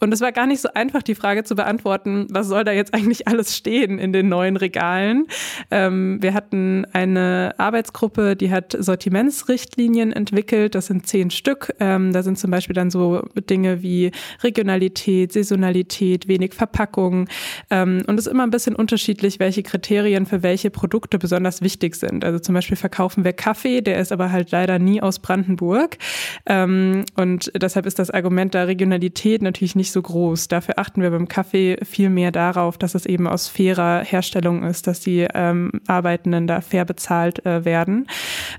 Und 0.00 0.12
es 0.12 0.20
war 0.20 0.32
gar 0.32 0.46
nicht 0.46 0.60
so 0.60 0.68
einfach, 0.74 1.02
die 1.02 1.14
Frage 1.14 1.44
zu 1.44 1.54
beantworten, 1.54 2.26
was 2.30 2.48
soll 2.48 2.64
da 2.64 2.72
jetzt 2.72 2.94
eigentlich 2.94 3.28
alles 3.28 3.56
stehen 3.56 3.98
in 3.98 4.12
den 4.12 4.28
neuen 4.28 4.56
Regalen. 4.56 5.26
Ähm, 5.70 6.18
wir 6.20 6.34
hatten 6.34 6.86
eine 6.92 7.54
Arbeitsgruppe, 7.68 8.34
die 8.34 8.50
hat 8.50 8.74
Sortimentsrichtlinien 8.78 10.10
entwickelt. 10.12 10.74
Das 10.74 10.86
sind 10.86 11.06
zehn 11.06 11.30
Stück. 11.30 11.74
Ähm, 11.80 12.14
da 12.14 12.22
sind 12.22 12.38
zum 12.38 12.50
Beispiel 12.50 12.72
dann 12.72 12.90
so 12.90 13.22
Dinge 13.50 13.82
wie 13.82 14.10
Regionalität, 14.42 15.34
Saisonalität, 15.34 16.28
wenig 16.28 16.54
Verpackung. 16.54 17.28
Ähm, 17.68 18.04
und 18.06 18.18
es 18.18 18.26
ist 18.26 18.32
immer 18.32 18.44
ein 18.44 18.50
bisschen 18.50 18.74
unterschiedlich, 18.74 19.38
welche 19.38 19.62
Kriterien 19.62 20.24
für 20.24 20.42
welche 20.42 20.70
Produkte 20.70 21.18
besonders 21.18 21.60
wichtig 21.60 21.96
sind. 21.96 22.24
Also 22.24 22.38
zum 22.38 22.54
Beispiel 22.54 22.78
verkaufen 22.78 23.22
wir 23.22 23.34
Kaffee, 23.34 23.82
der 23.82 23.98
ist 23.98 24.12
aber 24.12 24.32
halt 24.32 24.50
leider 24.50 24.78
nie 24.78 25.02
aus 25.02 25.18
Brandenburg. 25.18 25.98
Ähm, 26.46 27.04
und 27.16 27.52
deshalb 27.54 27.84
ist 27.84 27.98
das 27.98 28.10
Argument 28.10 28.54
der 28.54 28.66
Regionalität 28.66 29.42
natürlich 29.42 29.76
nicht 29.76 29.92
so 29.92 30.00
groß. 30.00 30.48
Dafür 30.48 30.78
achten 30.78 31.02
wir 31.02 31.10
beim 31.10 31.28
Kaffee 31.28 31.76
viel 31.84 32.08
mehr 32.08 32.32
darauf, 32.32 32.78
dass 32.78 32.94
es 32.94 33.04
eben 33.04 33.26
aus 33.26 33.46
fairer 33.46 34.02
Herstellung 34.04 34.64
ist, 34.64 34.86
dass 34.86 35.00
die 35.00 35.26
ähm, 35.34 35.70
Arbeitenden 35.86 36.46
da 36.46 36.62
fair 36.62 36.86
bezahlt 36.86 37.44
äh, 37.44 37.57
werden. 37.64 38.06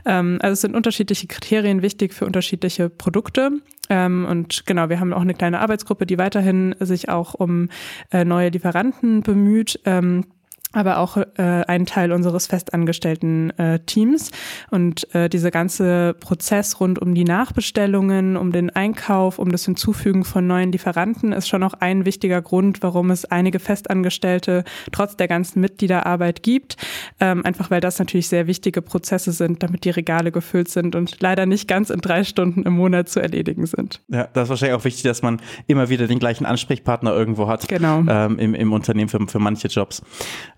Ähm, 0.06 0.40
also 0.42 0.54
es 0.54 0.62
sind 0.62 0.76
unterschiedliche 0.76 1.28
Kriterien 1.28 1.82
wichtig 1.82 2.14
für 2.14 2.26
unterschiedliche 2.26 2.90
Produkte. 2.90 3.52
Ähm, 3.90 4.26
und 4.30 4.66
genau, 4.66 4.90
wir 4.90 5.00
haben 5.00 5.14
auch 5.14 5.22
eine 5.22 5.34
kleine 5.34 5.60
Arbeitsgruppe, 5.60 6.06
die 6.06 6.18
weiterhin 6.18 6.76
sich 6.80 7.10
auch 7.10 7.34
um 7.34 7.70
äh, 8.12 8.24
neue 8.24 8.50
Lieferanten 8.50 9.22
bemüht. 9.22 9.80
Ähm, 9.86 10.26
aber 10.72 11.00
auch 11.00 11.18
äh, 11.18 11.26
ein 11.38 11.88
Teil 11.88 12.12
unseres 12.12 12.46
festangestellten 12.46 13.58
äh, 13.58 13.80
Teams. 13.80 14.30
Und 14.70 15.14
äh, 15.16 15.28
dieser 15.28 15.50
ganze 15.50 16.16
Prozess 16.20 16.80
rund 16.80 17.00
um 17.00 17.16
die 17.16 17.24
Nachbestellungen, 17.24 18.38
um 18.38 18.52
den 18.52 18.70
Einkauf, 18.70 19.40
um 19.40 19.52
das 19.52 19.66
Hinzufügen 19.66 20.24
von 20.24 20.46
neuen 20.46 20.72
Lieferanten 20.72 21.32
ist 21.32 21.50
schon 21.50 21.64
auch 21.64 21.74
ein 21.74 22.06
wichtiger 22.06 22.42
Grund, 22.42 22.84
warum 22.84 23.10
es 23.10 23.26
einige 23.26 23.60
Festangestellte 23.60 24.64
trotz 24.92 25.18
der 25.18 25.28
ganzen 25.28 25.60
Mitgliederarbeit 25.60 26.44
gibt. 26.44 26.78
Ähm, 27.20 27.44
einfach 27.46 27.72
weil 27.72 27.82
das 27.82 27.98
natürlich 27.98 28.30
sehr 28.30 28.46
wichtige 28.46 28.84
Prozesse 28.84 29.32
sind, 29.32 29.64
damit 29.64 29.86
die 29.86 29.90
Regale 29.90 30.32
gefüllt 30.32 30.70
sind 30.70 30.96
und 30.96 31.20
leider 31.20 31.48
nicht 31.48 31.68
ganz 31.68 31.90
in 31.90 32.02
drei 32.02 32.24
Stunden 32.24 32.64
im 32.64 32.74
Monat 32.74 33.10
zu 33.10 33.20
erledigen 33.20 33.66
sind. 33.66 34.02
Ja, 34.08 34.28
das 34.34 34.44
ist 34.44 34.50
wahrscheinlich 34.50 34.78
auch 34.78 34.86
wichtig, 34.86 35.04
dass 35.04 35.24
man 35.24 35.42
immer 35.66 35.90
wieder 35.90 36.06
den 36.06 36.20
gleichen 36.20 36.46
Ansprechpartner 36.46 37.12
irgendwo 37.12 37.48
hat 37.48 37.68
genau. 37.68 38.04
ähm, 38.08 38.38
im, 38.38 38.54
im 38.54 38.72
Unternehmen 38.72 39.10
für, 39.10 39.26
für 39.28 39.40
manche 39.40 39.68
Jobs. 39.68 40.04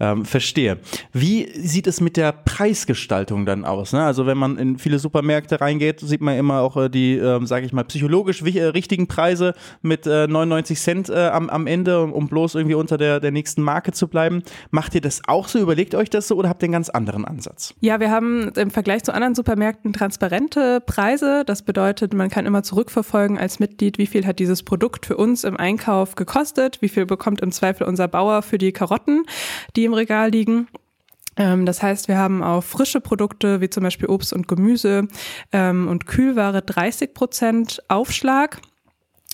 Ähm, 0.01 0.25
verstehe. 0.25 0.79
Wie 1.13 1.47
sieht 1.53 1.85
es 1.85 2.01
mit 2.01 2.17
der 2.17 2.31
Preisgestaltung 2.31 3.45
dann 3.45 3.65
aus? 3.65 3.93
Ne? 3.93 4.01
Also 4.01 4.25
wenn 4.25 4.37
man 4.37 4.57
in 4.57 4.79
viele 4.79 4.97
Supermärkte 4.97 5.61
reingeht, 5.61 5.99
sieht 5.99 6.21
man 6.21 6.35
immer 6.39 6.61
auch 6.61 6.75
äh, 6.75 6.89
die, 6.89 7.17
äh, 7.17 7.45
sage 7.45 7.67
ich 7.67 7.71
mal, 7.71 7.83
psychologisch 7.83 8.41
äh, 8.41 8.63
richtigen 8.63 9.05
Preise 9.05 9.53
mit 9.83 10.07
äh, 10.07 10.25
99 10.25 10.79
Cent 10.79 11.09
äh, 11.11 11.27
am, 11.27 11.51
am 11.51 11.67
Ende, 11.67 12.01
um 12.01 12.27
bloß 12.27 12.55
irgendwie 12.55 12.73
unter 12.73 12.97
der, 12.97 13.19
der 13.19 13.29
nächsten 13.29 13.61
Marke 13.61 13.91
zu 13.91 14.07
bleiben. 14.07 14.41
Macht 14.71 14.95
ihr 14.95 15.01
das 15.01 15.21
auch 15.27 15.47
so? 15.47 15.59
Überlegt 15.59 15.93
euch 15.93 16.09
das 16.09 16.27
so 16.27 16.35
oder 16.35 16.49
habt 16.49 16.63
ihr 16.63 16.65
einen 16.65 16.73
ganz 16.73 16.89
anderen 16.89 17.23
Ansatz? 17.23 17.75
Ja, 17.79 17.99
wir 17.99 18.09
haben 18.09 18.49
im 18.55 18.71
Vergleich 18.71 19.03
zu 19.03 19.13
anderen 19.13 19.35
Supermärkten 19.35 19.93
transparente 19.93 20.81
Preise. 20.83 21.43
Das 21.45 21.61
bedeutet, 21.61 22.15
man 22.15 22.31
kann 22.31 22.47
immer 22.47 22.63
zurückverfolgen 22.63 23.37
als 23.37 23.59
Mitglied, 23.59 23.99
wie 23.99 24.07
viel 24.07 24.25
hat 24.25 24.39
dieses 24.39 24.63
Produkt 24.63 25.05
für 25.05 25.17
uns 25.17 25.43
im 25.43 25.57
Einkauf 25.57 26.15
gekostet, 26.15 26.81
wie 26.81 26.89
viel 26.89 27.05
bekommt 27.05 27.39
im 27.41 27.51
Zweifel 27.51 27.85
unser 27.85 28.07
Bauer 28.07 28.41
für 28.41 28.57
die 28.57 28.71
Karotten, 28.71 29.25
die 29.75 29.90
im 29.91 29.95
Regal 29.95 30.29
liegen. 30.29 30.67
Ähm, 31.37 31.65
das 31.65 31.83
heißt, 31.83 32.07
wir 32.07 32.17
haben 32.17 32.43
auf 32.43 32.65
frische 32.65 33.01
Produkte 33.01 33.61
wie 33.61 33.69
zum 33.69 33.83
Beispiel 33.83 34.07
Obst 34.07 34.33
und 34.33 34.47
Gemüse 34.47 35.07
ähm, 35.51 35.87
und 35.87 36.07
Kühlware 36.07 36.61
30 36.61 37.13
Prozent 37.13 37.81
Aufschlag 37.89 38.59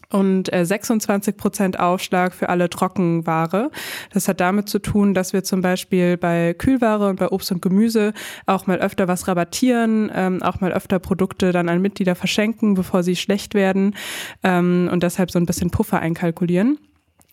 und 0.10 0.50
26 0.50 1.34
äh, 1.34 1.38
Prozent 1.38 1.80
Aufschlag 1.80 2.34
für 2.34 2.50
alle 2.50 2.70
Trockenware. 2.70 3.72
Das 4.14 4.28
hat 4.28 4.40
damit 4.40 4.70
zu 4.70 4.80
tun, 4.80 5.14
dass 5.14 5.34
wir 5.34 5.44
zum 5.44 5.62
Beispiel 5.62 6.18
bei 6.18 6.56
Kühlware 6.58 7.10
und 7.10 7.20
bei 7.20 7.28
Obst 7.30 7.52
und 7.52 7.62
Gemüse 7.62 8.14
auch 8.46 8.68
mal 8.68 8.80
öfter 8.80 9.08
was 9.08 9.28
rabattieren, 9.28 10.10
ähm, 10.16 10.42
auch 10.42 10.62
mal 10.62 10.72
öfter 10.72 11.00
Produkte 11.00 11.52
dann 11.52 11.68
an 11.68 11.82
Mitglieder 11.82 12.16
verschenken, 12.16 12.74
bevor 12.74 13.04
sie 13.04 13.16
schlecht 13.16 13.54
werden 13.54 13.96
und 14.44 15.00
deshalb 15.02 15.30
so 15.30 15.40
ein 15.40 15.46
bisschen 15.46 15.72
Puffer 15.72 16.00
einkalkulieren. 16.00 16.78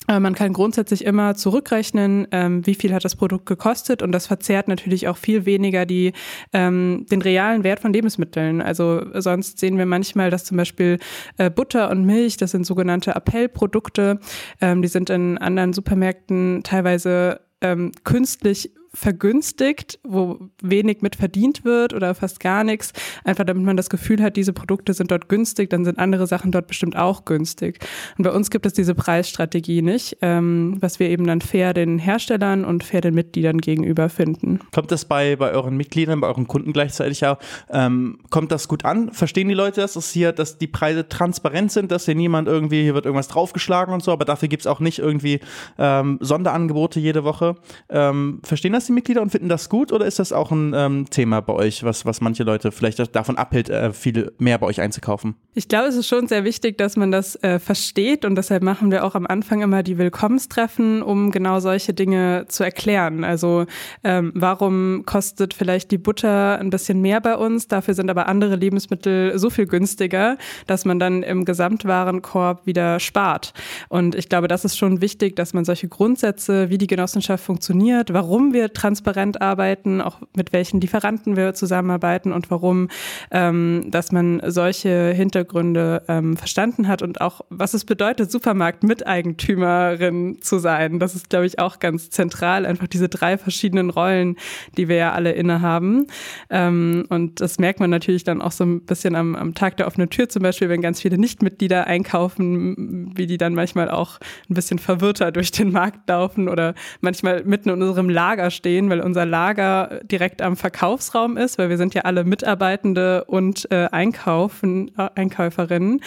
Äh, 0.09 0.21
man 0.21 0.35
kann 0.35 0.53
grundsätzlich 0.53 1.05
immer 1.05 1.35
zurückrechnen, 1.35 2.29
ähm, 2.31 2.67
wie 2.67 2.75
viel 2.75 2.93
hat 2.93 3.05
das 3.05 3.17
Produkt 3.17 3.47
gekostet 3.47 4.03
und 4.03 4.13
das 4.13 4.27
verzehrt 4.27 4.69
natürlich 4.69 5.09
auch 5.09 5.17
viel 5.17 5.47
weniger 5.47 5.87
die, 5.87 6.13
ähm, 6.53 7.07
den 7.11 7.23
realen 7.23 7.65
Wert 7.65 7.81
von 7.81 7.93
Lebensmitteln. 7.93 8.61
Also 8.61 9.03
sonst 9.21 9.59
sehen 9.59 9.79
wir 9.79 9.87
manchmal, 9.87 10.31
dass 10.31 10.45
zum 10.45 10.57
Beispiel 10.57 10.99
äh, 11.39 11.51
Butter 11.51 11.91
und 11.91 12.05
Milch, 12.05 12.37
das 12.37 12.51
sind 12.51 12.67
sogenannte 12.67 13.15
Appellprodukte, 13.15 14.21
ähm, 14.61 14.83
die 14.83 14.89
sind 14.89 15.11
in 15.11 15.39
anderen 15.39 15.73
Supermärkten 15.73 16.63
teilweise 16.63 17.41
ähm, 17.61 17.93
künstlich 18.05 18.71
vergünstigt, 18.95 19.99
wo 20.05 20.39
wenig 20.63 21.03
mit 21.03 21.17
verdient 21.17 21.65
wird 21.65 21.93
oder 21.93 22.15
fast 22.15 22.41
gar 22.41 22.65
nichts, 22.65 22.93
einfach 23.25 23.45
damit 23.45 23.65
man 23.65 23.77
das 23.77 23.91
Gefühl 23.91 24.23
hat, 24.23 24.37
diese 24.37 24.53
Produkte 24.53 24.95
sind 24.95 25.11
dort 25.11 25.29
günstig, 25.29 25.71
dann 25.71 25.85
sind 25.85 25.99
andere 25.99 26.27
Sachen 26.27 26.53
dort 26.53 26.67
bestimmt 26.67 26.97
auch 26.97 27.25
günstig. 27.25 27.79
Und 28.17 28.25
bei 28.25 28.31
uns 28.31 28.51
gibt 28.51 28.67
es 28.67 28.73
diese 28.73 28.95
Preisstrategie 28.95 29.83
nicht, 29.83 30.19
ähm, 30.23 30.77
was 30.81 30.99
wir 30.99 31.11
eben 31.11 31.27
dann 31.27 31.41
fair 31.41 31.75
den 31.75 31.99
Herstellern 31.99 32.65
und 32.65 32.85
fair 32.85 33.01
den 33.01 33.15
Mitgliedern 33.15 33.59
gegenüber 33.59 34.09
finden. 34.09 34.61
Kommt 34.73 34.91
das 34.91 35.05
bei, 35.05 35.37
bei 35.37 35.51
euren 35.53 35.77
Mitgliedern, 35.77 36.21
bei 36.21 36.29
euren 36.29 36.47
Kunden 36.47 36.73
gleichzeitig 36.73 37.27
auch, 37.27 37.39
ähm, 37.71 38.19
kommt 38.31 38.53
das 38.53 38.69
gut 38.69 38.85
an? 38.85 39.13
Verstehen 39.13 39.49
die 39.49 39.55
Leute 39.55 39.81
das, 39.81 39.95
dass 39.95 40.11
hier, 40.11 40.33
dass 40.33 40.59
die 40.59 40.67
Preise 40.67 41.09
transparent 41.09 41.73
sind, 41.73 41.91
dass 41.91 42.05
hier 42.05 42.15
niemand 42.15 42.49
irgendwie, 42.49 42.83
hier 42.83 42.95
wird 42.95 43.07
irgendwas 43.07 43.29
draufgeschlagen 43.29 43.93
und 43.93 44.03
so, 44.03 44.13
aber 44.13 44.25
dafür 44.25 44.49
gibt 44.49 44.63
es 44.63 44.67
auch 44.67 44.81
nicht 44.81 44.99
irgendwie 44.99 45.41
ähm, 45.79 46.19
Sonderangebote 46.21 47.01
jede 47.01 47.25
Woche. 47.25 47.57
Ähm, 47.89 48.41
verstehen 48.45 48.73
das 48.73 48.84
die 48.87 48.93
Mitglieder 48.93 49.23
und 49.23 49.31
finden 49.31 49.49
das 49.49 49.69
gut 49.69 49.93
oder 49.93 50.07
ist 50.07 50.19
das 50.19 50.33
auch 50.33 50.51
ein 50.51 50.73
ähm, 50.75 51.11
Thema 51.11 51.41
bei 51.41 51.53
euch, 51.53 51.85
was, 51.85 52.05
was 52.05 52.21
manche 52.21 52.45
Leute 52.45 52.73
vielleicht 52.73 53.15
davon 53.15 53.37
abhält, 53.37 53.69
äh, 53.69 53.93
viel 53.93 54.33
mehr 54.39 54.59
bei 54.59 54.67
euch 54.67 54.81
einzukaufen? 54.81 55.35
Ich 55.55 55.69
glaube, 55.69 55.89
es 55.89 55.97
ist 55.97 56.09
schon 56.09 56.27
sehr 56.27 56.45
wichtig, 56.45 56.79
dass 56.79 56.97
man 56.97 57.11
das 57.11 57.37
äh, 57.43 57.59
versteht 57.59 58.25
und 58.25 58.35
deshalb 58.37 58.63
machen 58.63 58.91
wir 58.91 59.05
auch 59.05 59.15
am 59.15 59.27
Anfang 59.27 59.63
immer 59.63 59.83
die 59.83 59.99
Willkommenstreffen, 59.99 61.03
um 61.03 61.31
genau 61.31 61.61
solche 61.61 61.95
Dinge 61.95 62.47
zu 62.49 62.65
erklären. 62.65 63.25
Also 63.25 63.67
ähm, 64.03 64.33
warum 64.35 65.05
kostet 65.07 65.55
vielleicht 65.55 65.91
die 65.91 65.99
Butter 65.99 66.59
ein 66.59 66.71
bisschen 66.71 67.01
mehr 67.01 67.21
bei 67.21 67.37
uns, 67.37 67.69
dafür 67.69 67.95
sind 67.95 68.11
aber 68.11 68.27
andere 68.29 68.57
Lebensmittel 68.57 69.39
so 69.39 69.51
viel 69.51 69.67
günstiger, 69.67 70.37
dass 70.67 70.85
man 70.85 70.99
dann 70.99 71.23
im 71.23 71.45
Gesamtwarenkorb 71.45 72.67
wieder 72.67 73.01
spart. 73.01 73.53
Und 73.89 74.15
ich 74.15 74.29
glaube, 74.29 74.49
das 74.49 74.65
ist 74.65 74.77
schon 74.77 75.01
wichtig, 75.01 75.37
dass 75.37 75.55
man 75.55 75.65
solche 75.65 75.89
Grundsätze, 75.89 76.71
wie 76.71 76.79
die 76.79 76.87
Genossenschaft 76.87 77.45
funktioniert, 77.45 78.13
warum 78.13 78.53
wir 78.53 78.73
transparent 78.75 79.41
arbeiten, 79.41 80.01
auch 80.01 80.21
mit 80.37 80.53
welchen 80.53 80.81
Lieferanten 80.81 81.37
wir 81.37 81.55
zusammenarbeiten 81.55 82.33
und 82.33 82.51
warum, 82.51 82.89
ähm, 83.31 83.87
dass 83.89 84.13
man 84.13 84.43
solche 84.47 85.13
Hintergründe 85.13 86.03
ähm, 86.09 86.37
verstanden 86.37 86.89
hat 86.89 87.03
und 87.03 87.21
auch, 87.21 87.43
was 87.51 87.75
es 87.75 87.85
bedeutet, 87.85 88.31
Supermarkt-Miteigentümerin 88.31 90.39
zu 90.41 90.59
sein. 90.59 90.99
Das 90.99 91.15
ist, 91.15 91.31
glaube 91.31 91.47
ich, 91.47 91.59
auch 91.59 91.79
ganz 91.79 92.11
zentral, 92.11 92.67
einfach 92.67 92.87
diese 92.87 93.09
drei 93.09 93.39
verschiedenen 93.39 93.91
Rollen, 93.91 94.37
die 94.77 94.89
wir 94.89 94.97
ja 94.97 95.13
alle 95.13 95.33
innehaben. 95.33 96.07
Ähm, 96.51 97.07
und 97.09 97.41
das 97.41 97.59
merkt 97.59 97.81
man 97.81 97.91
natürlich 97.91 98.25
dann 98.25 98.43
auch 98.43 98.53
so 98.53 98.65
ein 98.65 98.83
bisschen 98.83 99.15
am, 99.15 99.37
am 99.37 99.55
Tag 99.55 99.77
der 99.77 99.87
offenen 99.87 100.11
Tür 100.11 100.29
zum 100.29 100.43
Beispiel, 100.43 100.69
wenn 100.69 100.83
ganz 100.83 101.01
viele 101.01 101.19
Nichtmitglieder 101.19 101.87
einkaufen, 101.87 103.13
wie 103.17 103.27
die 103.27 103.39
dann 103.39 103.55
manchmal 103.55 103.91
auch 103.91 104.19
ein 104.51 104.55
bisschen 104.55 104.79
verwirrter 104.79 105.33
durch 105.33 105.51
den 105.51 105.73
Markt 105.73 106.09
laufen 106.09 106.49
oder 106.49 106.75
manchmal 107.01 107.45
mitten 107.45 107.71
in 107.71 107.83
unserem 107.83 108.09
Lager 108.09 108.51
stehen, 108.51 108.64
weil 108.65 109.01
unser 109.01 109.27
Lager 109.27 110.01
direkt 110.05 110.43
am 110.43 110.57
Verkaufsraum 110.57 111.37
ist, 111.37 111.59
weil 111.59 111.69
wir 111.69 111.77
sind 111.77 111.95
ja 111.95 112.03
alle 112.03 112.25
Mitarbeitende 112.25 113.25
und 113.25 113.71
äh, 113.71 113.89
Einkaufen, 113.93 114.91
äh, 114.99 115.09
Einkäuferinnen. 115.15 116.01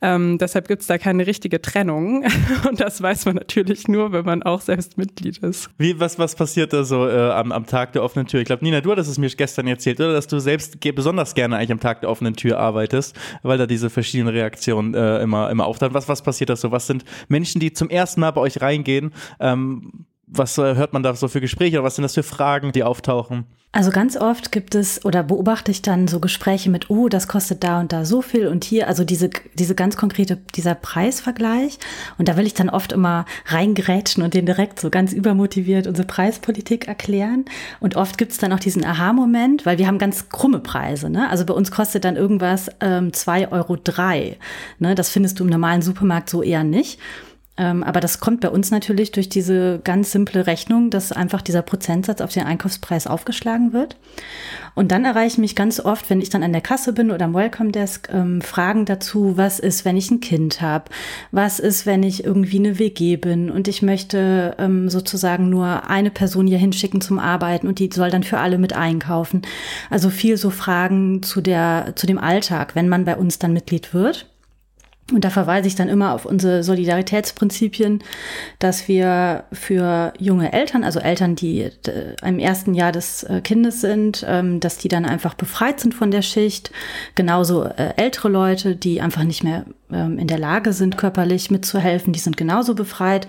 Ähm, 0.00 0.38
deshalb 0.38 0.68
gibt 0.68 0.82
es 0.82 0.88
da 0.88 0.98
keine 0.98 1.26
richtige 1.26 1.60
Trennung. 1.62 2.24
und 2.68 2.80
das 2.80 3.02
weiß 3.02 3.26
man 3.26 3.36
natürlich 3.36 3.88
nur, 3.88 4.12
wenn 4.12 4.24
man 4.24 4.42
auch 4.42 4.60
selbst 4.60 4.98
Mitglied 4.98 5.38
ist. 5.38 5.70
Wie, 5.78 5.98
was, 5.98 6.18
was 6.18 6.36
passiert 6.36 6.72
da 6.72 6.84
so 6.84 7.08
äh, 7.08 7.30
am, 7.30 7.50
am 7.52 7.66
Tag 7.66 7.92
der 7.92 8.02
offenen 8.02 8.26
Tür? 8.26 8.40
Ich 8.40 8.46
glaube, 8.46 8.64
Nina, 8.64 8.80
du 8.80 8.90
hattest 8.92 9.10
es 9.10 9.18
mir 9.18 9.28
gestern 9.30 9.66
erzählt, 9.66 10.00
oder? 10.00 10.12
Dass 10.12 10.26
du 10.26 10.38
selbst 10.38 10.78
besonders 10.94 11.34
gerne 11.34 11.56
eigentlich 11.56 11.72
am 11.72 11.80
Tag 11.80 12.00
der 12.00 12.10
offenen 12.10 12.34
Tür 12.34 12.58
arbeitest, 12.58 13.18
weil 13.42 13.58
da 13.58 13.66
diese 13.66 13.90
verschiedenen 13.90 14.34
Reaktionen 14.34 14.94
äh, 14.94 15.20
immer, 15.22 15.50
immer 15.50 15.66
auftauchen. 15.66 15.94
Was, 15.94 16.08
was 16.08 16.22
passiert 16.22 16.50
da 16.50 16.56
so? 16.56 16.70
Was 16.70 16.86
sind 16.86 17.04
Menschen, 17.28 17.60
die 17.60 17.72
zum 17.72 17.88
ersten 17.88 18.20
Mal 18.20 18.32
bei 18.32 18.40
euch 18.40 18.60
reingehen? 18.60 19.12
Ähm, 19.40 20.06
was 20.34 20.58
äh, 20.58 20.74
hört 20.74 20.92
man 20.92 21.02
da 21.02 21.14
so 21.14 21.28
für 21.28 21.40
Gespräche 21.40 21.78
oder 21.78 21.84
was 21.84 21.96
sind 21.96 22.02
das 22.02 22.14
für 22.14 22.22
Fragen, 22.22 22.72
die 22.72 22.82
auftauchen? 22.82 23.44
Also 23.74 23.90
ganz 23.90 24.18
oft 24.18 24.52
gibt 24.52 24.74
es 24.74 25.02
oder 25.02 25.22
beobachte 25.22 25.70
ich 25.70 25.80
dann 25.80 26.06
so 26.06 26.20
Gespräche 26.20 26.68
mit, 26.68 26.90
oh, 26.90 27.08
das 27.08 27.26
kostet 27.26 27.64
da 27.64 27.80
und 27.80 27.90
da 27.90 28.04
so 28.04 28.20
viel 28.20 28.46
und 28.46 28.64
hier, 28.64 28.86
also 28.86 29.02
diese, 29.02 29.30
diese 29.54 29.74
ganz 29.74 29.96
konkrete, 29.96 30.36
dieser 30.54 30.74
Preisvergleich. 30.74 31.78
Und 32.18 32.28
da 32.28 32.36
will 32.36 32.46
ich 32.46 32.52
dann 32.52 32.68
oft 32.68 32.92
immer 32.92 33.24
reingrätschen 33.46 34.22
und 34.22 34.34
den 34.34 34.44
direkt 34.44 34.78
so 34.78 34.90
ganz 34.90 35.14
übermotiviert 35.14 35.86
unsere 35.86 36.06
Preispolitik 36.06 36.86
erklären. 36.86 37.46
Und 37.80 37.96
oft 37.96 38.18
gibt 38.18 38.32
es 38.32 38.38
dann 38.38 38.52
auch 38.52 38.60
diesen 38.60 38.84
Aha-Moment, 38.84 39.64
weil 39.64 39.78
wir 39.78 39.86
haben 39.86 39.98
ganz 39.98 40.28
krumme 40.28 40.58
Preise. 40.58 41.08
Ne? 41.08 41.30
Also 41.30 41.46
bei 41.46 41.54
uns 41.54 41.70
kostet 41.70 42.04
dann 42.04 42.16
irgendwas 42.16 42.68
ähm, 42.80 43.08
2,03 43.08 43.52
Euro. 43.52 44.36
Ne? 44.80 44.94
Das 44.94 45.08
findest 45.08 45.40
du 45.40 45.44
im 45.44 45.50
normalen 45.50 45.80
Supermarkt 45.80 46.28
so 46.28 46.42
eher 46.42 46.62
nicht. 46.62 47.00
Ähm, 47.58 47.82
aber 47.82 48.00
das 48.00 48.18
kommt 48.18 48.40
bei 48.40 48.48
uns 48.48 48.70
natürlich 48.70 49.12
durch 49.12 49.28
diese 49.28 49.80
ganz 49.84 50.10
simple 50.10 50.46
Rechnung, 50.46 50.88
dass 50.88 51.12
einfach 51.12 51.42
dieser 51.42 51.60
Prozentsatz 51.60 52.22
auf 52.22 52.32
den 52.32 52.44
Einkaufspreis 52.44 53.06
aufgeschlagen 53.06 53.74
wird. 53.74 53.96
Und 54.74 54.90
dann 54.90 55.04
erreichen 55.04 55.42
mich 55.42 55.54
ganz 55.54 55.78
oft, 55.78 56.08
wenn 56.08 56.22
ich 56.22 56.30
dann 56.30 56.42
an 56.42 56.52
der 56.52 56.62
Kasse 56.62 56.94
bin 56.94 57.10
oder 57.10 57.26
am 57.26 57.34
Welcome 57.34 57.70
Desk, 57.70 58.08
ähm, 58.10 58.40
Fragen 58.40 58.86
dazu, 58.86 59.36
was 59.36 59.58
ist, 59.58 59.84
wenn 59.84 59.98
ich 59.98 60.10
ein 60.10 60.20
Kind 60.20 60.62
habe? 60.62 60.86
Was 61.30 61.58
ist, 61.58 61.84
wenn 61.84 62.02
ich 62.02 62.24
irgendwie 62.24 62.58
eine 62.58 62.78
WG 62.78 63.16
bin 63.16 63.50
und 63.50 63.68
ich 63.68 63.82
möchte 63.82 64.56
ähm, 64.58 64.88
sozusagen 64.88 65.50
nur 65.50 65.90
eine 65.90 66.10
Person 66.10 66.46
hier 66.46 66.58
hinschicken 66.58 67.02
zum 67.02 67.18
Arbeiten 67.18 67.66
und 67.66 67.78
die 67.80 67.90
soll 67.92 68.10
dann 68.10 68.22
für 68.22 68.38
alle 68.38 68.56
mit 68.56 68.72
einkaufen? 68.72 69.42
Also 69.90 70.08
viel 70.08 70.38
so 70.38 70.48
Fragen 70.48 71.22
zu 71.22 71.42
der, 71.42 71.92
zu 71.96 72.06
dem 72.06 72.18
Alltag, 72.18 72.74
wenn 72.74 72.88
man 72.88 73.04
bei 73.04 73.16
uns 73.16 73.38
dann 73.38 73.52
Mitglied 73.52 73.92
wird. 73.92 74.31
Und 75.10 75.24
da 75.24 75.30
verweise 75.30 75.66
ich 75.66 75.74
dann 75.74 75.88
immer 75.88 76.14
auf 76.14 76.24
unsere 76.24 76.62
Solidaritätsprinzipien, 76.62 78.02
dass 78.58 78.88
wir 78.88 79.44
für 79.52 80.12
junge 80.18 80.52
Eltern, 80.52 80.84
also 80.84 81.00
Eltern, 81.00 81.34
die 81.34 81.70
im 82.24 82.38
ersten 82.38 82.72
Jahr 82.72 82.92
des 82.92 83.24
äh, 83.24 83.40
Kindes 83.42 83.80
sind, 83.80 84.24
ähm, 84.26 84.60
dass 84.60 84.78
die 84.78 84.88
dann 84.88 85.04
einfach 85.04 85.34
befreit 85.34 85.80
sind 85.80 85.94
von 85.94 86.10
der 86.10 86.22
Schicht. 86.22 86.70
Genauso 87.14 87.64
äh, 87.64 87.94
ältere 87.96 88.28
Leute, 88.28 88.76
die 88.76 89.00
einfach 89.00 89.24
nicht 89.24 89.42
mehr 89.42 89.64
ähm, 89.92 90.18
in 90.18 90.28
der 90.28 90.38
Lage 90.38 90.72
sind, 90.72 90.96
körperlich 90.96 91.50
mitzuhelfen, 91.50 92.12
die 92.12 92.20
sind 92.20 92.36
genauso 92.36 92.74
befreit. 92.74 93.26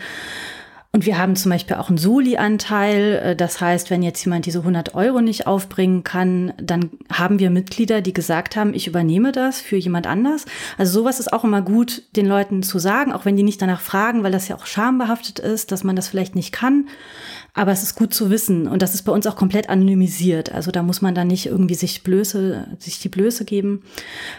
Und 0.96 1.08
wir 1.08 1.18
haben 1.18 1.36
zum 1.36 1.50
Beispiel 1.50 1.78
auch 1.78 1.90
einen 1.90 1.98
Soli-Anteil. 1.98 3.14
Äh, 3.16 3.36
das 3.36 3.60
heißt, 3.60 3.90
wenn 3.90 4.04
jetzt 4.04 4.24
jemand 4.24 4.46
diese 4.46 4.60
100 4.60 4.94
Euro 4.94 5.22
nicht 5.22 5.48
aufbringen 5.48 6.04
kann, 6.04 6.54
dann 6.62 6.92
haben 7.12 7.40
wir 7.40 7.50
Mitglieder, 7.50 8.02
die 8.02 8.14
gesagt 8.14 8.56
haben, 8.56 8.76
ich 8.76 8.86
übernehme 8.86 9.32
das 9.32 9.60
für 9.60 9.76
jemand 9.76 10.06
anders. 10.06 10.46
Also 10.78 11.00
sowas 11.00 11.20
ist 11.20 11.34
auch 11.34 11.44
immer 11.44 11.64
gut, 11.64 12.04
den 12.16 12.28
Leuten 12.28 12.62
zu 12.62 12.78
sagen, 12.78 13.12
auch 13.12 13.26
wenn 13.26 13.36
die 13.36 13.42
nicht 13.42 13.60
danach 13.60 13.82
fragen, 13.82 14.22
weil 14.22 14.32
das 14.32 14.48
ja 14.48 14.56
auch 14.56 14.68
schambehaftet 14.68 15.40
ist, 15.40 15.72
dass 15.72 15.84
man 15.84 15.96
das 15.96 16.10
vielleicht 16.10 16.36
nicht 16.36 16.52
kann. 16.52 16.88
Aber 17.56 17.72
es 17.72 17.84
ist 17.84 17.96
gut 17.96 18.16
zu 18.16 18.32
wissen 18.32 18.68
und 18.68 18.82
das 18.82 18.96
ist 18.96 19.04
bei 19.04 19.12
uns 19.12 19.28
auch 19.28 19.36
komplett 19.36 19.70
anonymisiert. 19.70 20.52
Also 20.52 20.72
da 20.72 20.82
muss 20.82 21.04
man 21.04 21.14
dann 21.14 21.28
nicht 21.28 21.46
irgendwie 21.46 21.76
sich 21.76 22.02
Blöße, 22.02 22.68
sich 22.80 23.00
die 23.00 23.10
Blöße 23.10 23.46
geben. 23.46 23.84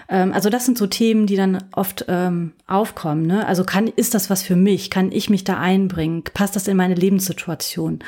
Ähm, 0.08 0.32
also 0.32 0.50
das 0.50 0.64
sind 0.64 0.76
so 0.76 0.88
Themen, 0.88 1.26
die 1.26 1.36
dann 1.36 1.62
oft 1.72 2.06
ähm, 2.08 2.54
aufkommen. 2.66 3.24
Ne? 3.24 3.46
Also 3.46 3.62
kann, 3.62 3.86
ist 3.86 4.14
das 4.14 4.30
was 4.30 4.42
für 4.42 4.56
mich? 4.56 4.90
Kann 4.90 5.12
ich 5.12 5.30
mich 5.30 5.44
da 5.44 5.60
einbringen? 5.60 6.24
Passt 6.34 6.56
das 6.56 6.66
in 6.66 6.76
meine 6.76 6.96
Lebenssituation? 6.96 8.00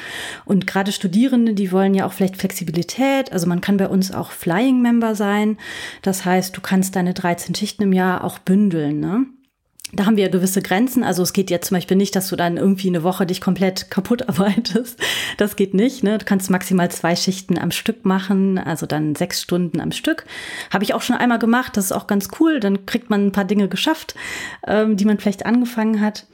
Und 0.45 0.67
gerade 0.67 0.91
Studierende, 0.91 1.55
die 1.55 1.71
wollen 1.71 1.95
ja 1.95 2.05
auch 2.05 2.13
vielleicht 2.13 2.37
Flexibilität. 2.37 3.31
Also 3.33 3.47
man 3.47 3.61
kann 3.61 3.77
bei 3.77 3.89
uns 3.89 4.11
auch 4.11 4.33
Flying 4.33 4.83
Member 4.83 5.15
sein. 5.15 5.57
Das 6.03 6.25
heißt, 6.25 6.57
du 6.57 6.61
kannst 6.61 6.97
deine 6.97 7.15
13 7.15 7.55
Schichten 7.55 7.85
im 7.85 7.93
Jahr 7.93 8.25
auch 8.25 8.41
bündeln. 8.41 8.99
Ne? 8.99 9.27
Da 9.93 10.05
haben 10.07 10.17
wir 10.17 10.29
gewisse 10.29 10.63
Grenzen. 10.63 11.05
Also 11.05 11.23
es 11.23 11.33
geht 11.33 11.51
jetzt 11.51 11.69
zum 11.69 11.77
Beispiel 11.77 11.97
nicht, 11.97 12.17
dass 12.17 12.29
du 12.29 12.37
dann 12.37 12.57
irgendwie 12.57 12.89
eine 12.89 13.03
Woche 13.03 13.25
dich 13.25 13.41
komplett 13.41 13.91
kaputt 13.91 14.29
arbeitest. 14.29 14.99
Das 15.39 15.57
geht 15.57 15.75
nicht. 15.75 16.03
Ne? 16.03 16.19
Du 16.19 16.25
kannst 16.25 16.51
maximal 16.51 16.91
zwei 16.91 17.15
Schichten 17.15 17.59
am 17.59 17.71
Stück 17.71 18.05
machen, 18.05 18.59
also 18.59 18.87
dann 18.87 19.15
sechs 19.15 19.41
Stunden 19.41 19.81
am 19.81 19.93
Stück. 19.93 20.25
Habe 20.73 20.85
ich 20.85 20.95
auch 20.95 21.03
schon 21.03 21.17
einmal 21.17 21.39
gemacht. 21.39 21.77
Das 21.77 21.87
ist 21.87 21.93
auch 21.93 22.07
ganz 22.07 22.29
cool. 22.41 22.61
Dann 22.61 22.85
kriegt 22.87 23.11
man 23.11 23.27
ein 23.27 23.33
paar 23.33 23.45
Dinge 23.45 23.69
geschafft, 23.69 24.15
ähm, 24.67 24.97
die 24.97 25.05
man 25.05 25.19
vielleicht 25.19 25.47
angefangen 25.47 26.01
hat. 26.01 26.27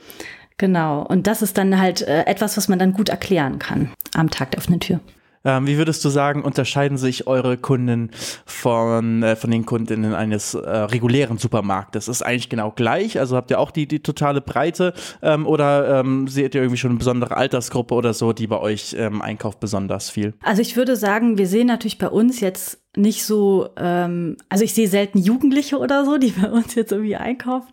Genau. 0.56 1.02
Und 1.02 1.26
das 1.26 1.42
ist 1.42 1.58
dann 1.58 1.78
halt 1.78 2.02
äh, 2.02 2.24
etwas, 2.24 2.56
was 2.56 2.68
man 2.68 2.78
dann 2.78 2.92
gut 2.92 3.08
erklären 3.08 3.58
kann 3.58 3.90
am 4.14 4.30
Tag 4.30 4.52
der 4.52 4.58
offenen 4.58 4.80
Tür. 4.80 5.00
Ähm, 5.44 5.66
wie 5.66 5.78
würdest 5.78 6.04
du 6.04 6.08
sagen, 6.08 6.42
unterscheiden 6.42 6.98
sich 6.98 7.26
eure 7.26 7.56
Kunden 7.56 8.10
von, 8.46 9.22
äh, 9.22 9.36
von 9.36 9.50
den 9.50 9.66
Kundinnen 9.66 10.14
eines 10.14 10.54
äh, 10.54 10.58
regulären 10.58 11.38
Supermarktes? 11.38 12.08
Ist 12.08 12.22
eigentlich 12.22 12.48
genau 12.48 12.70
gleich? 12.70 13.18
Also 13.18 13.36
habt 13.36 13.50
ihr 13.50 13.58
auch 13.58 13.70
die, 13.70 13.86
die 13.86 14.00
totale 14.00 14.40
Breite 14.40 14.94
ähm, 15.22 15.46
oder 15.46 16.00
ähm, 16.00 16.28
seht 16.28 16.54
ihr 16.54 16.62
irgendwie 16.62 16.78
schon 16.78 16.90
eine 16.90 16.98
besondere 16.98 17.36
Altersgruppe 17.36 17.94
oder 17.94 18.14
so, 18.14 18.32
die 18.32 18.46
bei 18.46 18.58
euch 18.58 18.94
ähm, 18.98 19.22
einkauft 19.22 19.60
besonders 19.60 20.10
viel? 20.10 20.34
Also 20.42 20.62
ich 20.62 20.76
würde 20.76 20.96
sagen, 20.96 21.38
wir 21.38 21.46
sehen 21.46 21.66
natürlich 21.66 21.98
bei 21.98 22.08
uns 22.08 22.40
jetzt 22.40 22.81
nicht 22.94 23.24
so, 23.24 23.70
ähm, 23.78 24.36
also 24.50 24.64
ich 24.64 24.74
sehe 24.74 24.86
selten 24.86 25.18
Jugendliche 25.18 25.78
oder 25.78 26.04
so, 26.04 26.18
die 26.18 26.30
bei 26.40 26.50
uns 26.50 26.74
jetzt 26.74 26.92
irgendwie 26.92 27.16
einkaufen, 27.16 27.72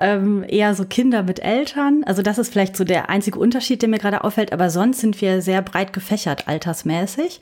ähm, 0.00 0.44
eher 0.46 0.74
so 0.74 0.84
Kinder 0.84 1.22
mit 1.22 1.38
Eltern. 1.38 2.02
Also 2.04 2.22
das 2.22 2.38
ist 2.38 2.52
vielleicht 2.52 2.76
so 2.76 2.84
der 2.84 3.08
einzige 3.08 3.38
Unterschied, 3.38 3.82
der 3.82 3.88
mir 3.88 3.98
gerade 3.98 4.24
auffällt, 4.24 4.52
aber 4.52 4.70
sonst 4.70 5.00
sind 5.00 5.20
wir 5.20 5.42
sehr 5.42 5.62
breit 5.62 5.92
gefächert 5.92 6.48
altersmäßig. 6.48 7.40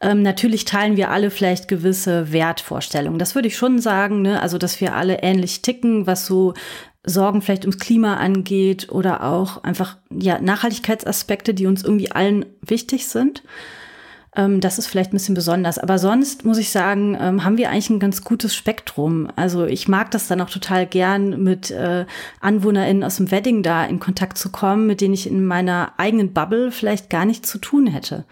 Ähm, 0.00 0.22
natürlich 0.22 0.64
teilen 0.64 0.96
wir 0.96 1.10
alle 1.10 1.30
vielleicht 1.30 1.68
gewisse 1.68 2.32
Wertvorstellungen. 2.32 3.18
Das 3.18 3.34
würde 3.34 3.48
ich 3.48 3.56
schon 3.56 3.78
sagen, 3.78 4.22
ne? 4.22 4.40
also 4.40 4.58
dass 4.58 4.80
wir 4.80 4.94
alle 4.94 5.22
ähnlich 5.22 5.62
ticken, 5.62 6.06
was 6.06 6.26
so 6.26 6.54
Sorgen 7.04 7.42
vielleicht 7.42 7.64
ums 7.64 7.78
Klima 7.78 8.16
angeht 8.16 8.90
oder 8.90 9.24
auch 9.24 9.62
einfach 9.62 9.98
ja 10.10 10.40
Nachhaltigkeitsaspekte, 10.40 11.54
die 11.54 11.66
uns 11.66 11.82
irgendwie 11.82 12.10
allen 12.10 12.44
wichtig 12.62 13.06
sind. 13.06 13.42
Ähm, 14.36 14.60
das 14.60 14.78
ist 14.78 14.86
vielleicht 14.86 15.12
ein 15.12 15.16
bisschen 15.16 15.34
besonders. 15.34 15.78
Aber 15.78 15.98
sonst 15.98 16.44
muss 16.44 16.58
ich 16.58 16.70
sagen, 16.70 17.16
ähm, 17.20 17.44
haben 17.44 17.56
wir 17.56 17.70
eigentlich 17.70 17.90
ein 17.90 17.98
ganz 17.98 18.22
gutes 18.22 18.54
Spektrum. 18.54 19.28
Also 19.36 19.66
ich 19.66 19.88
mag 19.88 20.10
das 20.10 20.28
dann 20.28 20.40
auch 20.40 20.50
total 20.50 20.86
gern, 20.86 21.42
mit 21.42 21.70
äh, 21.70 22.06
AnwohnerInnen 22.40 23.04
aus 23.04 23.16
dem 23.16 23.30
Wedding 23.30 23.62
da 23.62 23.84
in 23.84 24.00
Kontakt 24.00 24.38
zu 24.38 24.50
kommen, 24.50 24.86
mit 24.86 25.00
denen 25.00 25.14
ich 25.14 25.28
in 25.28 25.44
meiner 25.44 25.92
eigenen 25.96 26.32
Bubble 26.32 26.70
vielleicht 26.70 27.10
gar 27.10 27.24
nichts 27.24 27.50
zu 27.50 27.58
tun 27.58 27.86
hätte. 27.86 28.24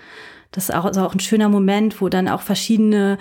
Das 0.52 0.68
ist 0.68 0.74
auch, 0.74 0.86
ist 0.86 0.98
auch 0.98 1.14
ein 1.14 1.20
schöner 1.20 1.48
Moment, 1.48 2.00
wo 2.00 2.08
dann 2.08 2.28
auch 2.28 2.40
verschiedene 2.40 3.18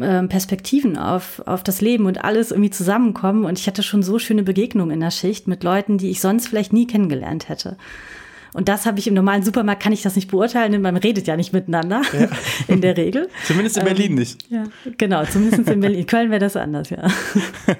ähm, 0.00 0.28
Perspektiven 0.28 0.96
auf, 0.96 1.42
auf 1.46 1.64
das 1.64 1.80
Leben 1.80 2.06
und 2.06 2.22
alles 2.22 2.52
irgendwie 2.52 2.70
zusammenkommen. 2.70 3.44
Und 3.44 3.58
ich 3.58 3.66
hatte 3.66 3.82
schon 3.82 4.02
so 4.02 4.18
schöne 4.18 4.42
Begegnungen 4.42 4.92
in 4.92 5.00
der 5.00 5.10
Schicht 5.10 5.48
mit 5.48 5.64
Leuten, 5.64 5.98
die 5.98 6.10
ich 6.10 6.20
sonst 6.20 6.48
vielleicht 6.48 6.72
nie 6.72 6.86
kennengelernt 6.86 7.48
hätte. 7.48 7.76
Und 8.52 8.68
das 8.68 8.86
habe 8.86 8.98
ich 8.98 9.06
im 9.06 9.14
normalen 9.14 9.42
Supermarkt, 9.42 9.82
kann 9.82 9.92
ich 9.92 10.02
das 10.02 10.16
nicht 10.16 10.30
beurteilen, 10.30 10.72
denn 10.72 10.82
man 10.82 10.96
redet 10.96 11.26
ja 11.26 11.36
nicht 11.36 11.52
miteinander 11.52 12.02
ja. 12.12 12.28
in 12.68 12.80
der 12.80 12.96
Regel. 12.96 13.28
zumindest 13.46 13.78
in 13.78 13.84
Berlin 13.84 14.12
ähm, 14.12 14.14
nicht. 14.16 14.50
Ja, 14.50 14.64
genau, 14.98 15.24
zumindest 15.24 15.68
in 15.68 15.80
Berlin. 15.80 16.00
In 16.00 16.06
Köln 16.06 16.30
wäre 16.30 16.40
das 16.40 16.56
anders, 16.56 16.90
ja. 16.90 17.06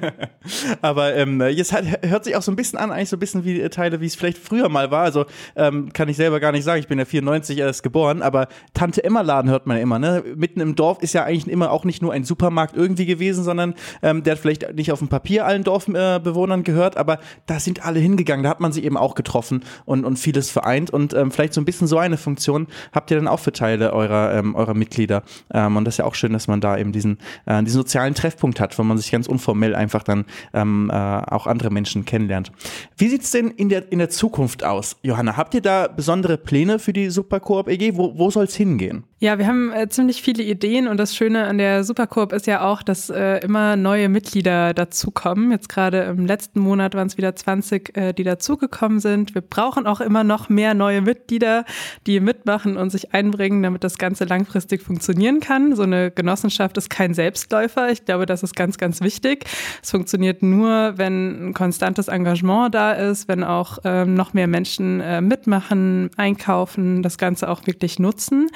Aber 0.82 1.14
ähm, 1.14 1.40
jetzt 1.40 1.72
hat, 1.72 1.84
hört 2.06 2.24
sich 2.24 2.36
auch 2.36 2.42
so 2.42 2.52
ein 2.52 2.56
bisschen 2.56 2.78
an, 2.78 2.90
eigentlich 2.90 3.08
so 3.08 3.16
ein 3.16 3.20
bisschen 3.20 3.44
wie 3.44 3.68
Teile, 3.68 4.00
wie 4.00 4.06
es 4.06 4.14
vielleicht 4.14 4.38
früher 4.38 4.68
mal 4.68 4.90
war. 4.90 5.02
Also 5.02 5.26
ähm, 5.56 5.92
kann 5.92 6.08
ich 6.08 6.16
selber 6.16 6.40
gar 6.40 6.52
nicht 6.52 6.64
sagen, 6.64 6.80
ich 6.80 6.88
bin 6.88 6.98
ja 6.98 7.04
94 7.04 7.58
erst 7.58 7.82
geboren, 7.82 8.22
aber 8.22 8.48
Tante 8.74 9.02
Emma 9.02 9.20
Laden 9.22 9.50
hört 9.50 9.66
man 9.66 9.76
ja 9.76 9.82
immer. 9.82 9.98
Ne? 9.98 10.22
Mitten 10.36 10.60
im 10.60 10.74
Dorf 10.76 11.02
ist 11.02 11.12
ja 11.12 11.24
eigentlich 11.24 11.48
immer 11.48 11.70
auch 11.70 11.84
nicht 11.84 12.02
nur 12.02 12.12
ein 12.12 12.24
Supermarkt 12.24 12.76
irgendwie 12.76 13.06
gewesen, 13.06 13.44
sondern 13.44 13.74
ähm, 14.02 14.22
der 14.22 14.32
hat 14.32 14.38
vielleicht 14.40 14.74
nicht 14.74 14.92
auf 14.92 14.98
dem 15.00 15.08
Papier 15.08 15.46
allen 15.46 15.64
Dorfbewohnern 15.64 16.60
äh, 16.60 16.62
gehört, 16.62 16.96
aber 16.96 17.18
da 17.46 17.60
sind 17.60 17.84
alle 17.84 17.98
hingegangen, 17.98 18.44
da 18.44 18.50
hat 18.50 18.60
man 18.60 18.72
sie 18.72 18.84
eben 18.84 18.96
auch 18.96 19.14
getroffen 19.14 19.64
und, 19.84 20.04
und 20.04 20.18
vieles 20.18 20.50
vereint 20.60 20.90
und 20.90 21.14
ähm, 21.14 21.30
vielleicht 21.30 21.54
so 21.54 21.60
ein 21.60 21.64
bisschen 21.64 21.86
so 21.86 21.98
eine 21.98 22.16
Funktion 22.16 22.66
habt 22.92 23.10
ihr 23.10 23.16
dann 23.16 23.28
auch 23.28 23.40
für 23.40 23.52
Teile 23.52 23.92
eurer, 23.92 24.34
ähm, 24.34 24.54
eurer 24.54 24.74
Mitglieder. 24.74 25.22
Ähm, 25.52 25.76
und 25.76 25.84
das 25.84 25.94
ist 25.94 25.98
ja 25.98 26.04
auch 26.04 26.14
schön, 26.14 26.32
dass 26.32 26.48
man 26.48 26.60
da 26.60 26.76
eben 26.76 26.92
diesen, 26.92 27.18
äh, 27.46 27.62
diesen 27.62 27.78
sozialen 27.78 28.14
Treffpunkt 28.14 28.60
hat, 28.60 28.78
wo 28.78 28.82
man 28.82 28.98
sich 28.98 29.10
ganz 29.10 29.26
unformell 29.26 29.74
einfach 29.74 30.02
dann 30.02 30.24
ähm, 30.52 30.90
äh, 30.92 30.94
auch 30.94 31.46
andere 31.46 31.70
Menschen 31.70 32.04
kennenlernt. 32.04 32.52
Wie 32.96 33.08
sieht's 33.08 33.30
denn 33.30 33.48
in 33.50 33.68
der, 33.68 33.90
in 33.90 33.98
der 33.98 34.10
Zukunft 34.10 34.64
aus, 34.64 34.96
Johanna? 35.02 35.36
Habt 35.36 35.54
ihr 35.54 35.62
da 35.62 35.88
besondere 35.88 36.36
Pläne 36.36 36.78
für 36.78 36.92
die 36.92 37.10
Supercoop 37.10 37.68
EG? 37.68 37.96
Wo, 37.96 38.16
wo 38.18 38.30
soll 38.30 38.44
es 38.44 38.54
hingehen? 38.54 39.04
Ja, 39.22 39.38
wir 39.38 39.46
haben 39.46 39.70
äh, 39.70 39.86
ziemlich 39.90 40.22
viele 40.22 40.42
Ideen 40.42 40.88
und 40.88 40.96
das 40.96 41.14
Schöne 41.14 41.44
an 41.44 41.58
der 41.58 41.84
Supercoop 41.84 42.32
ist 42.32 42.46
ja 42.46 42.62
auch, 42.62 42.82
dass 42.82 43.10
äh, 43.10 43.40
immer 43.40 43.76
neue 43.76 44.08
Mitglieder 44.08 44.72
dazukommen. 44.72 45.50
Jetzt 45.50 45.68
gerade 45.68 46.04
im 46.04 46.24
letzten 46.24 46.60
Monat 46.60 46.94
waren 46.94 47.06
es 47.06 47.18
wieder 47.18 47.36
20, 47.36 47.98
äh, 47.98 48.12
die 48.14 48.24
dazugekommen 48.24 48.98
sind. 48.98 49.34
Wir 49.34 49.42
brauchen 49.42 49.86
auch 49.86 50.00
immer 50.00 50.24
noch 50.24 50.48
mehr 50.48 50.72
neue 50.72 51.02
Mitglieder, 51.02 51.66
die 52.06 52.18
mitmachen 52.18 52.78
und 52.78 52.88
sich 52.88 53.12
einbringen, 53.12 53.62
damit 53.62 53.84
das 53.84 53.98
Ganze 53.98 54.24
langfristig 54.24 54.80
funktionieren 54.80 55.40
kann. 55.40 55.76
So 55.76 55.82
eine 55.82 56.10
Genossenschaft 56.10 56.78
ist 56.78 56.88
kein 56.88 57.12
Selbstläufer. 57.12 57.90
Ich 57.90 58.06
glaube, 58.06 58.24
das 58.24 58.42
ist 58.42 58.56
ganz, 58.56 58.78
ganz 58.78 59.02
wichtig. 59.02 59.44
Es 59.82 59.90
funktioniert 59.90 60.42
nur, 60.42 60.94
wenn 60.96 61.50
ein 61.50 61.52
konstantes 61.52 62.08
Engagement 62.08 62.74
da 62.74 62.92
ist, 62.92 63.28
wenn 63.28 63.44
auch 63.44 63.80
ähm, 63.84 64.14
noch 64.14 64.32
mehr 64.32 64.46
Menschen 64.46 65.02
äh, 65.02 65.20
mitmachen, 65.20 66.08
einkaufen, 66.16 67.02
das 67.02 67.18
Ganze 67.18 67.50
auch 67.50 67.66
wirklich 67.66 67.98
nutzen. 67.98 68.48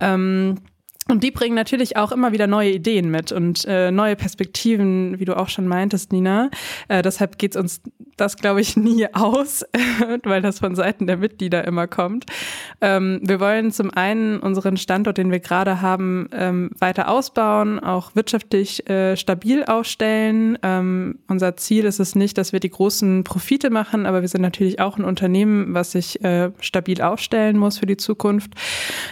Ähm, 0.00 0.56
und 1.08 1.22
die 1.22 1.30
bringen 1.30 1.54
natürlich 1.54 1.98
auch 1.98 2.12
immer 2.12 2.32
wieder 2.32 2.46
neue 2.46 2.70
Ideen 2.70 3.10
mit 3.10 3.30
und 3.30 3.66
äh, 3.66 3.90
neue 3.90 4.16
Perspektiven, 4.16 5.18
wie 5.20 5.26
du 5.26 5.36
auch 5.36 5.50
schon 5.50 5.68
meintest, 5.68 6.12
Nina. 6.12 6.50
Äh, 6.88 7.02
deshalb 7.02 7.38
geht's 7.38 7.56
uns 7.56 7.82
das, 8.16 8.36
glaube 8.36 8.60
ich, 8.60 8.76
nie 8.78 9.06
aus, 9.12 9.64
weil 10.22 10.40
das 10.40 10.60
von 10.60 10.74
Seiten 10.74 11.06
der 11.06 11.18
Mitglieder 11.18 11.66
immer 11.66 11.86
kommt. 11.86 12.24
Ähm, 12.80 13.20
wir 13.22 13.38
wollen 13.38 13.70
zum 13.70 13.90
einen 13.90 14.40
unseren 14.40 14.78
Standort, 14.78 15.18
den 15.18 15.30
wir 15.30 15.40
gerade 15.40 15.82
haben, 15.82 16.28
ähm, 16.32 16.70
weiter 16.78 17.08
ausbauen, 17.08 17.80
auch 17.80 18.14
wirtschaftlich 18.14 18.88
äh, 18.88 19.16
stabil 19.16 19.64
aufstellen. 19.64 20.58
Ähm, 20.62 21.18
unser 21.28 21.56
Ziel 21.56 21.84
ist 21.84 22.00
es 22.00 22.14
nicht, 22.14 22.38
dass 22.38 22.52
wir 22.52 22.60
die 22.60 22.70
großen 22.70 23.24
Profite 23.24 23.68
machen, 23.68 24.06
aber 24.06 24.22
wir 24.22 24.28
sind 24.28 24.40
natürlich 24.40 24.80
auch 24.80 24.96
ein 24.96 25.04
Unternehmen, 25.04 25.74
was 25.74 25.92
sich 25.92 26.24
äh, 26.24 26.50
stabil 26.60 27.02
aufstellen 27.02 27.58
muss 27.58 27.78
für 27.78 27.86
die 27.86 27.98
Zukunft. 27.98 28.54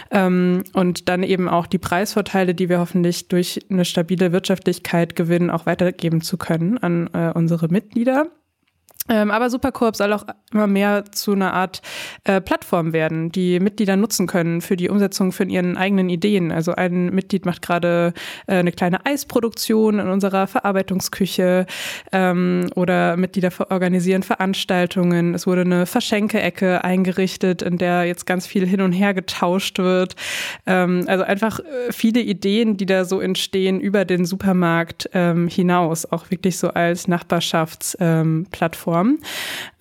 Ähm, 0.09 0.63
und 0.73 1.07
dann 1.07 1.21
eben 1.21 1.47
auch 1.49 1.67
die 1.67 1.82
Preisvorteile, 1.83 2.55
die 2.55 2.69
wir 2.69 2.79
hoffentlich 2.79 3.27
durch 3.27 3.59
eine 3.69 3.85
stabile 3.85 4.31
Wirtschaftlichkeit 4.31 5.15
gewinnen, 5.15 5.49
auch 5.49 5.65
weitergeben 5.65 6.21
zu 6.21 6.37
können 6.37 6.77
an 6.77 7.09
äh, 7.13 7.31
unsere 7.35 7.67
Mitglieder. 7.67 8.27
Ähm, 9.09 9.31
aber 9.31 9.49
Supercoop 9.49 9.97
soll 9.97 10.13
auch 10.13 10.23
immer 10.53 10.67
mehr 10.67 11.03
zu 11.11 11.33
einer 11.33 11.53
Art 11.53 11.81
äh, 12.23 12.39
Plattform 12.39 12.93
werden, 12.93 13.31
die 13.31 13.59
Mitglieder 13.59 13.97
nutzen 13.97 14.27
können 14.27 14.61
für 14.61 14.77
die 14.77 14.89
Umsetzung 14.89 15.33
von 15.33 15.49
ihren 15.49 15.75
eigenen 15.75 16.09
Ideen. 16.09 16.53
Also 16.53 16.73
ein 16.73 17.13
Mitglied 17.13 17.45
macht 17.45 17.61
gerade 17.61 18.13
äh, 18.47 18.55
eine 18.55 18.71
kleine 18.71 19.05
Eisproduktion 19.05 19.99
in 19.99 20.07
unserer 20.07 20.47
Verarbeitungsküche 20.47 21.65
ähm, 22.13 22.67
oder 22.75 23.17
Mitglieder 23.17 23.51
organisieren 23.69 24.23
Veranstaltungen. 24.23 25.33
Es 25.33 25.45
wurde 25.47 25.61
eine 25.61 25.85
Verschenke-Ecke 25.85 26.85
eingerichtet, 26.85 27.61
in 27.61 27.77
der 27.77 28.05
jetzt 28.05 28.25
ganz 28.25 28.47
viel 28.47 28.65
hin 28.65 28.79
und 28.79 28.93
her 28.93 29.13
getauscht 29.13 29.79
wird. 29.79 30.15
Ähm, 30.65 31.03
also 31.07 31.25
einfach 31.25 31.59
äh, 31.59 31.91
viele 31.91 32.21
Ideen, 32.21 32.77
die 32.77 32.85
da 32.85 33.03
so 33.03 33.19
entstehen 33.19 33.81
über 33.81 34.05
den 34.05 34.23
Supermarkt 34.23 35.09
ähm, 35.13 35.49
hinaus, 35.49 36.05
auch 36.05 36.31
wirklich 36.31 36.57
so 36.57 36.69
als 36.69 37.09
Nachbarschaftsplattform. 37.09 38.92
Form. 38.93 39.17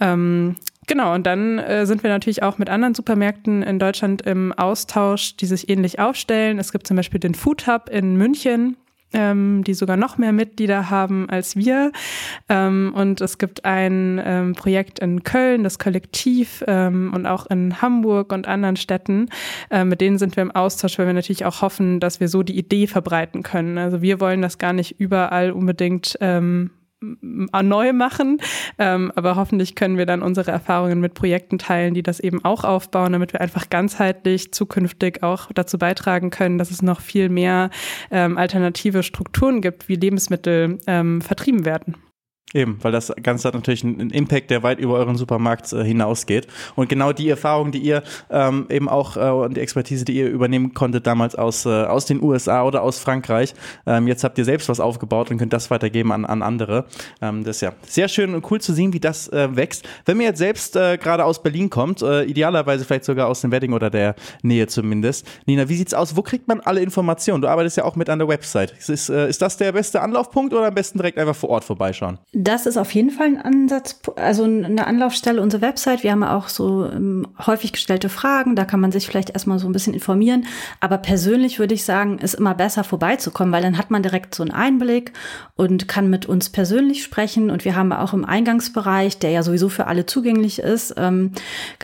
Ähm, 0.00 0.56
Genau, 0.88 1.14
und 1.14 1.28
dann 1.28 1.60
äh, 1.60 1.86
sind 1.86 2.02
wir 2.02 2.10
natürlich 2.10 2.42
auch 2.42 2.58
mit 2.58 2.68
anderen 2.68 2.92
Supermärkten 2.92 3.62
in 3.62 3.78
Deutschland 3.78 4.22
im 4.22 4.52
Austausch, 4.52 5.36
die 5.36 5.46
sich 5.46 5.68
ähnlich 5.68 6.00
aufstellen. 6.00 6.58
Es 6.58 6.72
gibt 6.72 6.88
zum 6.88 6.96
Beispiel 6.96 7.20
den 7.20 7.36
Food 7.36 7.68
Hub 7.68 7.88
in 7.88 8.16
München, 8.16 8.76
ähm, 9.12 9.62
die 9.62 9.74
sogar 9.74 9.96
noch 9.96 10.18
mehr 10.18 10.32
Mitglieder 10.32 10.90
haben 10.90 11.30
als 11.30 11.54
wir. 11.54 11.92
Ähm, 12.48 12.92
und 12.96 13.20
es 13.20 13.38
gibt 13.38 13.64
ein 13.64 14.20
ähm, 14.24 14.54
Projekt 14.54 14.98
in 14.98 15.22
Köln, 15.22 15.62
das 15.62 15.78
Kollektiv 15.78 16.64
ähm, 16.66 17.12
und 17.14 17.26
auch 17.26 17.46
in 17.46 17.80
Hamburg 17.80 18.32
und 18.32 18.48
anderen 18.48 18.74
Städten. 18.74 19.28
Äh, 19.70 19.84
mit 19.84 20.00
denen 20.00 20.18
sind 20.18 20.34
wir 20.34 20.42
im 20.42 20.50
Austausch, 20.50 20.98
weil 20.98 21.06
wir 21.06 21.14
natürlich 21.14 21.44
auch 21.44 21.62
hoffen, 21.62 22.00
dass 22.00 22.18
wir 22.18 22.26
so 22.26 22.42
die 22.42 22.58
Idee 22.58 22.88
verbreiten 22.88 23.44
können. 23.44 23.78
Also 23.78 24.02
wir 24.02 24.18
wollen 24.18 24.42
das 24.42 24.58
gar 24.58 24.72
nicht 24.72 24.98
überall 24.98 25.52
unbedingt 25.52 26.18
ähm, 26.20 26.72
neu 27.20 27.92
machen. 27.92 28.38
Ähm, 28.78 29.12
aber 29.16 29.36
hoffentlich 29.36 29.74
können 29.74 29.98
wir 29.98 30.06
dann 30.06 30.22
unsere 30.22 30.50
Erfahrungen 30.50 31.00
mit 31.00 31.14
Projekten 31.14 31.58
teilen, 31.58 31.94
die 31.94 32.02
das 32.02 32.20
eben 32.20 32.44
auch 32.44 32.64
aufbauen, 32.64 33.12
damit 33.12 33.32
wir 33.32 33.40
einfach 33.40 33.70
ganzheitlich 33.70 34.52
zukünftig 34.52 35.22
auch 35.22 35.50
dazu 35.52 35.78
beitragen 35.78 36.30
können, 36.30 36.58
dass 36.58 36.70
es 36.70 36.82
noch 36.82 37.00
viel 37.00 37.28
mehr 37.28 37.70
ähm, 38.10 38.38
alternative 38.38 39.02
Strukturen 39.02 39.60
gibt, 39.60 39.88
wie 39.88 39.96
Lebensmittel 39.96 40.78
ähm, 40.86 41.20
vertrieben 41.20 41.64
werden. 41.64 41.96
Eben, 42.54 42.78
weil 42.82 42.92
das 42.92 43.12
Ganze 43.22 43.48
hat 43.48 43.54
natürlich 43.54 43.82
einen 43.82 44.10
Impact, 44.10 44.50
der 44.50 44.62
weit 44.62 44.78
über 44.78 44.94
euren 44.94 45.16
Supermarkt 45.16 45.72
äh, 45.72 45.84
hinausgeht. 45.84 46.46
Und 46.74 46.88
genau 46.88 47.12
die 47.12 47.28
Erfahrung, 47.28 47.72
die 47.72 47.78
ihr 47.78 48.02
ähm, 48.30 48.66
eben 48.68 48.88
auch 48.88 49.16
äh, 49.16 49.30
und 49.30 49.56
die 49.56 49.60
Expertise, 49.60 50.04
die 50.04 50.12
ihr 50.12 50.28
übernehmen 50.28 50.74
konntet 50.74 51.06
damals 51.06 51.34
aus, 51.34 51.64
äh, 51.64 51.70
aus 51.70 52.04
den 52.04 52.22
USA 52.22 52.64
oder 52.64 52.82
aus 52.82 52.98
Frankreich, 52.98 53.54
ähm, 53.86 54.06
jetzt 54.06 54.22
habt 54.22 54.36
ihr 54.36 54.44
selbst 54.44 54.68
was 54.68 54.80
aufgebaut 54.80 55.30
und 55.30 55.38
könnt 55.38 55.52
das 55.52 55.70
weitergeben 55.70 56.12
an, 56.12 56.26
an 56.26 56.42
andere. 56.42 56.84
Ähm, 57.22 57.42
das 57.42 57.56
ist 57.56 57.62
ja 57.62 57.72
sehr 57.86 58.08
schön 58.08 58.34
und 58.34 58.50
cool 58.50 58.60
zu 58.60 58.74
sehen, 58.74 58.92
wie 58.92 59.00
das 59.00 59.28
äh, 59.28 59.56
wächst. 59.56 59.88
Wenn 60.04 60.18
mir 60.18 60.24
jetzt 60.24 60.38
selbst 60.38 60.76
äh, 60.76 60.98
gerade 60.98 61.24
aus 61.24 61.42
Berlin 61.42 61.70
kommt, 61.70 62.02
äh, 62.02 62.24
idealerweise 62.24 62.84
vielleicht 62.84 63.04
sogar 63.04 63.28
aus 63.28 63.40
dem 63.40 63.50
Wedding 63.50 63.72
oder 63.72 63.88
der 63.88 64.14
Nähe 64.42 64.66
zumindest. 64.66 65.26
Nina, 65.46 65.70
wie 65.70 65.76
sieht's 65.76 65.94
aus? 65.94 66.16
Wo 66.16 66.22
kriegt 66.22 66.48
man 66.48 66.60
alle 66.60 66.82
Informationen? 66.82 67.40
Du 67.40 67.48
arbeitest 67.48 67.78
ja 67.78 67.84
auch 67.84 67.96
mit 67.96 68.10
an 68.10 68.18
der 68.18 68.28
Website. 68.28 68.72
Ist, 68.72 69.08
äh, 69.08 69.30
ist 69.30 69.40
das 69.40 69.56
der 69.56 69.72
beste 69.72 70.02
Anlaufpunkt 70.02 70.52
oder 70.52 70.66
am 70.66 70.74
besten 70.74 70.98
direkt 70.98 71.18
einfach 71.18 71.36
vor 71.36 71.48
Ort 71.48 71.64
vorbeischauen? 71.64 72.18
Das 72.34 72.64
ist 72.64 72.78
auf 72.78 72.90
jeden 72.92 73.10
Fall 73.10 73.26
ein 73.26 73.42
Ansatz, 73.42 74.00
also 74.16 74.44
eine 74.44 74.86
Anlaufstelle, 74.86 75.42
unsere 75.42 75.60
Website. 75.60 76.02
Wir 76.02 76.12
haben 76.12 76.24
auch 76.24 76.48
so 76.48 76.86
ähm, 76.86 77.28
häufig 77.46 77.74
gestellte 77.74 78.08
Fragen, 78.08 78.56
da 78.56 78.64
kann 78.64 78.80
man 78.80 78.90
sich 78.90 79.06
vielleicht 79.06 79.28
erstmal 79.28 79.58
so 79.58 79.68
ein 79.68 79.72
bisschen 79.72 79.92
informieren. 79.92 80.46
Aber 80.80 80.96
persönlich 80.96 81.58
würde 81.58 81.74
ich 81.74 81.84
sagen, 81.84 82.18
ist 82.18 82.32
immer 82.32 82.54
besser 82.54 82.84
vorbeizukommen, 82.84 83.52
weil 83.52 83.60
dann 83.60 83.76
hat 83.76 83.90
man 83.90 84.02
direkt 84.02 84.34
so 84.34 84.42
einen 84.42 84.50
Einblick 84.50 85.12
und 85.56 85.88
kann 85.88 86.08
mit 86.08 86.24
uns 86.24 86.48
persönlich 86.48 87.02
sprechen. 87.02 87.50
Und 87.50 87.66
wir 87.66 87.76
haben 87.76 87.92
auch 87.92 88.14
im 88.14 88.24
Eingangsbereich, 88.24 89.18
der 89.18 89.28
ja 89.28 89.42
sowieso 89.42 89.68
für 89.68 89.86
alle 89.86 90.06
zugänglich 90.06 90.58
ist, 90.58 90.94
ähm, 90.96 91.32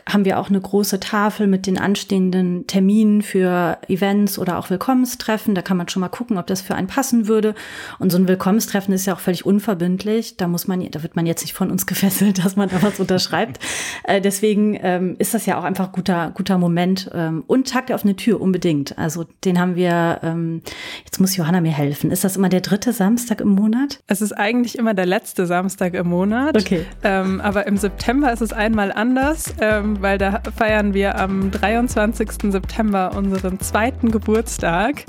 haben 0.08 0.24
wir 0.24 0.38
auch 0.38 0.48
eine 0.48 0.62
große 0.62 0.98
Tafel 0.98 1.46
mit 1.46 1.66
den 1.66 1.76
anstehenden 1.76 2.66
Terminen 2.66 3.20
für 3.20 3.76
Events 3.86 4.38
oder 4.38 4.58
auch 4.58 4.70
Willkommenstreffen. 4.70 5.54
Da 5.54 5.60
kann 5.60 5.76
man 5.76 5.90
schon 5.90 6.00
mal 6.00 6.08
gucken, 6.08 6.38
ob 6.38 6.46
das 6.46 6.62
für 6.62 6.74
einen 6.74 6.86
passen 6.86 7.28
würde. 7.28 7.54
Und 7.98 8.10
so 8.10 8.16
ein 8.16 8.28
Willkommenstreffen 8.28 8.94
ist 8.94 9.04
ja 9.04 9.12
auch 9.12 9.20
völlig 9.20 9.44
unverbindlich. 9.44 10.37
Da 10.40 10.48
muss 10.48 10.66
man, 10.66 10.88
da 10.90 11.02
wird 11.02 11.16
man 11.16 11.26
jetzt 11.26 11.42
nicht 11.42 11.52
von 11.52 11.70
uns 11.70 11.86
gefesselt, 11.86 12.44
dass 12.44 12.56
man 12.56 12.68
da 12.68 12.82
was 12.82 13.00
unterschreibt. 13.00 13.58
Äh, 14.04 14.20
deswegen 14.20 14.78
ähm, 14.80 15.16
ist 15.18 15.34
das 15.34 15.46
ja 15.46 15.58
auch 15.58 15.64
einfach 15.64 15.92
guter, 15.92 16.32
guter 16.34 16.58
Moment. 16.58 17.10
Ähm, 17.12 17.44
und 17.46 17.68
Tag 17.68 17.86
der 17.88 17.96
offenen 17.96 18.16
Tür 18.16 18.40
unbedingt. 18.40 18.96
Also 18.98 19.26
den 19.44 19.58
haben 19.58 19.76
wir, 19.76 20.20
ähm, 20.22 20.62
jetzt 21.04 21.20
muss 21.20 21.36
Johanna 21.36 21.60
mir 21.60 21.72
helfen. 21.72 22.10
Ist 22.10 22.24
das 22.24 22.36
immer 22.36 22.48
der 22.48 22.60
dritte 22.60 22.92
Samstag 22.92 23.40
im 23.40 23.48
Monat? 23.48 24.00
Es 24.06 24.22
ist 24.22 24.32
eigentlich 24.32 24.78
immer 24.78 24.94
der 24.94 25.06
letzte 25.06 25.46
Samstag 25.46 25.94
im 25.94 26.08
Monat. 26.08 26.56
Okay. 26.56 26.86
Ähm, 27.02 27.40
aber 27.40 27.66
im 27.66 27.76
September 27.76 28.32
ist 28.32 28.40
es 28.40 28.52
einmal 28.52 28.92
anders, 28.92 29.54
ähm, 29.60 30.00
weil 30.00 30.18
da 30.18 30.42
feiern 30.56 30.94
wir 30.94 31.18
am 31.18 31.50
23. 31.50 32.52
September 32.52 33.12
unseren 33.16 33.60
zweiten 33.60 34.10
Geburtstag 34.10 35.04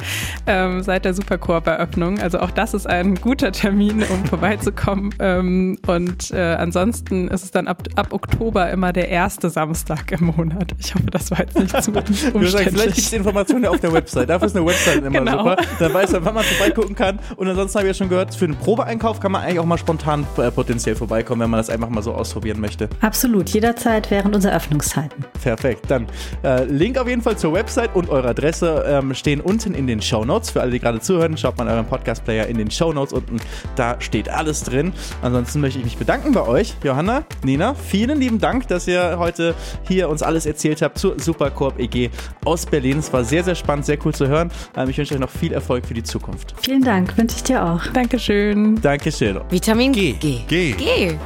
ähm, 0.48 0.82
seit 0.84 1.06
der 1.06 1.14
Supercoop-Eröffnung. 1.14 2.20
Also 2.20 2.40
auch 2.40 2.52
das 2.52 2.74
ist 2.74 2.88
ein 2.88 3.16
guter 3.16 3.52
Termin, 3.52 4.04
um 4.04 4.26
vorbeizukommen. 4.26 5.14
Ähm, 5.20 5.78
und 5.86 6.32
äh, 6.32 6.56
ansonsten 6.56 7.28
ist 7.28 7.44
es 7.44 7.52
dann 7.52 7.68
ab, 7.68 7.84
ab 7.96 8.14
Oktober 8.14 8.70
immer 8.70 8.94
der 8.94 9.10
erste 9.10 9.50
Samstag 9.50 10.12
im 10.12 10.28
Monat. 10.28 10.74
Ich 10.80 10.96
hoffe, 10.96 11.06
das 11.12 11.32
war 11.32 11.40
jetzt 11.40 11.60
nicht 11.60 11.84
zu 11.84 11.92
umständlich. 11.94 12.32
Du 12.34 12.48
sagst, 12.48 12.70
vielleicht 12.70 12.96
gibt 12.96 13.08
es 13.08 13.14
Informationen 13.14 13.66
auf 13.66 13.80
der 13.80 13.92
Website. 13.92 14.30
Dafür 14.30 14.48
ist 14.48 14.56
eine 14.56 14.66
Website 14.66 15.04
immer 15.04 15.20
genau. 15.20 15.40
super. 15.40 15.58
Dann 15.80 15.94
weiß 15.94 16.12
man, 16.14 16.26
wann 16.26 16.36
man 16.36 16.44
vorbeigucken 16.44 16.96
kann. 16.96 17.20
Und 17.36 17.48
ansonsten 17.48 17.80
habe 17.80 17.88
ich 17.90 17.98
ja 17.98 18.04
schon 18.04 18.10
gehört, 18.10 18.34
für 18.34 18.46
einen 18.46 18.56
Probeeinkauf 18.56 19.20
kann 19.20 19.32
man 19.32 19.42
eigentlich 19.42 19.60
auch 19.60 19.66
mal 19.66 19.78
spontan 19.78 20.26
äh, 20.38 20.52
potenziell 20.52 20.96
vorbeikommen, 20.96 21.42
wenn 21.42 21.50
man 21.50 21.60
das 21.60 21.70
einfach 21.70 21.90
mal 21.90 22.02
so 22.02 22.14
ausprobieren 22.14 22.60
möchte. 22.60 22.90
Absolut, 23.02 23.50
jederzeit 23.50 24.10
während 24.12 24.36
unserer 24.36 24.56
Öffnungszeiten. 24.56 25.26
Perfekt. 25.42 25.86
Dann 25.90 26.08
äh, 26.44 26.64
Link 26.66 26.98
auf 26.98 27.08
jeden 27.08 27.22
Fall 27.22 27.38
zur 27.38 27.54
Website 27.54 27.96
und 27.96 28.10
eure 28.10 28.30
Adresse 28.30 28.86
ähm, 28.88 29.14
stehen 29.14 29.42
unten 29.42 29.74
in 29.74 29.88
den 29.88 30.02
Show 30.02 30.24
Notes. 30.24 30.52
Für 30.52 30.62
alle, 30.62 30.72
die 30.72 30.80
gerade 30.80 31.00
zuhören, 31.00 31.38
schaut 31.38 31.58
mal 31.58 31.68
euren 31.68 31.86
Podcast-Player 31.86 32.48
in 32.48 32.58
den 32.58 32.72
Show 32.72 32.94
Notes 32.94 33.14
unten. 33.14 33.38
Da 33.76 34.00
steht 34.00 34.30
alles 34.30 34.64
drin. 34.64 34.94
Ansonsten 35.22 35.62
möchte 35.62 35.80
ich 35.80 35.86
mich 35.86 35.98
bedanken 35.98 36.32
bei 36.32 36.42
euch. 36.42 36.76
Johanna, 36.84 37.24
Nina, 37.44 37.74
vielen 37.74 38.20
lieben 38.20 38.40
Dank, 38.40 38.68
dass 38.68 38.88
ihr 38.88 39.18
heute 39.20 39.56
hier 39.88 40.10
uns 40.10 40.24
alles 40.24 40.46
erzählt 40.46 40.82
habt 40.82 40.98
zur 40.98 41.20
Supercorp 41.20 41.80
EG 41.80 42.10
aus 42.46 42.66
Berlin. 42.66 43.00
Es 43.00 43.12
war 43.12 43.24
sehr, 43.24 43.44
sehr 43.44 43.56
spannend, 43.56 43.86
sehr 43.86 43.98
cool 44.06 44.14
zu 44.14 44.28
hören. 44.28 44.52
Ähm, 44.76 44.90
ich 44.90 44.98
wünsche 44.98 45.14
euch 45.14 45.20
noch 45.20 45.30
viel 45.30 45.54
Erfolg 45.54 45.86
für 45.86 45.94
die 45.94 46.04
Zukunft. 46.04 46.56
Vielen 46.62 46.84
Dank, 46.84 47.18
wünsche 47.18 47.36
ich 47.38 47.44
dir 47.44 47.64
auch. 47.64 47.86
Dankeschön. 47.94 48.80
Dankeschön. 48.82 49.40
Vitamin 49.50 49.92
G. 49.92 50.14
G. 50.14 50.44
G. 50.48 50.72
G. 50.74 51.18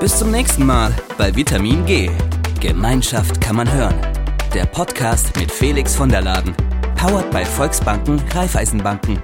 Bis 0.00 0.18
zum 0.18 0.30
nächsten 0.30 0.66
Mal 0.66 0.92
bei 1.16 1.34
Vitamin 1.34 1.84
G. 1.86 2.10
Gemeinschaft 2.60 3.40
kann 3.40 3.56
man 3.56 3.72
hören. 3.72 3.94
Der 4.54 4.66
Podcast 4.66 5.36
mit 5.38 5.50
Felix 5.50 5.94
von 5.94 6.08
der 6.08 6.22
Laden. 6.22 6.54
Powered 6.96 7.30
bei 7.30 7.44
Volksbanken, 7.44 8.22
Raiffeisenbanken 8.34 9.22